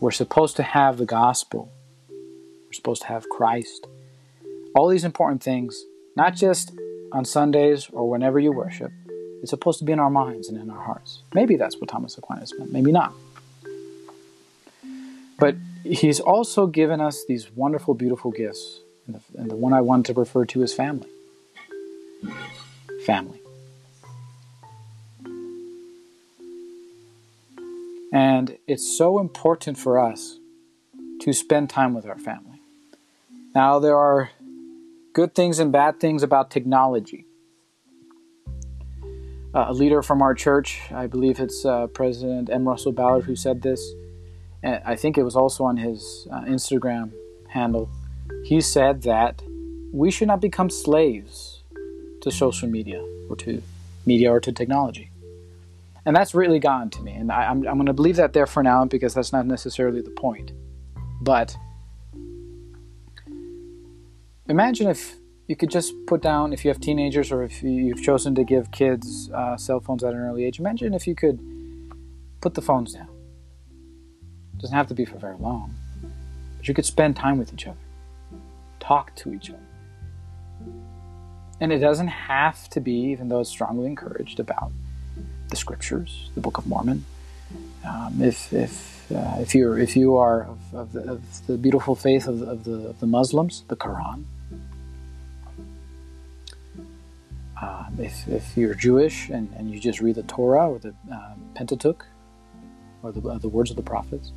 We're 0.00 0.12
supposed 0.12 0.56
to 0.56 0.62
have 0.62 0.96
the 0.96 1.04
gospel. 1.04 1.70
We're 2.08 2.72
supposed 2.72 3.02
to 3.02 3.08
have 3.08 3.28
Christ. 3.28 3.86
All 4.74 4.88
these 4.88 5.04
important 5.04 5.42
things, 5.42 5.84
not 6.16 6.34
just 6.34 6.72
on 7.12 7.26
Sundays 7.26 7.90
or 7.92 8.08
whenever 8.08 8.40
you 8.40 8.50
worship, 8.50 8.92
it's 9.42 9.50
supposed 9.50 9.80
to 9.80 9.84
be 9.84 9.92
in 9.92 9.98
our 9.98 10.08
minds 10.08 10.48
and 10.48 10.56
in 10.56 10.70
our 10.70 10.80
hearts. 10.80 11.22
Maybe 11.34 11.56
that's 11.56 11.76
what 11.76 11.90
Thomas 11.90 12.16
Aquinas 12.16 12.56
meant, 12.56 12.72
maybe 12.72 12.92
not. 12.92 13.12
But 15.36 15.56
he's 15.82 16.20
also 16.20 16.68
given 16.68 17.00
us 17.00 17.24
these 17.26 17.50
wonderful, 17.50 17.94
beautiful 17.94 18.30
gifts. 18.30 18.78
And 19.06 19.16
the, 19.16 19.40
and 19.40 19.50
the 19.50 19.56
one 19.56 19.72
I 19.72 19.80
want 19.80 20.06
to 20.06 20.12
refer 20.12 20.44
to 20.44 20.62
is 20.62 20.72
family. 20.72 21.08
Family. 23.04 23.40
And 28.12 28.58
it's 28.68 28.96
so 28.96 29.18
important 29.18 29.76
for 29.76 29.98
us 29.98 30.38
to 31.22 31.32
spend 31.32 31.68
time 31.68 31.94
with 31.94 32.06
our 32.06 32.18
family. 32.18 32.60
Now, 33.56 33.80
there 33.80 33.96
are 33.96 34.30
good 35.14 35.34
things 35.34 35.58
and 35.58 35.72
bad 35.72 35.98
things 35.98 36.22
about 36.22 36.50
technology 36.50 37.26
uh, 39.54 39.66
a 39.68 39.72
leader 39.72 40.02
from 40.02 40.22
our 40.22 40.34
church. 40.34 40.80
I 40.90 41.06
believe 41.06 41.40
it's 41.40 41.64
uh, 41.64 41.86
President 41.88 42.50
M. 42.50 42.68
Russell 42.68 42.92
Ballard 42.92 43.24
who 43.24 43.36
said 43.36 43.62
this. 43.62 43.92
And 44.62 44.80
I 44.84 44.96
think 44.96 45.18
it 45.18 45.22
was 45.22 45.36
also 45.36 45.64
on 45.64 45.76
his 45.76 46.26
uh, 46.30 46.42
Instagram 46.42 47.12
handle. 47.48 47.90
He 48.44 48.60
said 48.60 49.02
that 49.02 49.42
we 49.92 50.10
should 50.10 50.28
not 50.28 50.40
become 50.40 50.70
slaves 50.70 51.62
to 52.22 52.30
social 52.30 52.68
media 52.68 53.04
or 53.28 53.36
to 53.36 53.62
media 54.06 54.30
or 54.30 54.40
to 54.40 54.52
technology. 54.52 55.10
And 56.04 56.16
that's 56.16 56.34
really 56.34 56.58
gotten 56.58 56.90
to 56.90 57.02
me. 57.02 57.12
And 57.12 57.30
I, 57.30 57.44
I'm, 57.44 57.66
I'm 57.66 57.76
going 57.76 57.86
to 57.86 57.92
leave 57.92 58.16
that 58.16 58.32
there 58.32 58.46
for 58.46 58.62
now 58.62 58.84
because 58.84 59.14
that's 59.14 59.32
not 59.32 59.46
necessarily 59.46 60.00
the 60.00 60.10
point. 60.10 60.52
But 61.20 61.56
imagine 64.48 64.88
if 64.88 65.14
you 65.52 65.56
could 65.56 65.70
just 65.70 65.92
put 66.06 66.22
down 66.22 66.54
if 66.54 66.64
you 66.64 66.70
have 66.70 66.80
teenagers 66.80 67.30
or 67.30 67.42
if 67.42 67.62
you've 67.62 68.02
chosen 68.02 68.34
to 68.34 68.42
give 68.42 68.70
kids 68.70 69.30
uh, 69.32 69.54
cell 69.54 69.80
phones 69.80 70.02
at 70.02 70.14
an 70.14 70.20
early 70.20 70.46
age. 70.46 70.58
Imagine 70.58 70.94
if 70.94 71.06
you 71.06 71.14
could 71.14 71.38
put 72.40 72.54
the 72.54 72.62
phones 72.62 72.94
down. 72.94 73.10
It 74.54 74.62
doesn't 74.62 74.74
have 74.74 74.86
to 74.86 74.94
be 74.94 75.04
for 75.04 75.18
very 75.18 75.36
long, 75.36 75.74
but 76.56 76.68
you 76.68 76.72
could 76.72 76.86
spend 76.86 77.16
time 77.16 77.36
with 77.36 77.52
each 77.52 77.66
other, 77.66 77.84
talk 78.80 79.14
to 79.16 79.34
each 79.34 79.50
other. 79.50 79.58
And 81.60 81.70
it 81.70 81.80
doesn't 81.80 82.08
have 82.08 82.70
to 82.70 82.80
be, 82.80 82.94
even 83.12 83.28
though 83.28 83.40
it's 83.40 83.50
strongly 83.50 83.84
encouraged, 83.88 84.40
about 84.40 84.72
the 85.50 85.56
scriptures, 85.56 86.30
the 86.34 86.40
Book 86.40 86.56
of 86.56 86.66
Mormon. 86.66 87.04
Um, 87.86 88.22
if 88.22 88.54
if 88.54 89.12
uh, 89.12 89.36
if 89.38 89.54
you're 89.54 89.78
if 89.78 89.96
you 89.96 90.16
are 90.16 90.44
of, 90.44 90.74
of, 90.74 90.92
the, 90.94 91.00
of 91.12 91.46
the, 91.46 91.58
beautiful 91.58 91.94
faith 91.94 92.26
of, 92.26 92.40
of, 92.40 92.64
the, 92.64 92.88
of 92.88 93.00
the 93.00 93.06
Muslims, 93.06 93.64
the 93.68 93.76
Quran. 93.76 94.24
Uh, 97.62 97.84
if, 98.00 98.26
if 98.26 98.56
you're 98.56 98.74
Jewish 98.74 99.28
and, 99.28 99.48
and 99.56 99.70
you 99.70 99.78
just 99.78 100.00
read 100.00 100.16
the 100.16 100.24
Torah 100.24 100.68
or 100.68 100.80
the 100.80 100.92
uh, 101.12 101.34
Pentateuch 101.54 102.04
or 103.04 103.12
the, 103.12 103.26
uh, 103.28 103.38
the 103.38 103.48
words 103.48 103.70
of 103.70 103.76
the 103.76 103.82
prophets, 103.82 104.32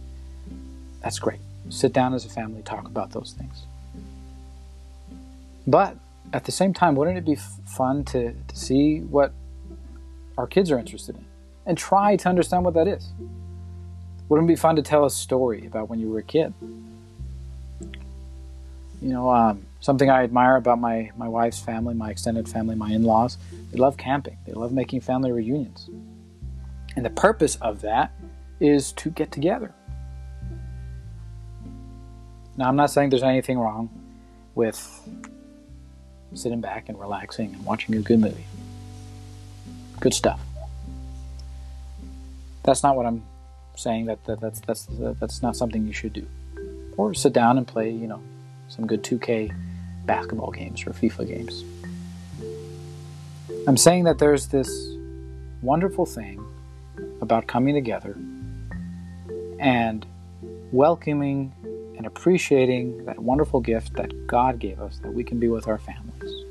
that's 1.02 1.18
great. 1.18 1.40
Sit 1.70 1.92
down 1.92 2.14
as 2.14 2.26
a 2.26 2.30
family, 2.30 2.62
talk 2.62 2.86
about 2.86 3.12
those 3.12 3.34
things. 3.36 3.66
But 5.66 5.98
at 6.34 6.46
the 6.46 6.52
same 6.52 6.72
time, 6.72 6.96
wouldn't 6.96 7.18
it 7.18 7.26
be 7.26 7.36
fun 7.36 8.04
to, 8.06 8.34
to 8.34 8.56
see 8.56 9.00
what 9.00 9.34
our 10.38 10.46
kids 10.46 10.70
are 10.70 10.78
interested 10.78 11.16
in 11.16 11.26
and 11.66 11.76
try 11.76 12.16
to 12.18 12.30
understand 12.30 12.64
what 12.64 12.76
that 12.76 12.88
is? 12.88 13.10
Wouldn't 14.30 14.48
it 14.48 14.54
be 14.54 14.56
fun 14.56 14.76
to 14.76 14.84
tell 14.84 15.04
a 15.04 15.10
story 15.10 15.66
about 15.66 15.90
when 15.90 16.00
you 16.00 16.10
were 16.10 16.20
a 16.20 16.24
kid? 16.24 16.54
You 19.02 19.10
know, 19.10 19.32
um, 19.32 19.65
something 19.86 20.10
I 20.10 20.24
admire 20.24 20.56
about 20.56 20.80
my, 20.80 21.12
my 21.16 21.28
wife's 21.28 21.60
family, 21.60 21.94
my 21.94 22.10
extended 22.10 22.50
family, 22.50 22.74
my 22.74 22.90
in 22.90 23.04
laws, 23.04 23.38
they 23.72 23.78
love 23.78 23.98
camping, 23.98 24.36
they 24.48 24.54
love 24.54 24.72
making 24.72 25.02
family 25.02 25.32
reunions. 25.32 25.88
And 26.96 27.06
the 27.06 27.12
purpose 27.12 27.56
of 27.58 27.82
that 27.82 28.12
is 28.60 28.92
to 28.94 29.12
get 29.12 29.32
together. 29.32 29.76
Now, 32.58 32.68
I'm 32.68 32.76
not 32.76 32.90
saying 32.90 33.12
there's 33.12 33.22
anything 33.22 33.60
wrong 33.60 33.92
with 34.56 34.80
sitting 36.34 36.62
back 36.62 36.90
and 36.90 37.00
relaxing 37.00 37.54
and 37.54 37.64
watching 37.64 37.94
a 37.94 38.00
good 38.00 38.20
movie. 38.20 38.46
Good 40.00 40.16
stuff. 40.16 40.42
That's 42.64 42.82
not 42.82 42.96
what 42.96 43.06
I'm 43.06 43.24
saying. 43.76 44.08
That, 44.08 44.24
that 44.26 44.42
that's 44.42 44.62
that's 44.62 44.88
that's 45.20 45.44
not 45.44 45.56
something 45.56 45.86
you 45.86 45.94
should 45.94 46.14
do. 46.14 46.26
Or 46.98 47.14
sit 47.14 47.34
down 47.34 47.60
and 47.60 47.68
play, 47.68 47.92
you 47.92 48.08
know, 48.08 48.24
some 48.68 48.88
good 48.88 49.04
2K 49.04 49.54
basketball 50.06 50.52
games 50.52 50.86
or 50.86 50.92
FIFA 50.92 51.28
games. 51.28 51.64
I'm 53.68 53.78
saying 53.78 54.04
that 54.04 54.20
there's 54.20 54.48
this 54.48 54.70
wonderful 55.62 56.06
thing 56.06 56.44
about 57.22 57.48
coming 57.48 57.74
together 57.74 58.16
and 59.60 60.06
welcoming 60.72 61.54
and 61.98 62.06
appreciating 62.06 63.06
that 63.06 63.20
wonderful 63.20 63.62
gift 63.62 63.94
that 63.94 64.28
God 64.28 64.60
gave 64.60 64.80
us 64.80 65.00
that 65.00 65.14
we 65.14 65.24
can 65.24 65.40
be 65.40 65.48
with 65.48 65.68
our 65.68 65.78
families. 65.78 66.46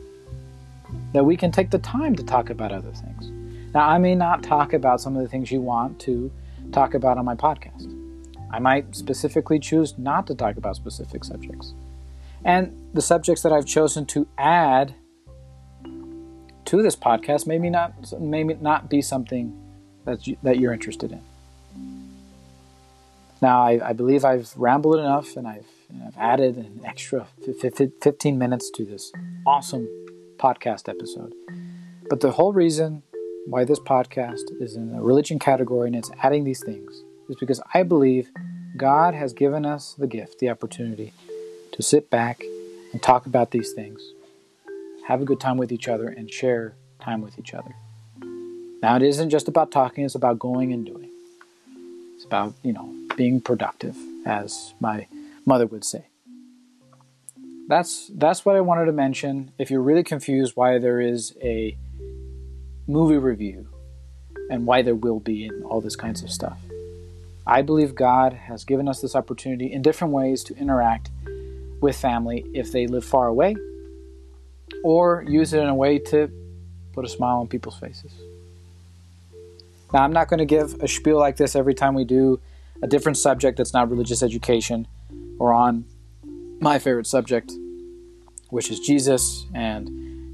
That 1.13 1.25
we 1.25 1.37
can 1.37 1.53
take 1.53 1.71
the 1.71 1.79
time 1.79 2.17
to 2.17 2.25
talk 2.25 2.51
about 2.51 2.73
other 2.73 2.91
things. 2.93 3.31
Now, 3.75 3.89
I 3.89 3.99
may 3.99 4.15
not 4.15 4.43
talk 4.43 4.73
about 4.73 5.01
some 5.01 5.17
of 5.17 5.23
the 5.23 5.29
things 5.29 5.51
you 5.53 5.61
want 5.61 6.01
to 6.01 6.33
talk 6.73 6.95
about 6.95 7.19
on 7.19 7.25
my 7.25 7.35
podcast. 7.35 7.91
I 8.51 8.59
might 8.59 8.95
specifically 8.95 9.59
choose 9.59 9.99
not 9.99 10.27
to 10.29 10.35
talk 10.35 10.57
about 10.57 10.77
specific 10.77 11.25
subjects. 11.25 11.75
And 12.45 12.91
the 12.93 13.03
subjects 13.03 13.43
that 13.43 13.53
I've 13.53 13.67
chosen 13.67 14.07
to 14.07 14.29
add 14.37 14.95
to 16.67 16.83
this 16.83 16.97
podcast 16.97 17.47
maybe 17.47 17.69
not 17.69 17.93
maybe 18.19 18.55
not 18.55 18.89
be 18.89 19.03
something 19.03 19.53
that 20.05 20.27
you, 20.27 20.37
that 20.43 20.59
you're 20.59 20.73
interested 20.73 21.13
in. 21.13 21.21
Now, 23.41 23.63
I, 23.63 23.91
I 23.91 23.93
believe 23.93 24.25
I've 24.25 24.57
rambled 24.57 24.99
enough 24.99 25.37
and 25.37 25.47
I've, 25.47 25.67
I've 26.07 26.17
added 26.17 26.57
an 26.57 26.81
extra 26.85 27.27
15 27.61 28.39
minutes 28.39 28.71
to 28.71 28.85
this 28.85 29.13
awesome 29.47 29.87
podcast 30.39 30.89
episode. 30.89 31.35
But 32.09 32.21
the 32.21 32.33
whole 32.33 32.53
reason 32.53 33.03
why 33.47 33.65
this 33.65 33.81
podcast 33.81 34.45
is 34.61 34.77
in 34.77 34.93
the 34.93 35.03
religion 35.03 35.39
category 35.39 35.89
and 35.89 35.97
it's 35.97 36.11
adding 36.23 36.45
these 36.45 36.63
things 36.65 37.05
is 37.29 37.37
because 37.37 37.61
I 37.75 37.83
believe 37.83 38.31
God 38.77 39.15
has 39.15 39.33
given 39.33 39.67
us 39.67 39.95
the 39.99 40.07
gift, 40.07 40.39
the 40.39 40.49
opportunity 40.49 41.13
to 41.75 41.83
sit 41.83 42.09
back 42.09 42.43
and 42.93 43.03
talk 43.03 43.27
about 43.27 43.51
these 43.51 43.73
things, 43.73 44.01
have 45.09 45.21
a 45.21 45.25
good 45.25 45.41
time 45.41 45.57
with 45.57 45.73
each 45.73 45.89
other, 45.89 46.09
and 46.09 46.33
share 46.33 46.75
time 47.01 47.21
with 47.21 47.39
each 47.39 47.53
other. 47.53 47.75
Now, 48.81 48.97
it 48.97 49.03
isn't 49.03 49.31
just 49.31 49.49
about 49.49 49.73
talking, 49.73 50.05
it's 50.05 50.15
about 50.15 50.39
going 50.39 50.73
and 50.73 50.87
doing. 50.87 51.11
It's 52.15 52.25
about, 52.25 52.55
you 52.63 52.73
know, 52.73 52.95
being 53.17 53.41
productive, 53.41 53.97
as 54.25 54.73
my 54.81 55.09
mother 55.45 55.67
would 55.67 55.85
say. 55.85 56.07
That's 57.67 58.11
that's 58.15 58.45
what 58.45 58.57
I 58.57 58.61
wanted 58.61 58.85
to 58.87 58.93
mention. 58.93 59.51
If 59.59 59.71
you're 59.71 59.81
really 59.81 60.05
confused 60.05 60.53
why 60.55 60.79
there 60.79 61.01
is 61.01 61.35
a 61.43 61.77
movie 62.87 63.17
review 63.17 63.67
and 64.51 64.67
why 64.67 64.83
there 64.83 64.95
will 64.95 65.19
be 65.19 65.47
and 65.47 65.65
all 65.65 65.81
this 65.81 65.97
kinds 65.97 66.23
of 66.23 66.31
stuff. 66.31 66.59
I 67.47 67.63
believe 67.63 67.95
God 67.95 68.33
has 68.33 68.65
given 68.65 68.89
us 68.89 69.01
this 69.01 69.17
opportunity 69.17 69.73
in 69.73 69.83
different 69.83 70.13
ways 70.13 70.45
to 70.45 70.57
interact 70.57 71.11
with 71.85 71.97
family 71.97 72.47
if 72.55 72.73
they 72.73 72.87
live 72.87 73.05
far 73.05 73.27
away 73.27 73.55
or 74.83 75.23
use 75.29 75.53
it 75.53 75.61
in 75.61 75.69
a 75.69 75.75
way 75.75 75.99
to 75.99 76.31
put 76.95 77.05
a 77.05 77.09
smile 77.09 77.37
on 77.41 77.47
people's 77.47 77.79
faces. 77.79 78.13
Now, 79.93 80.03
I'm 80.03 80.13
not 80.13 80.29
going 80.29 80.39
to 80.39 80.47
give 80.47 80.83
a 80.83 80.89
spiel 80.89 81.19
like 81.19 81.37
this 81.37 81.55
every 81.55 81.75
time 81.75 81.95
we 81.95 82.05
do 82.05 82.41
a 82.83 82.87
different 82.87 83.19
subject 83.19 83.59
that's 83.59 83.75
not 83.75 83.91
religious 83.91 84.23
education 84.23 84.89
or 85.39 85.53
on 85.53 85.85
my 86.59 86.79
favorite 86.79 87.07
subject, 87.07 87.53
which 88.49 88.71
is 88.71 88.81
Jesus 88.81 89.45
and 89.55 89.85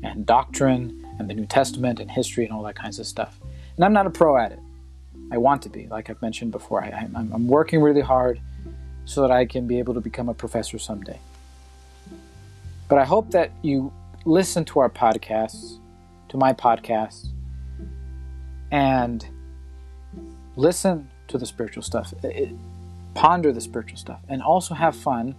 and 0.02 0.24
doctrine 0.24 1.04
and 1.18 1.28
the 1.28 1.34
New 1.34 1.46
Testament 1.46 2.00
and 2.00 2.10
history 2.10 2.44
and 2.44 2.52
all 2.54 2.62
that 2.62 2.76
kinds 2.76 2.98
of 2.98 3.06
stuff. 3.06 3.38
And 3.76 3.84
I'm 3.84 3.92
not 3.92 4.06
a 4.06 4.10
pro 4.10 4.38
at 4.38 4.52
it. 4.52 4.60
I 5.32 5.36
want 5.36 5.62
to 5.62 5.68
be, 5.68 5.88
like 5.88 6.08
I've 6.08 6.22
mentioned 6.22 6.52
before. 6.52 6.82
I, 6.82 6.90
I'm 7.14 7.48
working 7.48 7.82
really 7.82 8.00
hard 8.00 8.40
so 9.04 9.20
that 9.22 9.30
I 9.30 9.44
can 9.44 9.66
be 9.66 9.78
able 9.78 9.94
to 9.94 10.00
become 10.00 10.28
a 10.30 10.34
professor 10.34 10.78
someday. 10.78 11.18
But 12.90 12.98
I 12.98 13.04
hope 13.04 13.30
that 13.30 13.52
you 13.62 13.92
listen 14.24 14.64
to 14.64 14.80
our 14.80 14.90
podcasts, 14.90 15.78
to 16.28 16.36
my 16.36 16.52
podcasts, 16.52 17.28
and 18.72 19.24
listen 20.56 21.08
to 21.28 21.38
the 21.38 21.46
spiritual 21.46 21.84
stuff, 21.84 22.12
it, 22.24 22.50
ponder 23.14 23.52
the 23.52 23.60
spiritual 23.60 23.96
stuff, 23.96 24.18
and 24.28 24.42
also 24.42 24.74
have 24.74 24.96
fun 24.96 25.36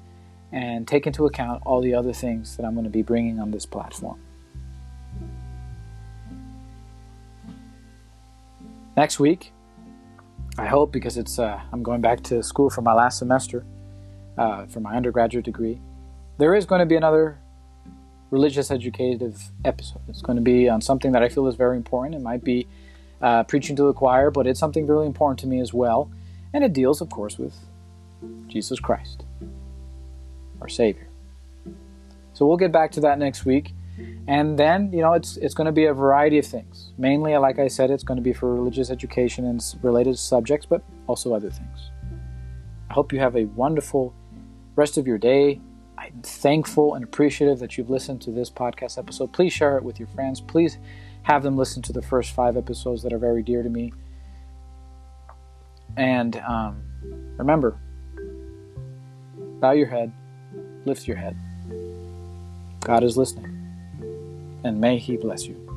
and 0.54 0.88
take 0.88 1.06
into 1.06 1.26
account 1.26 1.62
all 1.66 1.82
the 1.82 1.94
other 1.94 2.14
things 2.14 2.56
that 2.56 2.66
I'm 2.66 2.74
going 2.74 2.86
to 2.86 2.90
be 2.90 3.02
bringing 3.02 3.38
on 3.42 3.52
this 3.52 3.66
platform. 3.66 4.22
Next 8.96 9.20
week, 9.20 9.52
I 10.58 10.68
hope 10.68 10.94
because 10.94 11.18
it's 11.18 11.38
uh, 11.38 11.60
I'm 11.74 11.84
going 11.84 12.00
back 12.00 12.24
to 12.24 12.42
school 12.44 12.70
for 12.70 12.82
my 12.82 12.94
last 12.94 13.20
semester 13.20 13.66
uh, 14.38 14.68
for 14.68 14.80
my 14.80 14.96
undergraduate 14.96 15.44
degree. 15.44 15.82
There 16.38 16.56
is 16.56 16.66
going 16.66 16.80
to 16.80 16.86
be 16.86 16.96
another 16.96 17.41
religious 18.32 18.72
educative 18.72 19.52
episode. 19.64 20.02
It's 20.08 20.22
going 20.22 20.38
to 20.38 20.42
be 20.42 20.68
on 20.68 20.82
something 20.82 21.12
that 21.12 21.22
I 21.22 21.30
feel 21.30 21.48
is 21.48 21.56
very 21.56 21.78
important. 21.78 22.16
It 22.16 22.22
might 22.22 22.44
be 22.44 22.66
uh, 23.22 23.44
preaching 23.44 23.76
to 23.76 23.84
the 23.84 23.94
choir, 23.94 24.32
but 24.32 24.48
it's 24.48 24.60
something 24.60 24.88
really 24.88 25.06
important 25.06 25.40
to 25.42 25.48
me 25.48 25.60
as 25.60 25.74
well. 25.74 26.10
And 26.54 26.64
it 26.64 26.74
deals, 26.74 27.02
of 27.02 27.10
course, 27.10 27.38
with 27.38 27.56
Jesus 28.48 28.80
Christ, 28.80 29.24
our 30.62 30.70
Savior. 30.70 31.08
So 32.34 32.46
we'll 32.48 32.58
get 32.58 32.72
back 32.72 32.92
to 32.94 33.02
that 33.02 33.20
next 33.20 33.46
week. 33.46 33.74
And 34.28 34.58
then, 34.58 34.92
you 34.94 35.02
know, 35.02 35.14
it's 35.14 35.38
it's 35.38 35.54
going 35.54 35.66
to 35.66 35.72
be 35.72 35.86
a 35.86 35.94
variety 35.94 36.40
of 36.40 36.46
things. 36.46 36.92
Mainly, 36.98 37.38
like 37.38 37.60
I 37.60 37.68
said, 37.68 37.92
it's 37.92 38.04
going 38.04 38.16
to 38.16 38.24
be 38.24 38.34
for 38.34 38.56
religious 38.56 38.90
education 38.90 39.46
and 39.46 39.62
related 39.84 40.18
subjects, 40.18 40.66
but 40.66 40.82
also 41.08 41.36
other 41.36 41.52
things. 41.52 41.92
I 42.90 42.94
hope 42.94 43.14
you 43.14 43.20
have 43.20 43.36
a 43.36 43.46
wonderful 43.46 44.14
rest 44.76 44.98
of 44.98 45.06
your 45.06 45.18
day. 45.18 45.60
I'm 46.02 46.24
thankful 46.24 46.96
and 46.96 47.04
appreciative 47.04 47.60
that 47.60 47.78
you've 47.78 47.92
listened 47.92 48.22
to 48.24 48.32
this 48.32 48.50
podcast 48.50 48.98
episode. 48.98 49.32
Please 49.34 49.54
share 49.54 49.78
it 49.78 49.84
with 49.84 50.00
your 50.00 50.08
friends. 50.08 50.42
Please 50.42 50.80
have 51.22 51.44
them 51.44 51.56
listen 51.56 51.84
to 51.84 51.94
the 51.94 52.02
first 52.02 52.34
five 52.34 52.58
episodes 52.58 53.04
that 53.04 53.14
are 53.14 53.20
very 53.20 53.44
dear 53.44 53.62
to 53.62 53.70
me. 53.70 53.94
And 55.96 56.38
um, 56.38 56.82
remember, 57.38 57.78
bow 59.60 59.72
your 59.72 59.86
head, 59.86 60.12
lift 60.86 61.08
your 61.08 61.18
head. 61.18 61.38
God 62.80 63.04
is 63.04 63.16
listening, 63.16 63.56
and 64.64 64.82
may 64.82 64.98
He 64.98 65.18
bless 65.18 65.46
you. 65.46 65.71